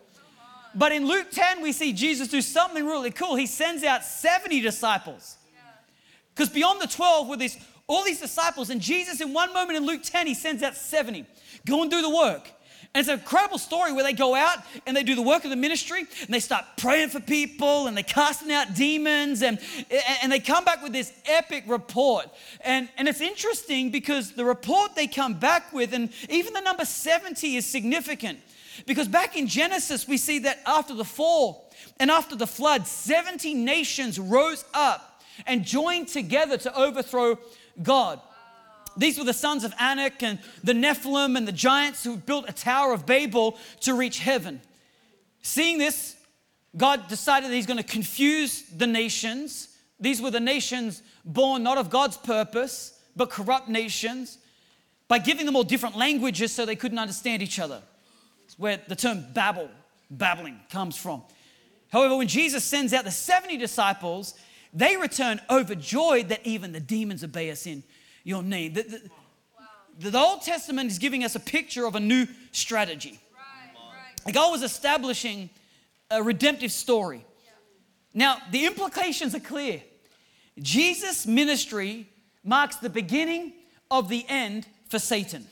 But 0.75 0.93
in 0.93 1.07
Luke 1.07 1.31
10, 1.33 1.61
we 1.61 1.73
see 1.73 1.93
Jesus 1.93 2.29
do 2.29 2.41
something 2.41 2.87
really 2.87 3.11
cool. 3.11 3.35
He 3.35 3.47
sends 3.47 3.83
out 3.83 4.05
70 4.05 4.61
disciples. 4.61 5.37
Because 6.35 6.51
beyond 6.51 6.81
the 6.81 6.87
12 6.87 7.29
were 7.29 7.37
these 7.37 7.59
all 7.89 8.05
these 8.05 8.21
disciples, 8.21 8.71
and 8.71 8.81
Jesus, 8.81 9.21
in 9.21 9.33
one 9.33 9.53
moment 9.55 9.79
in 9.79 9.87
Luke 9.87 10.03
10, 10.03 10.27
he 10.27 10.35
sends 10.35 10.63
out 10.63 10.77
70. 10.77 11.25
Go 11.67 11.83
and 11.83 11.91
do 11.91 12.03
the 12.03 12.11
work. 12.11 12.51
And 12.95 13.01
it's 13.01 13.09
an 13.09 13.19
incredible 13.19 13.59
story 13.59 13.93
where 13.93 14.05
they 14.05 14.15
go 14.15 14.35
out 14.35 14.59
and 14.87 14.97
they 14.97 15.03
do 15.03 15.15
the 15.15 15.23
work 15.23 15.45
of 15.45 15.51
the 15.51 15.57
ministry 15.57 16.01
and 16.01 16.29
they 16.29 16.41
start 16.41 16.65
praying 16.79 17.11
for 17.11 17.21
people 17.21 17.87
and 17.87 17.97
they're 17.97 18.03
casting 18.03 18.51
out 18.51 18.75
demons 18.75 19.43
and, 19.43 19.59
and 20.23 20.33
they 20.33 20.41
come 20.41 20.65
back 20.65 20.83
with 20.83 20.93
this 20.93 21.13
epic 21.27 21.65
report. 21.67 22.27
And, 22.63 22.89
and 22.97 23.07
it's 23.07 23.21
interesting 23.21 23.91
because 23.91 24.33
the 24.33 24.45
report 24.45 24.95
they 24.95 25.07
come 25.07 25.35
back 25.35 25.73
with, 25.73 25.93
and 25.93 26.11
even 26.31 26.55
the 26.55 26.61
number 26.61 26.87
70 26.87 27.57
is 27.57 27.67
significant 27.67 28.39
because 28.87 29.07
back 29.07 29.37
in 29.37 29.47
Genesis, 29.47 30.09
we 30.09 30.17
see 30.17 30.39
that 30.41 30.61
after 30.67 30.95
the 30.95 31.05
fall 31.05 31.71
and 32.01 32.11
after 32.11 32.37
the 32.37 32.47
flood, 32.47 32.87
70 32.87 33.53
nations 33.55 34.19
rose 34.19 34.65
up 34.73 35.23
and 35.47 35.65
joined 35.65 36.09
together 36.09 36.57
to 36.59 36.75
overthrow 36.77 37.39
God. 37.83 38.21
These 38.97 39.19
were 39.19 39.25
the 39.25 39.33
sons 39.33 39.65
of 39.65 39.73
Anak 39.79 40.23
and 40.23 40.41
the 40.65 40.73
Nephilim 40.73 41.37
and 41.37 41.47
the 41.47 41.53
giants 41.53 42.03
who 42.03 42.17
built 42.17 42.49
a 42.49 42.53
Tower 42.53 42.93
of 42.93 43.07
Babel 43.07 43.57
to 43.83 43.95
reach 43.95 44.19
heaven. 44.19 44.61
Seeing 45.43 45.79
this, 45.79 46.17
God 46.77 47.09
decided 47.09 47.51
that 47.51 47.55
He's 47.55 47.67
going 47.67 47.79
to 47.79 47.83
confuse 47.83 48.63
the 48.63 48.87
nations. 48.87 49.69
These 50.01 50.21
were 50.21 50.31
the 50.31 50.41
nations 50.41 51.03
born 51.25 51.63
not 51.63 51.79
of 51.79 51.91
God's 51.91 52.17
purpose, 52.17 53.01
but 53.15 53.31
corrupt 53.31 53.69
nations, 53.69 54.39
by 55.07 55.19
giving 55.19 55.47
them 55.47 55.57
all 55.57 55.65
different 55.65 55.97
languages 55.97 56.53
so 56.53 56.67
they 56.67 56.77
couldn't 56.77 56.99
understand 56.99 57.43
each 57.43 57.59
other. 57.59 57.83
It's 58.45 58.59
where 58.59 58.81
the 58.89 58.97
term 58.97 59.25
babble, 59.33 59.71
babbling, 60.11 60.61
comes 60.71 60.97
from. 60.97 61.23
However, 61.91 62.17
when 62.17 62.29
Jesus 62.29 62.65
sends 62.65 62.93
out 62.93 63.05
the 63.05 63.11
70 63.11 63.57
disciples, 63.57 64.35
they 64.73 64.97
return 64.97 65.41
overjoyed 65.51 66.29
that 66.29 66.47
even 66.47 66.73
the 66.73 66.81
demons 66.81 67.25
obey 67.25 67.51
us 67.51 67.67
in 67.67 67.83
your 68.25 68.43
name. 68.43 68.75
The, 68.75 68.83
the, 68.83 69.01
wow. 69.59 70.11
the 70.11 70.19
Old 70.19 70.43
Testament 70.43 70.91
is 70.91 70.99
giving 70.99 71.25
us 71.25 71.35
a 71.35 71.41
picture 71.41 71.87
of 71.87 71.95
a 71.95 72.01
new 72.01 72.27
strategy. 72.53 73.19
Right, 74.25 74.35
God 74.35 74.51
was 74.51 74.63
establishing 74.63 75.51
a 76.11 76.23
redemptive 76.23 76.73
story. 76.73 77.25
Yeah. 77.45 77.51
Now, 78.15 78.39
the 78.51 78.67
implications 78.67 79.35
are 79.35 79.41
clear. 79.41 79.83
Jesus' 80.61 81.27
ministry 81.27 82.09
marks 82.45 82.77
the 82.77 82.91
beginning 82.91 83.53
of 83.91 84.09
the 84.09 84.25
end 84.29 84.67
for 84.89 84.99
Satan. 84.99 85.47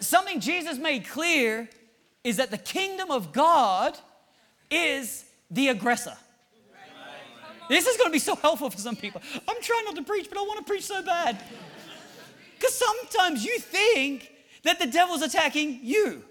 Something 0.00 0.40
Jesus 0.40 0.78
made 0.78 1.06
clear 1.06 1.68
is 2.24 2.38
that 2.38 2.50
the 2.50 2.58
kingdom 2.58 3.10
of 3.10 3.32
God 3.32 3.98
is 4.70 5.24
the 5.50 5.68
aggressor. 5.68 6.16
This 7.68 7.86
is 7.86 7.96
going 7.96 8.08
to 8.08 8.12
be 8.12 8.18
so 8.18 8.34
helpful 8.34 8.68
for 8.68 8.78
some 8.78 8.96
people. 8.96 9.22
I'm 9.46 9.62
trying 9.62 9.84
not 9.84 9.94
to 9.96 10.02
preach, 10.02 10.28
but 10.28 10.38
I 10.38 10.42
want 10.42 10.58
to 10.58 10.64
preach 10.64 10.84
so 10.84 11.02
bad. 11.02 11.40
Because 12.56 12.74
sometimes 12.74 13.44
you 13.44 13.58
think 13.58 14.30
that 14.64 14.78
the 14.78 14.86
devil's 14.86 15.22
attacking 15.22 15.80
you. 15.82 16.22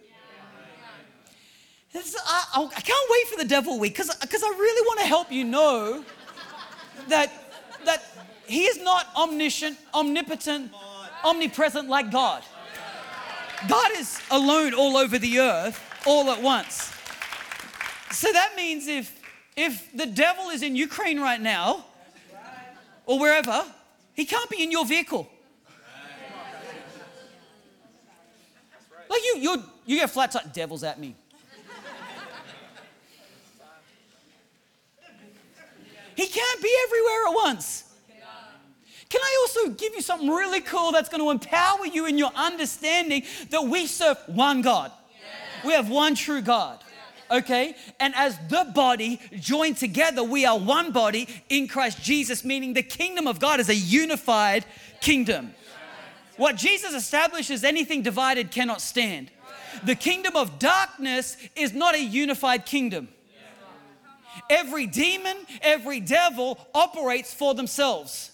I, 1.95 2.69
I, 2.75 2.81
can't 2.81 3.09
wait 3.09 3.27
for 3.27 3.37
the 3.37 3.47
devil 3.47 3.79
week 3.79 3.93
because 3.93 4.09
I 4.11 4.49
really 4.49 4.85
want 4.85 4.99
to 4.99 5.05
help 5.07 5.31
you 5.31 5.43
know 5.43 6.03
that, 7.07 7.31
that 7.85 8.03
he 8.45 8.65
is 8.65 8.79
not 8.81 9.07
omniscient, 9.15 9.77
omnipotent, 9.93 10.71
omnipresent 11.23 11.89
like 11.89 12.11
God. 12.11 12.43
God 13.67 13.91
is 13.97 14.19
alone 14.29 14.73
all 14.73 14.97
over 14.97 15.17
the 15.17 15.39
earth 15.39 15.81
all 16.05 16.29
at 16.29 16.41
once. 16.41 16.93
So 18.11 18.31
that 18.31 18.53
means 18.55 18.87
if 18.87 19.19
if 19.55 19.91
the 19.93 20.05
devil 20.05 20.49
is 20.49 20.63
in 20.63 20.75
Ukraine 20.75 21.19
right 21.19 21.41
now 21.41 21.85
or 23.05 23.19
wherever, 23.19 23.65
he 24.13 24.23
can't 24.25 24.49
be 24.49 24.63
in 24.63 24.71
your 24.71 24.85
vehicle. 24.85 25.29
Like 29.09 29.21
you, 29.23 29.37
you, 29.39 29.63
you 29.85 29.97
get 29.97 30.11
flat 30.11 30.31
tire, 30.31 30.43
devils 30.53 30.83
at 30.83 30.99
me. 30.99 31.15
He 36.15 36.27
can't 36.27 36.61
be 36.61 36.73
everywhere 36.85 37.27
at 37.27 37.33
once. 37.33 37.83
Can 39.09 39.21
I 39.21 39.37
also 39.41 39.71
give 39.71 39.93
you 39.95 40.01
something 40.01 40.29
really 40.29 40.61
cool 40.61 40.91
that's 40.91 41.09
going 41.09 41.23
to 41.23 41.31
empower 41.31 41.85
you 41.85 42.05
in 42.05 42.17
your 42.17 42.31
understanding 42.35 43.23
that 43.49 43.63
we 43.63 43.87
serve 43.87 44.17
one 44.27 44.61
God? 44.61 44.91
We 45.65 45.73
have 45.73 45.89
one 45.89 46.15
true 46.15 46.41
God 46.41 46.83
okay? 47.31 47.75
And 47.99 48.13
as 48.15 48.37
the 48.47 48.71
body 48.73 49.19
joined 49.35 49.77
together, 49.77 50.23
we 50.23 50.45
are 50.45 50.57
one 50.57 50.91
body 50.91 51.27
in 51.49 51.67
Christ 51.67 52.01
Jesus, 52.01 52.43
meaning 52.43 52.73
the 52.73 52.83
kingdom 52.83 53.27
of 53.27 53.39
God 53.39 53.59
is 53.59 53.69
a 53.69 53.75
unified 53.75 54.65
kingdom. 55.01 55.53
What 56.37 56.55
Jesus 56.55 56.93
establishes, 56.93 57.63
anything 57.63 58.01
divided 58.01 58.51
cannot 58.51 58.81
stand. 58.81 59.29
The 59.83 59.95
kingdom 59.95 60.35
of 60.35 60.57
darkness 60.57 61.37
is 61.55 61.73
not 61.73 61.95
a 61.95 62.01
unified 62.01 62.65
kingdom. 62.65 63.09
Every 64.49 64.87
demon, 64.87 65.35
every 65.61 65.99
devil 65.99 66.57
operates 66.73 67.33
for 67.33 67.53
themselves. 67.53 68.31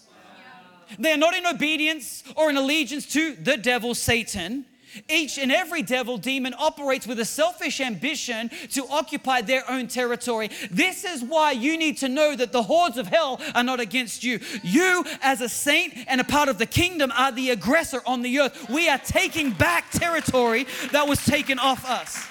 They 0.98 1.12
are 1.12 1.16
not 1.16 1.34
in 1.34 1.46
obedience 1.46 2.22
or 2.36 2.48
in 2.48 2.56
allegiance 2.56 3.06
to 3.12 3.34
the 3.34 3.56
devil, 3.56 3.94
Satan. 3.94 4.64
Each 5.08 5.38
and 5.38 5.52
every 5.52 5.82
devil 5.82 6.18
demon 6.18 6.54
operates 6.58 7.06
with 7.06 7.20
a 7.20 7.24
selfish 7.24 7.80
ambition 7.80 8.50
to 8.70 8.86
occupy 8.88 9.42
their 9.42 9.68
own 9.70 9.88
territory. 9.88 10.50
This 10.70 11.04
is 11.04 11.22
why 11.22 11.52
you 11.52 11.76
need 11.76 11.98
to 11.98 12.08
know 12.08 12.34
that 12.36 12.52
the 12.52 12.62
hordes 12.62 12.98
of 12.98 13.06
hell 13.06 13.40
are 13.54 13.64
not 13.64 13.80
against 13.80 14.24
you. 14.24 14.40
You, 14.62 15.04
as 15.22 15.40
a 15.40 15.48
saint 15.48 15.94
and 16.06 16.20
a 16.20 16.24
part 16.24 16.48
of 16.48 16.58
the 16.58 16.66
kingdom, 16.66 17.12
are 17.16 17.32
the 17.32 17.50
aggressor 17.50 18.00
on 18.06 18.22
the 18.22 18.40
earth. 18.40 18.68
We 18.68 18.88
are 18.88 18.98
taking 18.98 19.50
back 19.52 19.90
territory 19.90 20.66
that 20.92 21.06
was 21.06 21.24
taken 21.24 21.58
off 21.58 21.88
us. 21.88 22.26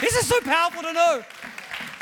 This 0.00 0.14
is 0.16 0.26
so 0.26 0.40
powerful 0.40 0.82
to 0.82 0.92
know. 0.92 1.22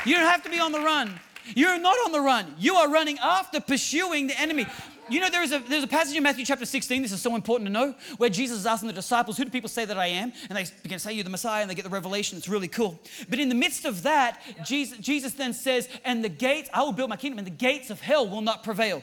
You 0.05 0.15
don't 0.15 0.25
have 0.25 0.43
to 0.43 0.49
be 0.49 0.59
on 0.59 0.71
the 0.71 0.79
run. 0.79 1.19
You're 1.55 1.79
not 1.79 1.97
on 2.05 2.11
the 2.11 2.21
run. 2.21 2.55
You 2.57 2.75
are 2.75 2.89
running 2.89 3.17
after 3.19 3.59
pursuing 3.59 4.27
the 4.27 4.39
enemy. 4.39 4.65
You 5.09 5.19
know, 5.19 5.29
there 5.29 5.41
is 5.41 5.51
a, 5.51 5.59
there's 5.59 5.83
a 5.83 5.87
passage 5.87 6.15
in 6.15 6.21
Matthew 6.21 6.45
chapter 6.45 6.65
16, 6.65 7.01
this 7.01 7.11
is 7.11 7.21
so 7.21 7.35
important 7.35 7.67
to 7.67 7.73
know, 7.73 7.95
where 8.17 8.29
Jesus 8.29 8.59
is 8.59 8.65
asking 8.67 8.87
the 8.87 8.93
disciples, 8.93 9.37
Who 9.37 9.45
do 9.45 9.49
people 9.49 9.69
say 9.69 9.85
that 9.85 9.97
I 9.97 10.07
am? 10.07 10.31
And 10.49 10.57
they 10.57 10.65
begin 10.83 10.97
to 10.97 11.03
say, 11.03 11.13
You're 11.13 11.23
the 11.23 11.31
Messiah, 11.31 11.61
and 11.61 11.69
they 11.69 11.73
get 11.73 11.83
the 11.83 11.89
revelation. 11.89 12.37
It's 12.37 12.47
really 12.47 12.67
cool. 12.67 12.99
But 13.27 13.39
in 13.39 13.49
the 13.49 13.55
midst 13.55 13.85
of 13.85 14.03
that, 14.03 14.39
Jesus, 14.63 14.99
Jesus 14.99 15.33
then 15.33 15.53
says, 15.53 15.89
And 16.05 16.23
the 16.23 16.29
gates, 16.29 16.69
I 16.73 16.83
will 16.83 16.91
build 16.91 17.09
my 17.09 17.15
kingdom, 17.15 17.39
and 17.39 17.47
the 17.47 17.51
gates 17.51 17.89
of 17.89 18.01
hell 18.01 18.29
will 18.29 18.41
not 18.41 18.63
prevail. 18.63 19.01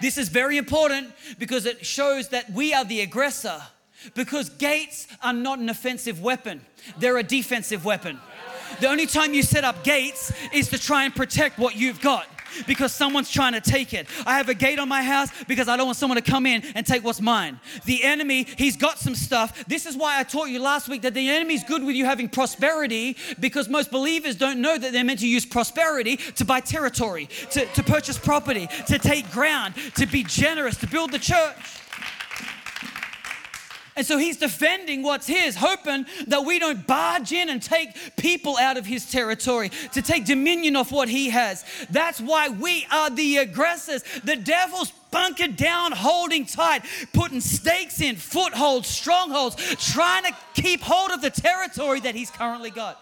This 0.00 0.18
is 0.18 0.28
very 0.28 0.58
important 0.58 1.12
because 1.38 1.66
it 1.66 1.86
shows 1.86 2.28
that 2.28 2.50
we 2.50 2.74
are 2.74 2.84
the 2.84 3.00
aggressor. 3.00 3.62
Because 4.14 4.50
gates 4.50 5.06
are 5.22 5.32
not 5.32 5.58
an 5.58 5.68
offensive 5.68 6.20
weapon, 6.20 6.64
they're 6.98 7.18
a 7.18 7.22
defensive 7.22 7.84
weapon. 7.84 8.20
The 8.80 8.88
only 8.88 9.06
time 9.06 9.32
you 9.32 9.42
set 9.42 9.64
up 9.64 9.84
gates 9.84 10.32
is 10.52 10.68
to 10.70 10.78
try 10.78 11.04
and 11.04 11.14
protect 11.14 11.58
what 11.58 11.76
you've 11.76 12.00
got 12.00 12.26
because 12.66 12.92
someone's 12.92 13.30
trying 13.30 13.52
to 13.52 13.60
take 13.60 13.92
it. 13.94 14.06
I 14.26 14.36
have 14.36 14.48
a 14.48 14.54
gate 14.54 14.78
on 14.78 14.88
my 14.88 15.02
house 15.02 15.30
because 15.46 15.68
I 15.68 15.76
don't 15.76 15.86
want 15.86 15.98
someone 15.98 16.16
to 16.16 16.30
come 16.30 16.46
in 16.46 16.62
and 16.74 16.86
take 16.86 17.04
what's 17.04 17.20
mine. 17.20 17.60
The 17.84 18.04
enemy, 18.04 18.46
he's 18.56 18.76
got 18.76 18.98
some 18.98 19.14
stuff. 19.14 19.64
This 19.66 19.86
is 19.86 19.96
why 19.96 20.18
I 20.18 20.22
taught 20.22 20.48
you 20.48 20.60
last 20.60 20.88
week 20.88 21.02
that 21.02 21.14
the 21.14 21.28
enemy's 21.28 21.64
good 21.64 21.84
with 21.84 21.96
you 21.96 22.04
having 22.04 22.28
prosperity 22.28 23.16
because 23.40 23.68
most 23.68 23.90
believers 23.90 24.36
don't 24.36 24.60
know 24.60 24.76
that 24.76 24.92
they're 24.92 25.04
meant 25.04 25.20
to 25.20 25.28
use 25.28 25.44
prosperity 25.44 26.16
to 26.16 26.44
buy 26.44 26.60
territory, 26.60 27.28
to, 27.50 27.66
to 27.66 27.82
purchase 27.82 28.18
property, 28.18 28.68
to 28.86 28.98
take 28.98 29.30
ground, 29.30 29.74
to 29.96 30.06
be 30.06 30.22
generous, 30.22 30.76
to 30.78 30.86
build 30.86 31.12
the 31.12 31.18
church. 31.18 31.56
And 33.96 34.04
so 34.04 34.18
he's 34.18 34.36
defending 34.36 35.02
what's 35.02 35.26
his, 35.26 35.56
hoping 35.56 36.04
that 36.26 36.44
we 36.44 36.58
don't 36.58 36.86
barge 36.86 37.32
in 37.32 37.48
and 37.48 37.62
take 37.62 38.16
people 38.16 38.58
out 38.58 38.76
of 38.76 38.84
his 38.84 39.10
territory, 39.10 39.70
to 39.92 40.02
take 40.02 40.26
dominion 40.26 40.76
of 40.76 40.92
what 40.92 41.08
he 41.08 41.30
has. 41.30 41.64
That's 41.88 42.20
why 42.20 42.50
we 42.50 42.86
are 42.92 43.08
the 43.08 43.38
aggressors. 43.38 44.04
The 44.22 44.36
devil's 44.36 44.92
bunkered 45.10 45.56
down, 45.56 45.92
holding 45.92 46.44
tight, 46.44 46.82
putting 47.14 47.40
stakes 47.40 48.02
in, 48.02 48.16
footholds, 48.16 48.86
strongholds, 48.86 49.56
trying 49.92 50.24
to 50.24 50.36
keep 50.54 50.82
hold 50.82 51.10
of 51.10 51.22
the 51.22 51.30
territory 51.30 52.00
that 52.00 52.14
he's 52.14 52.30
currently 52.30 52.70
got. 52.70 53.00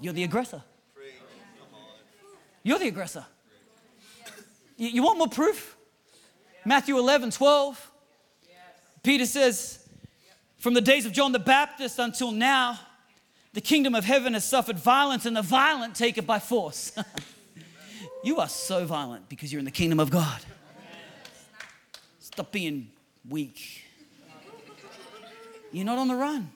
You're 0.00 0.12
the 0.12 0.24
aggressor. 0.24 0.62
You're 2.64 2.80
the 2.80 2.88
aggressor. 2.88 3.24
You 4.76 5.04
want 5.04 5.18
more 5.18 5.28
proof? 5.28 5.76
Matthew 6.64 6.98
11, 6.98 7.30
12. 7.30 7.91
Peter 9.02 9.26
says, 9.26 9.86
From 10.58 10.74
the 10.74 10.80
days 10.80 11.06
of 11.06 11.12
John 11.12 11.32
the 11.32 11.38
Baptist 11.38 11.98
until 11.98 12.30
now, 12.30 12.78
the 13.52 13.60
kingdom 13.60 13.94
of 13.94 14.04
heaven 14.04 14.32
has 14.34 14.44
suffered 14.44 14.78
violence, 14.78 15.26
and 15.26 15.36
the 15.36 15.42
violent 15.42 15.94
take 15.94 16.16
it 16.18 16.26
by 16.26 16.38
force. 16.38 16.92
you 18.24 18.38
are 18.38 18.48
so 18.48 18.84
violent 18.86 19.28
because 19.28 19.52
you're 19.52 19.58
in 19.58 19.64
the 19.64 19.70
kingdom 19.70 20.00
of 20.00 20.10
God. 20.10 20.40
Stop 22.20 22.52
being 22.52 22.90
weak. 23.28 23.84
You're 25.70 25.84
not 25.84 25.98
on 25.98 26.08
the 26.08 26.14
run. 26.14 26.50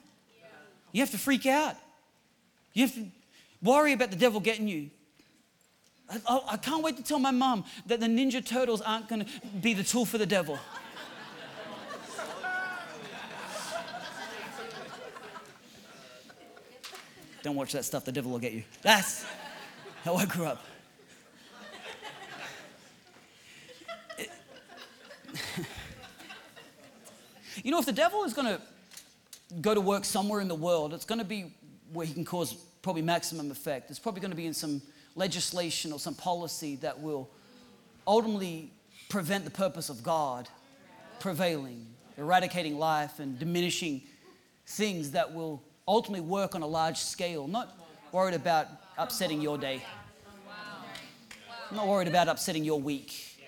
You 0.91 1.01
have 1.01 1.11
to 1.11 1.17
freak 1.17 1.45
out. 1.45 1.75
You 2.73 2.87
have 2.87 2.95
to 2.95 3.05
worry 3.61 3.93
about 3.93 4.09
the 4.09 4.15
devil 4.15 4.39
getting 4.39 4.67
you. 4.67 4.89
I, 6.09 6.41
I 6.51 6.57
can't 6.57 6.83
wait 6.83 6.97
to 6.97 7.03
tell 7.03 7.19
my 7.19 7.31
mom 7.31 7.65
that 7.87 7.99
the 7.99 8.05
Ninja 8.05 8.43
Turtles 8.43 8.81
aren't 8.81 9.09
going 9.09 9.25
to 9.25 9.47
be 9.61 9.73
the 9.73 9.83
tool 9.83 10.05
for 10.05 10.17
the 10.17 10.25
devil. 10.25 10.57
Don't 17.47 17.55
watch 17.55 17.71
that 17.71 17.85
stuff, 17.85 18.03
the 18.03 18.11
devil 18.11 18.29
will 18.29 18.39
get 18.39 18.51
you. 18.51 18.65
That's 18.81 19.25
how 20.03 20.15
I 20.15 20.25
grew 20.25 20.43
up. 20.43 20.65
you 27.63 27.71
know, 27.71 27.79
if 27.79 27.85
the 27.85 27.93
devil 27.93 28.25
is 28.25 28.33
going 28.33 28.47
to 28.47 28.59
go 29.61 29.73
to 29.73 29.79
work 29.79 30.03
somewhere 30.03 30.41
in 30.41 30.49
the 30.49 30.55
world, 30.55 30.93
it's 30.93 31.05
going 31.05 31.19
to 31.19 31.25
be 31.25 31.53
where 31.93 32.05
he 32.05 32.13
can 32.13 32.25
cause 32.25 32.53
probably 32.81 33.01
maximum 33.01 33.49
effect. 33.49 33.89
It's 33.89 33.99
probably 33.99 34.19
going 34.19 34.31
to 34.31 34.37
be 34.37 34.47
in 34.47 34.53
some 34.53 34.81
legislation 35.15 35.93
or 35.93 35.99
some 35.99 36.15
policy 36.15 36.75
that 36.81 36.99
will 36.99 37.29
ultimately 38.05 38.73
prevent 39.07 39.45
the 39.45 39.51
purpose 39.51 39.87
of 39.87 40.03
God 40.03 40.49
prevailing, 41.21 41.85
eradicating 42.17 42.77
life 42.77 43.19
and 43.19 43.39
diminishing 43.39 44.01
things 44.65 45.11
that 45.11 45.33
will 45.33 45.63
ultimately 45.87 46.27
work 46.27 46.53
on 46.53 46.61
a 46.61 46.67
large 46.67 46.97
scale, 46.97 47.47
not 47.47 47.77
worried 48.11 48.35
about 48.35 48.67
upsetting 48.97 49.41
your 49.41 49.57
day. 49.57 49.81
Not 51.71 51.87
worried 51.87 52.07
about 52.07 52.27
upsetting 52.27 52.63
your 52.63 52.79
week, 52.79 53.41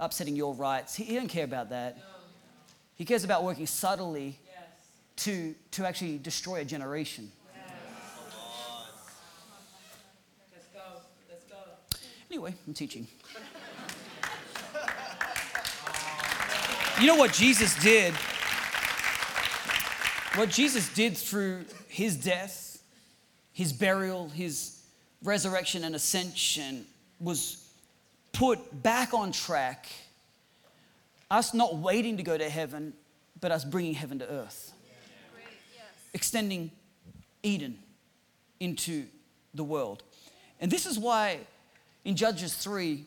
upsetting 0.00 0.36
your 0.36 0.54
rights. 0.54 0.94
He, 0.94 1.04
he 1.04 1.14
doesn't 1.14 1.28
care 1.28 1.44
about 1.44 1.70
that. 1.70 1.98
He 2.94 3.04
cares 3.04 3.24
about 3.24 3.44
working 3.44 3.66
subtly 3.66 4.38
to, 5.16 5.54
to 5.72 5.86
actually 5.86 6.18
destroy 6.18 6.60
a 6.60 6.64
generation. 6.64 7.30
Anyway, 12.30 12.54
I'm 12.66 12.72
teaching. 12.72 13.06
You 16.98 17.06
know 17.06 17.16
what 17.16 17.32
Jesus 17.32 17.74
did 17.82 18.14
what 20.34 20.48
Jesus 20.48 20.88
did 20.94 21.16
through 21.16 21.64
his 21.88 22.16
death, 22.16 22.82
his 23.52 23.72
burial, 23.72 24.28
his 24.28 24.82
resurrection 25.22 25.84
and 25.84 25.94
ascension 25.94 26.86
was 27.20 27.68
put 28.32 28.82
back 28.82 29.14
on 29.14 29.32
track. 29.32 29.86
Us 31.30 31.54
not 31.54 31.76
waiting 31.76 32.16
to 32.16 32.22
go 32.22 32.36
to 32.36 32.48
heaven, 32.48 32.92
but 33.40 33.52
us 33.52 33.64
bringing 33.64 33.94
heaven 33.94 34.18
to 34.20 34.28
earth. 34.28 34.72
Extending 36.14 36.70
Eden 37.42 37.78
into 38.60 39.06
the 39.54 39.64
world. 39.64 40.02
And 40.60 40.70
this 40.70 40.86
is 40.86 40.98
why 40.98 41.40
in 42.04 42.16
Judges 42.16 42.54
3, 42.54 43.04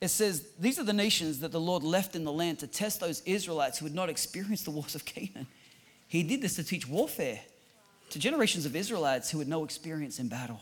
it 0.00 0.08
says, 0.08 0.44
These 0.58 0.78
are 0.78 0.84
the 0.84 0.92
nations 0.92 1.40
that 1.40 1.52
the 1.52 1.60
Lord 1.60 1.82
left 1.82 2.14
in 2.14 2.24
the 2.24 2.32
land 2.32 2.60
to 2.60 2.66
test 2.66 3.00
those 3.00 3.20
Israelites 3.22 3.78
who 3.78 3.86
had 3.86 3.94
not 3.94 4.08
experienced 4.08 4.64
the 4.64 4.70
wars 4.70 4.94
of 4.94 5.04
Canaan. 5.04 5.46
He 6.08 6.22
did 6.22 6.42
this 6.42 6.56
to 6.56 6.64
teach 6.64 6.88
warfare 6.88 7.40
to 8.10 8.18
generations 8.18 8.64
of 8.66 8.74
Israelites 8.74 9.30
who 9.30 9.38
had 9.38 9.48
no 9.48 9.64
experience 9.64 10.18
in 10.18 10.28
battle. 10.28 10.60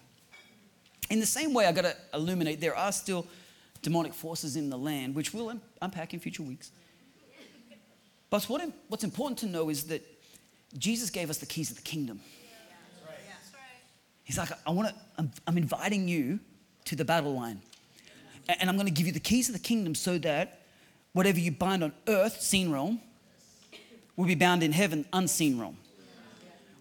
In 1.09 1.21
the 1.21 1.27
same 1.27 1.55
way, 1.55 1.67
I 1.67 1.73
got 1.73 1.83
to 1.83 1.97
illuminate 2.13 2.61
there 2.61 2.77
are 2.77 2.91
still 2.91 3.27
demonic 3.83 4.13
forces 4.13 4.57
in 4.57 4.71
the 4.71 4.77
land, 4.77 5.15
which 5.15 5.33
we'll 5.33 5.53
unpack 5.81 6.13
in 6.13 6.21
future 6.21 6.43
weeks. 6.43 6.73
But 8.29 8.43
what, 8.45 8.69
what's 8.89 9.05
important 9.05 9.39
to 9.39 9.47
know 9.47 9.69
is 9.69 9.85
that 9.85 10.03
Jesus 10.77 11.11
gave 11.11 11.31
us 11.31 11.39
the 11.39 11.47
keys 11.47 11.71
of 11.71 11.77
the 11.77 11.83
kingdom. 11.83 12.21
He's 14.25 14.39
like, 14.39 14.51
I 14.67 14.71
want 14.73 14.89
to, 14.89 14.95
I'm, 15.17 15.31
I'm 15.47 15.57
inviting 15.57 16.09
you 16.09 16.41
to 16.87 16.97
the 16.97 17.05
battle 17.05 17.37
line. 17.37 17.61
And 18.49 18.69
I'm 18.69 18.77
going 18.77 18.89
to 18.89 18.93
give 18.93 19.07
you 19.07 19.13
the 19.13 19.21
keys 19.21 19.49
of 19.49 19.53
the 19.55 19.61
kingdom 19.61 19.95
so 19.95 20.19
that 20.19 20.63
whatever 21.13 21.39
you 21.39 21.53
bind 21.53 21.85
on 21.85 21.93
earth, 22.09 22.41
seen 22.41 22.73
realm, 22.73 23.01
will 24.17 24.27
be 24.27 24.35
bound 24.35 24.63
in 24.63 24.73
heaven, 24.73 25.05
unseen 25.13 25.59
realm. 25.59 25.77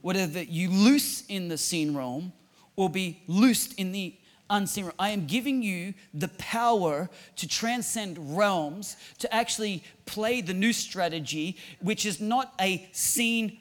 Whatever 0.01 0.41
you 0.41 0.69
loose 0.69 1.25
in 1.27 1.47
the 1.47 1.57
seen 1.57 1.95
realm 1.95 2.31
will 2.75 2.89
be 2.89 3.23
loosed 3.27 3.73
in 3.79 3.91
the 3.91 4.15
unseen 4.49 4.86
realm. 4.86 4.95
I 4.99 5.09
am 5.09 5.25
giving 5.25 5.63
you 5.63 5.93
the 6.13 6.27
power 6.38 7.09
to 7.38 7.47
transcend 7.47 8.38
realms, 8.38 8.97
to 9.19 9.33
actually 9.33 9.83
play 10.05 10.41
the 10.41 10.53
new 10.53 10.73
strategy, 10.73 11.57
which 11.81 12.05
is 12.05 12.21
not 12.21 12.53
a 12.61 12.88
seen 12.91 13.57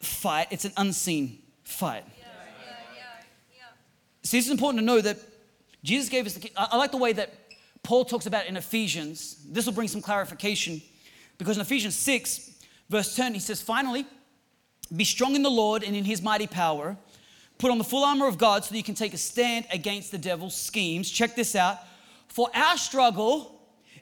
fight, 0.00 0.48
it's 0.50 0.64
an 0.64 0.72
unseen 0.76 1.38
fight. 1.62 2.04
Yeah, 2.18 2.26
yeah, 2.66 3.04
yeah, 3.56 3.64
See, 4.22 4.38
it's 4.38 4.48
important 4.48 4.80
to 4.80 4.86
know 4.86 5.00
that 5.00 5.18
Jesus 5.84 6.08
gave 6.08 6.26
us 6.26 6.34
the 6.34 6.40
key. 6.40 6.52
I 6.56 6.76
like 6.76 6.90
the 6.90 6.96
way 6.96 7.12
that 7.12 7.34
Paul 7.82 8.04
talks 8.04 8.26
about 8.26 8.46
in 8.46 8.56
Ephesians. 8.56 9.44
This 9.48 9.66
will 9.66 9.72
bring 9.72 9.88
some 9.88 10.00
clarification 10.00 10.80
because 11.38 11.56
in 11.56 11.60
Ephesians 11.60 11.96
6, 11.96 12.51
Verse 12.92 13.16
10, 13.16 13.32
he 13.32 13.40
says, 13.40 13.62
Finally, 13.62 14.04
Be 14.94 15.04
strong 15.04 15.34
in 15.34 15.42
the 15.42 15.50
Lord 15.50 15.82
and 15.82 15.96
in 15.96 16.04
his 16.04 16.20
mighty 16.20 16.46
power. 16.46 16.98
Put 17.56 17.70
on 17.70 17.78
the 17.78 17.84
full 17.84 18.04
armor 18.04 18.26
of 18.26 18.36
God 18.36 18.64
so 18.64 18.72
that 18.72 18.76
you 18.76 18.84
can 18.84 18.94
take 18.94 19.14
a 19.14 19.18
stand 19.18 19.64
against 19.72 20.10
the 20.10 20.18
devil's 20.18 20.54
schemes. 20.54 21.10
Check 21.10 21.34
this 21.34 21.56
out. 21.56 21.78
For 22.28 22.50
our 22.54 22.76
struggle 22.76 23.58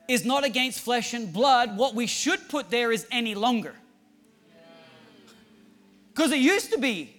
is 0.08 0.24
not 0.24 0.44
against 0.44 0.80
flesh 0.80 1.14
and 1.14 1.32
blood. 1.32 1.76
What 1.76 1.94
we 1.94 2.08
should 2.08 2.48
put 2.48 2.68
there 2.70 2.90
is 2.90 3.06
any 3.12 3.36
longer. 3.36 3.76
Because 6.08 6.32
it 6.32 6.40
used 6.40 6.72
to 6.72 6.78
be. 6.78 7.14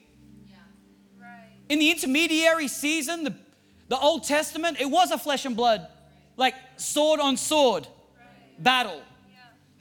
In 1.69 1.79
the 1.79 1.89
intermediary 1.89 2.67
season, 2.67 3.23
the, 3.23 3.33
the 3.87 3.97
Old 3.97 4.25
Testament, 4.25 4.81
it 4.81 4.91
was 4.91 5.09
a 5.11 5.17
flesh 5.17 5.45
and 5.45 5.55
blood, 5.55 5.87
like 6.35 6.55
sword 6.75 7.21
on 7.21 7.37
sword 7.37 7.87
battle. 8.59 9.01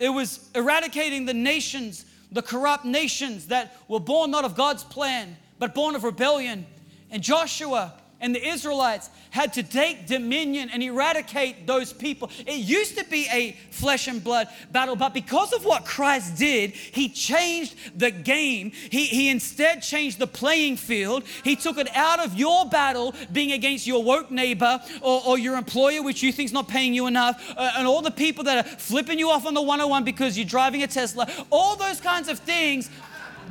It 0.00 0.08
was 0.08 0.48
eradicating 0.54 1.26
the 1.26 1.34
nations, 1.34 2.06
the 2.32 2.42
corrupt 2.42 2.84
nations 2.84 3.46
that 3.48 3.76
were 3.86 4.00
born 4.00 4.32
not 4.32 4.44
of 4.44 4.56
God's 4.56 4.82
plan, 4.82 5.36
but 5.58 5.74
born 5.74 5.94
of 5.94 6.02
rebellion. 6.02 6.66
And 7.10 7.22
Joshua 7.22 7.92
and 8.20 8.34
the 8.34 8.46
Israelites 8.46 9.10
had 9.30 9.52
to 9.54 9.62
take 9.62 10.06
dominion 10.06 10.70
and 10.72 10.82
eradicate 10.82 11.66
those 11.66 11.92
people. 11.92 12.30
It 12.46 12.56
used 12.56 12.98
to 12.98 13.04
be 13.04 13.26
a 13.32 13.52
flesh 13.70 14.08
and 14.08 14.22
blood 14.22 14.48
battle, 14.72 14.96
but 14.96 15.14
because 15.14 15.52
of 15.52 15.64
what 15.64 15.84
Christ 15.84 16.36
did, 16.36 16.70
He 16.72 17.08
changed 17.08 17.76
the 17.98 18.10
game. 18.10 18.72
He, 18.90 19.06
he 19.06 19.28
instead 19.28 19.82
changed 19.82 20.18
the 20.18 20.26
playing 20.26 20.76
field. 20.76 21.24
He 21.44 21.56
took 21.56 21.78
it 21.78 21.88
out 21.96 22.20
of 22.20 22.34
your 22.34 22.66
battle 22.66 23.14
being 23.32 23.52
against 23.52 23.86
your 23.86 24.02
woke 24.02 24.30
neighbor 24.30 24.80
or, 25.00 25.22
or 25.26 25.38
your 25.38 25.56
employer, 25.56 26.02
which 26.02 26.22
you 26.22 26.32
think 26.32 26.48
is 26.48 26.52
not 26.52 26.68
paying 26.68 26.94
you 26.94 27.06
enough, 27.06 27.54
uh, 27.56 27.72
and 27.76 27.86
all 27.86 28.02
the 28.02 28.10
people 28.10 28.44
that 28.44 28.66
are 28.66 28.68
flipping 28.68 29.18
you 29.18 29.30
off 29.30 29.46
on 29.46 29.54
the 29.54 29.62
101 29.62 30.04
because 30.04 30.36
you're 30.36 30.46
driving 30.46 30.82
a 30.82 30.86
Tesla, 30.86 31.28
all 31.50 31.76
those 31.76 32.00
kinds 32.00 32.28
of 32.28 32.38
things. 32.38 32.90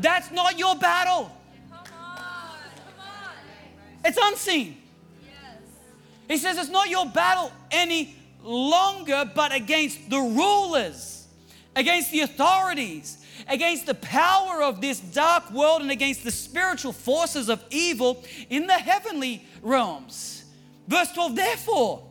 That's 0.01 0.31
not 0.31 0.57
your 0.57 0.75
battle. 0.75 1.31
It's 4.03 4.17
unseen. 4.21 4.77
He 6.27 6.37
says 6.37 6.57
it's 6.57 6.69
not 6.69 6.89
your 6.89 7.07
battle 7.07 7.51
any 7.71 8.15
longer, 8.43 9.29
but 9.33 9.53
against 9.53 10.09
the 10.09 10.19
rulers, 10.19 11.27
against 11.75 12.11
the 12.11 12.21
authorities, 12.21 13.17
against 13.47 13.87
the 13.87 13.95
power 13.95 14.61
of 14.61 14.79
this 14.79 14.99
dark 14.99 15.51
world, 15.51 15.81
and 15.81 15.89
against 15.89 16.23
the 16.23 16.31
spiritual 16.31 16.93
forces 16.93 17.49
of 17.49 17.63
evil 17.71 18.23
in 18.49 18.67
the 18.67 18.73
heavenly 18.73 19.43
realms. 19.61 20.43
Verse 20.87 21.11
12, 21.13 21.35
therefore, 21.35 22.03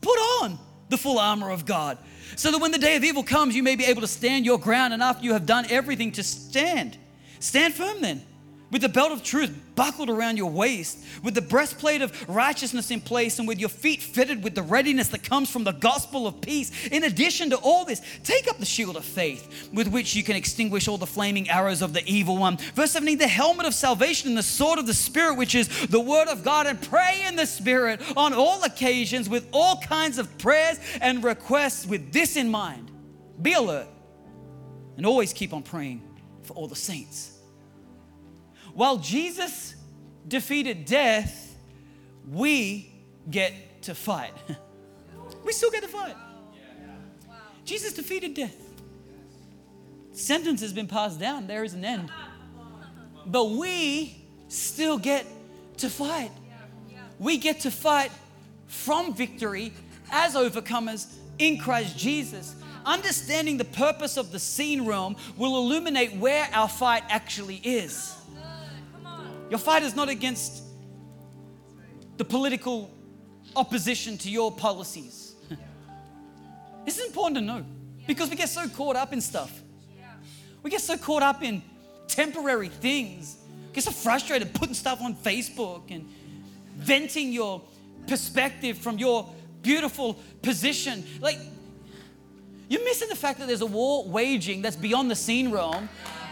put 0.00 0.18
on 0.42 0.58
the 0.88 0.96
full 0.96 1.18
armor 1.18 1.50
of 1.50 1.64
God, 1.64 1.96
so 2.34 2.50
that 2.50 2.60
when 2.60 2.72
the 2.72 2.78
day 2.78 2.96
of 2.96 3.04
evil 3.04 3.22
comes, 3.22 3.54
you 3.54 3.62
may 3.62 3.76
be 3.76 3.84
able 3.84 4.00
to 4.00 4.08
stand 4.08 4.44
your 4.44 4.58
ground, 4.58 4.92
and 4.92 5.02
after 5.02 5.24
you 5.24 5.32
have 5.32 5.46
done 5.46 5.64
everything 5.70 6.10
to 6.12 6.22
stand, 6.24 6.98
stand 7.38 7.72
firm 7.74 8.00
then 8.00 8.24
with 8.70 8.82
the 8.82 8.88
belt 8.88 9.12
of 9.12 9.22
truth 9.22 9.54
buckled 9.74 10.10
around 10.10 10.36
your 10.36 10.50
waist, 10.50 10.98
with 11.22 11.34
the 11.34 11.40
breastplate 11.40 12.02
of 12.02 12.28
righteousness 12.28 12.90
in 12.90 13.00
place, 13.00 13.38
and 13.38 13.46
with 13.46 13.58
your 13.58 13.68
feet 13.68 14.02
fitted 14.02 14.42
with 14.42 14.54
the 14.54 14.62
readiness 14.62 15.08
that 15.08 15.22
comes 15.22 15.50
from 15.50 15.64
the 15.64 15.72
gospel 15.72 16.26
of 16.26 16.40
peace. 16.40 16.70
In 16.88 17.04
addition 17.04 17.50
to 17.50 17.56
all 17.56 17.84
this, 17.84 18.02
take 18.24 18.48
up 18.48 18.58
the 18.58 18.66
shield 18.66 18.96
of 18.96 19.04
faith 19.04 19.70
with 19.72 19.88
which 19.88 20.14
you 20.14 20.22
can 20.22 20.36
extinguish 20.36 20.88
all 20.88 20.98
the 20.98 21.06
flaming 21.06 21.48
arrows 21.48 21.80
of 21.80 21.92
the 21.92 22.04
evil 22.06 22.36
one. 22.36 22.56
Verse 22.74 22.90
17, 22.90 23.18
the 23.18 23.28
helmet 23.28 23.66
of 23.66 23.74
salvation 23.74 24.28
and 24.28 24.36
the 24.36 24.42
sword 24.42 24.78
of 24.78 24.86
the 24.86 24.94
Spirit, 24.94 25.36
which 25.36 25.54
is 25.54 25.68
the 25.86 26.00
word 26.00 26.28
of 26.28 26.44
God, 26.44 26.66
and 26.66 26.80
pray 26.82 27.24
in 27.26 27.36
the 27.36 27.46
Spirit 27.46 28.02
on 28.16 28.34
all 28.34 28.62
occasions 28.64 29.28
with 29.28 29.48
all 29.52 29.80
kinds 29.80 30.18
of 30.18 30.36
prayers 30.38 30.78
and 31.00 31.22
requests 31.22 31.86
with 31.86 32.12
this 32.12 32.36
in 32.36 32.50
mind. 32.50 32.90
Be 33.40 33.52
alert 33.52 33.86
and 34.96 35.06
always 35.06 35.32
keep 35.32 35.52
on 35.52 35.62
praying 35.62 36.02
for 36.42 36.54
all 36.54 36.66
the 36.66 36.76
saints. 36.76 37.37
While 38.78 38.98
Jesus 38.98 39.74
defeated 40.28 40.84
death, 40.84 41.58
we 42.30 42.92
get 43.28 43.82
to 43.82 43.92
fight. 43.92 44.32
we 45.44 45.50
still 45.50 45.72
get 45.72 45.82
to 45.82 45.88
fight. 45.88 46.14
Jesus 47.64 47.92
defeated 47.92 48.34
death. 48.34 48.54
Sentence 50.12 50.60
has 50.60 50.72
been 50.72 50.86
passed 50.86 51.18
down, 51.18 51.48
there 51.48 51.64
is 51.64 51.74
an 51.74 51.84
end. 51.84 52.08
But 53.26 53.50
we 53.50 54.24
still 54.46 54.96
get 54.96 55.26
to 55.78 55.90
fight. 55.90 56.30
We 57.18 57.36
get 57.36 57.58
to 57.62 57.72
fight 57.72 58.12
from 58.68 59.12
victory 59.12 59.72
as 60.12 60.36
overcomers 60.36 61.12
in 61.40 61.58
Christ 61.58 61.98
Jesus. 61.98 62.54
Understanding 62.86 63.56
the 63.56 63.64
purpose 63.64 64.16
of 64.16 64.30
the 64.30 64.38
seen 64.38 64.86
realm 64.86 65.16
will 65.36 65.56
illuminate 65.56 66.14
where 66.14 66.48
our 66.52 66.68
fight 66.68 67.02
actually 67.08 67.56
is. 67.64 68.14
Your 69.50 69.58
fight 69.58 69.82
is 69.82 69.96
not 69.96 70.08
against 70.08 70.62
the 72.16 72.24
political 72.24 72.90
opposition 73.56 74.18
to 74.18 74.30
your 74.30 74.52
policies. 74.52 75.34
this 76.84 76.98
is 76.98 77.06
important 77.06 77.36
to 77.36 77.40
know 77.42 77.64
because 78.06 78.28
we 78.28 78.36
get 78.36 78.48
so 78.48 78.68
caught 78.68 78.96
up 78.96 79.12
in 79.12 79.20
stuff. 79.20 79.62
We 80.62 80.70
get 80.70 80.80
so 80.80 80.96
caught 80.96 81.22
up 81.22 81.42
in 81.42 81.62
temporary 82.08 82.68
things. 82.68 83.36
We 83.68 83.74
get 83.74 83.84
so 83.84 83.90
frustrated 83.90 84.52
putting 84.54 84.74
stuff 84.74 85.00
on 85.00 85.14
Facebook 85.14 85.90
and 85.90 86.08
venting 86.76 87.32
your 87.32 87.62
perspective 88.06 88.76
from 88.78 88.98
your 88.98 89.28
beautiful 89.62 90.14
position. 90.42 91.04
Like, 91.20 91.38
you're 92.68 92.84
missing 92.84 93.08
the 93.08 93.16
fact 93.16 93.38
that 93.38 93.48
there's 93.48 93.60
a 93.60 93.66
war 93.66 94.04
waging 94.06 94.62
that's 94.62 94.76
beyond 94.76 95.10
the 95.10 95.16
seen 95.16 95.50
realm 95.50 95.88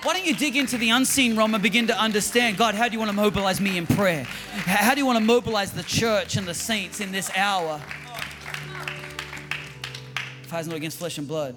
why 0.06 0.12
don't 0.12 0.24
you 0.24 0.36
dig 0.36 0.54
into 0.54 0.78
the 0.78 0.90
unseen 0.90 1.36
realm 1.36 1.52
and 1.52 1.60
begin 1.60 1.88
to 1.88 1.98
understand 1.98 2.56
God, 2.56 2.76
how 2.76 2.86
do 2.86 2.92
you 2.92 3.00
want 3.00 3.10
to 3.10 3.16
mobilize 3.16 3.60
me 3.60 3.76
in 3.76 3.88
prayer? 3.88 4.22
How 4.22 4.94
do 4.94 5.00
you 5.00 5.06
want 5.06 5.18
to 5.18 5.24
mobilize 5.24 5.72
the 5.72 5.82
church 5.82 6.36
and 6.36 6.46
the 6.46 6.54
saints 6.54 7.00
in 7.00 7.10
this 7.10 7.28
hour? 7.36 7.80
Fight's 10.42 10.68
not 10.68 10.76
against 10.76 10.98
flesh 10.98 11.18
and 11.18 11.26
blood. 11.26 11.56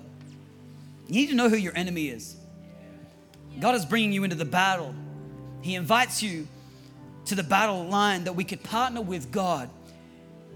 You 1.08 1.14
need 1.14 1.28
to 1.28 1.36
know 1.36 1.48
who 1.48 1.58
your 1.58 1.78
enemy 1.78 2.08
is. 2.08 2.38
God 3.60 3.76
is 3.76 3.86
bringing 3.86 4.14
you 4.14 4.24
into 4.24 4.36
the 4.36 4.46
battle. 4.46 4.96
He 5.62 5.76
invites 5.76 6.24
you 6.24 6.48
to 7.26 7.36
the 7.36 7.44
battle 7.44 7.86
line 7.86 8.24
that 8.24 8.34
we 8.34 8.44
could 8.44 8.64
partner 8.64 9.02
with 9.02 9.32
God 9.32 9.70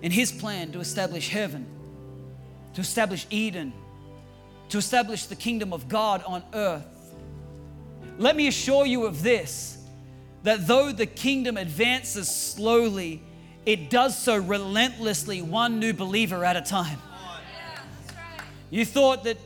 in 0.02 0.12
His 0.12 0.32
plan 0.32 0.72
to 0.72 0.80
establish 0.80 1.30
heaven, 1.30 1.68
to 2.74 2.82
establish 2.82 3.28
Eden, 3.30 3.72
to 4.70 4.80
establish 4.80 5.28
the 5.28 5.36
kingdom 5.36 5.74
of 5.74 5.88
God 5.88 6.24
on 6.24 6.42
earth. 6.54 6.88
Let 8.18 8.36
me 8.36 8.48
assure 8.48 8.86
you 8.86 9.06
of 9.06 9.24
this 9.24 9.78
that 10.44 10.68
though 10.68 10.92
the 10.92 11.06
kingdom 11.06 11.58
advances 11.58 12.30
slowly, 12.30 13.24
it 13.66 13.90
does 13.90 14.18
so 14.18 14.38
relentlessly, 14.38 15.42
one 15.42 15.80
new 15.80 15.94
believer 15.94 16.44
at 16.44 16.58
a 16.58 16.62
time. 16.62 17.00
You 18.70 18.86
thought 18.86 19.24
that 19.24 19.38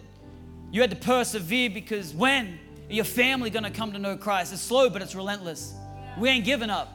you 0.72 0.82
had 0.82 0.90
to 0.90 0.96
persevere 0.96 1.70
because 1.70 2.14
when 2.14 2.60
your 2.90 3.06
family 3.06 3.50
going 3.50 3.64
to 3.64 3.70
come 3.70 3.92
to 3.94 4.00
know 4.00 4.18
Christ? 4.18 4.54
It's 4.54 4.62
slow, 4.62 4.90
but 4.90 5.02
it's 5.02 5.16
relentless. 5.16 5.74
We 6.18 6.30
ain't 6.30 6.46
giving 6.46 6.70
up. 6.70 6.94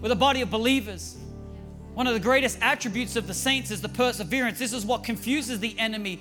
We're 0.00 0.08
the 0.08 0.16
body 0.16 0.42
of 0.42 0.50
believers. 0.50 1.16
One 1.94 2.06
of 2.06 2.14
the 2.14 2.20
greatest 2.20 2.58
attributes 2.60 3.16
of 3.16 3.26
the 3.26 3.34
saints 3.34 3.70
is 3.70 3.80
the 3.80 3.88
perseverance. 3.88 4.58
This 4.58 4.72
is 4.72 4.84
what 4.84 5.04
confuses 5.04 5.60
the 5.60 5.78
enemy 5.78 6.20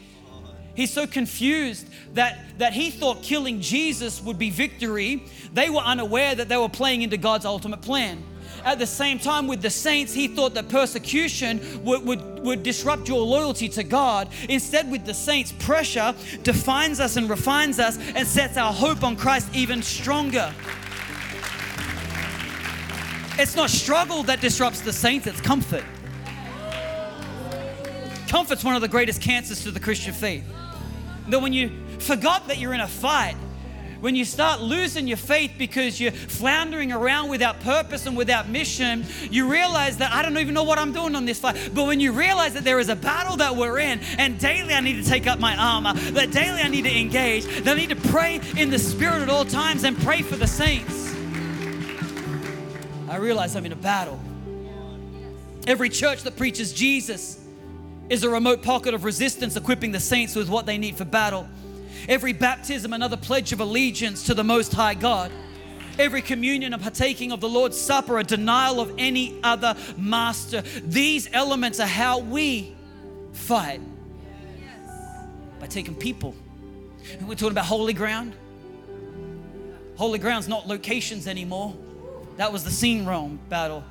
He's 0.76 0.91
so 0.91 1.05
confused 1.05 1.88
that, 2.13 2.39
that 2.57 2.74
he 2.74 2.89
thought 2.89 3.22
killing 3.24 3.61
Jesus 3.61 4.22
would 4.22 4.39
be 4.39 4.49
victory. 4.49 5.26
They 5.53 5.69
were 5.69 5.82
unaware 5.82 6.36
that 6.36 6.49
they 6.49 6.57
were 6.57 6.69
playing 6.69 7.01
into 7.01 7.17
God's 7.17 7.45
ultimate 7.45 7.82
plan. 7.82 8.24
At 8.63 8.78
the 8.78 8.88
same 8.88 9.17
time, 9.17 9.47
with 9.47 9.61
the 9.61 9.69
saints, 9.69 10.13
he 10.13 10.28
thought 10.28 10.53
that 10.53 10.69
persecution 10.69 11.59
would, 11.84 12.05
would, 12.05 12.39
would 12.41 12.63
disrupt 12.63 13.07
your 13.07 13.22
loyalty 13.22 13.67
to 13.69 13.84
God. 13.84 14.30
Instead, 14.49 14.91
with 14.91 15.05
the 15.05 15.13
saints, 15.13 15.51
pressure 15.51 16.13
defines 16.43 16.99
us 16.99 17.17
and 17.17 17.30
refines 17.30 17.80
us 17.80 17.97
and 18.15 18.28
sets 18.28 18.57
our 18.57 18.72
hope 18.72 19.03
on 19.03 19.15
Christ 19.15 19.49
even 19.55 19.82
stronger. 19.82 20.53
It's 23.39 23.55
not 23.55 23.72
struggle 23.72 24.22
that 24.24 24.41
disrupts 24.41 24.82
the 24.82 24.93
saints, 24.93 25.26
it's 25.26 25.41
comfort. 25.41 25.84
Comfort's 28.32 28.63
one 28.63 28.75
of 28.75 28.82
the 28.82 28.88
greatest 28.88 29.21
cancers 29.21 29.61
to 29.63 29.71
the 29.71 29.79
Christian 29.82 30.13
faith 30.13 30.45
that 31.27 31.41
when 31.41 31.51
you 31.51 31.69
forgot 31.99 32.47
that 32.47 32.59
you're 32.59 32.73
in 32.73 32.79
a 32.79 32.88
fight, 32.88 33.36
when 33.99 34.15
you 34.15 34.23
start 34.23 34.61
losing 34.61 35.05
your 35.05 35.17
faith 35.17 35.51
because 35.57 35.99
you're 35.99 36.13
floundering 36.13 36.93
around 36.93 37.27
without 37.29 37.59
purpose 37.59 38.05
and 38.05 38.15
without 38.15 38.47
mission, 38.47 39.03
you 39.29 39.51
realize 39.51 39.97
that 39.97 40.13
I 40.13 40.21
don't 40.21 40.38
even 40.38 40.53
know 40.53 40.63
what 40.63 40.79
I'm 40.79 40.93
doing 40.93 41.13
on 41.13 41.25
this 41.25 41.41
fight. 41.41 41.71
But 41.75 41.88
when 41.88 41.99
you 41.99 42.13
realize 42.13 42.53
that 42.53 42.63
there 42.63 42.79
is 42.79 42.88
a 42.88 42.95
battle 42.95 43.36
that 43.36 43.57
we're 43.57 43.79
in, 43.79 43.99
and 44.17 44.39
daily 44.39 44.75
I 44.75 44.79
need 44.79 45.03
to 45.03 45.09
take 45.09 45.27
up 45.27 45.38
my 45.38 45.57
armor, 45.57 45.91
that 46.11 46.32
daily 46.32 46.61
I 46.61 46.69
need 46.69 46.84
to 46.84 46.97
engage, 46.97 47.43
that 47.65 47.67
I 47.67 47.73
need 47.73 47.89
to 47.89 47.97
pray 47.97 48.39
in 48.55 48.69
the 48.69 48.79
Spirit 48.79 49.23
at 49.23 49.29
all 49.29 49.43
times 49.43 49.84
and 49.84 49.97
pray 49.97 50.21
for 50.21 50.38
the 50.38 50.47
saints, 50.47 51.13
I 53.09 53.17
realize 53.17 53.57
I'm 53.57 53.65
in 53.65 53.73
a 53.73 53.75
battle. 53.75 54.21
Every 55.67 55.89
church 55.89 56.23
that 56.23 56.38
preaches 56.38 56.71
Jesus 56.71 57.41
is 58.10 58.24
a 58.24 58.30
remote 58.30 58.62
pocket 58.62 58.93
of 58.93 59.04
resistance 59.04 59.56
equipping 59.56 59.91
the 59.91 59.99
saints 59.99 60.36
with 60.36 60.49
what 60.49 60.66
they 60.66 60.78
need 60.78 60.95
for 60.95 61.06
battle. 61.06 61.47
Every 62.10 62.34
baptism, 62.34 62.93
another 62.93 63.18
pledge 63.18 63.54
of 63.54 63.60
allegiance 63.60 64.26
to 64.26 64.34
the 64.34 64.43
Most 64.43 64.74
High 64.74 64.95
God. 64.95 65.32
Every 65.99 66.22
communion, 66.22 66.74
a 66.74 66.80
partaking 66.80 67.32
of 67.32 67.41
the 67.41 67.49
Lord's 67.49 67.80
Supper, 67.80 68.18
a 68.18 68.24
denial 68.24 68.80
of 68.80 68.93
any 68.97 69.39
other 69.43 69.76
master. 69.97 70.62
These 70.84 71.30
elements 71.34 71.80
are 71.80 71.88
how 71.88 72.20
we 72.20 72.76
fight 73.34 73.82
by 75.60 75.68
taking 75.68 75.95
people. 75.95 76.34
We're 77.22 77.36
talking 77.36 77.52
about 77.52 77.66
holy 77.66 77.93
ground. 77.93 78.36
Holy 79.95 80.18
ground's 80.18 80.47
not 80.47 80.68
locations 80.68 81.28
anymore. 81.28 81.76
That 82.38 82.52
was 82.52 82.64
the 82.64 82.72
seen 82.72 83.06
realm 83.06 83.39
battle. 83.49 83.84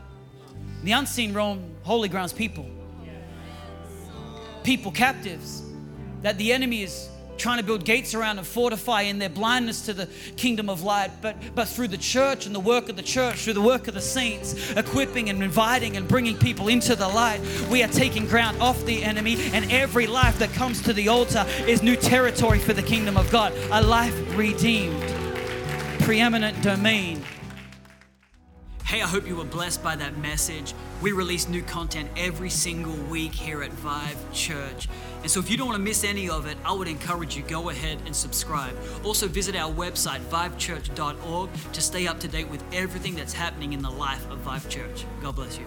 The 0.83 0.93
unseen 0.93 1.35
realm, 1.35 1.75
holy 1.83 2.09
ground's 2.09 2.33
people. 2.33 2.67
People 4.63 4.93
captives 4.93 5.63
that 6.23 6.39
the 6.39 6.53
enemy 6.53 6.83
is 6.83 7.09
trying 7.41 7.57
to 7.57 7.65
build 7.65 7.85
gates 7.85 8.15
around 8.15 8.37
and 8.37 8.47
fortify 8.47 9.03
in 9.03 9.19
their 9.19 9.31
blindness 9.31 9.87
to 9.87 9.95
the 9.95 10.07
kingdom 10.37 10.69
of 10.69 10.83
light, 10.83 11.11
but, 11.23 11.35
but 11.55 11.67
through 11.67 11.89
the 11.89 11.97
church 11.97 12.45
and 12.45 12.55
the 12.55 12.61
work 12.61 12.91
of 12.91 12.97
the 12.97 13.03
church, 13.03 13.37
through 13.37 13.55
the 13.55 13.63
work 13.63 13.89
of 13.89 13.95
the 13.95 14.01
saints, 14.01 14.73
equipping 14.73 15.31
and 15.31 15.43
inviting 15.43 15.97
and 15.97 16.07
bringing 16.07 16.37
people 16.37 16.69
into 16.69 16.95
the 16.95 17.09
light, 17.09 17.41
we 17.71 17.83
are 17.83 17.89
taking 17.89 18.27
ground 18.27 18.61
off 18.61 18.85
the 18.85 19.03
enemy, 19.03 19.39
and 19.55 19.73
every 19.73 20.07
life 20.07 20.39
that 20.39 20.53
comes 20.53 20.83
to 20.83 20.93
the 20.93 21.09
altar 21.09 21.47
is 21.67 21.83
new 21.83 21.97
territory 21.97 22.59
for 22.59 22.75
the 22.75 22.83
kingdom 22.83 23.17
of 23.17 23.31
God, 23.31 23.55
a 23.73 23.83
life 23.83 24.15
redeemed, 24.37 25.03
preeminent 26.01 26.61
domain. 26.63 27.25
Hey, 28.91 29.03
I 29.03 29.07
hope 29.07 29.28
you 29.28 29.36
were 29.36 29.45
blessed 29.45 29.84
by 29.84 29.95
that 29.95 30.18
message. 30.18 30.74
We 31.01 31.12
release 31.12 31.49
new 31.49 31.62
content 31.62 32.11
every 32.16 32.51
single 32.51 32.97
week 33.05 33.32
here 33.32 33.62
at 33.62 33.70
Vive 33.70 34.32
Church. 34.32 34.88
And 35.22 35.30
so 35.30 35.38
if 35.38 35.49
you 35.49 35.57
don't 35.57 35.68
want 35.68 35.76
to 35.76 35.84
miss 35.84 36.03
any 36.03 36.28
of 36.28 36.47
it, 36.47 36.59
I 36.64 36.72
would 36.72 36.88
encourage 36.88 37.36
you 37.36 37.45
go 37.45 37.70
ahead 37.70 37.99
and 38.05 38.16
subscribe. 38.16 38.76
Also 39.05 39.28
visit 39.28 39.55
our 39.55 39.72
website 39.72 40.18
vivechurch.org 40.22 41.51
to 41.72 41.80
stay 41.80 42.09
up 42.09 42.18
to 42.18 42.26
date 42.26 42.49
with 42.49 42.64
everything 42.72 43.14
that's 43.14 43.32
happening 43.32 43.74
in 43.74 43.80
the 43.80 43.91
life 43.91 44.28
of 44.28 44.38
Vive 44.38 44.68
Church. 44.68 45.05
God 45.22 45.36
bless 45.36 45.57
you. 45.57 45.66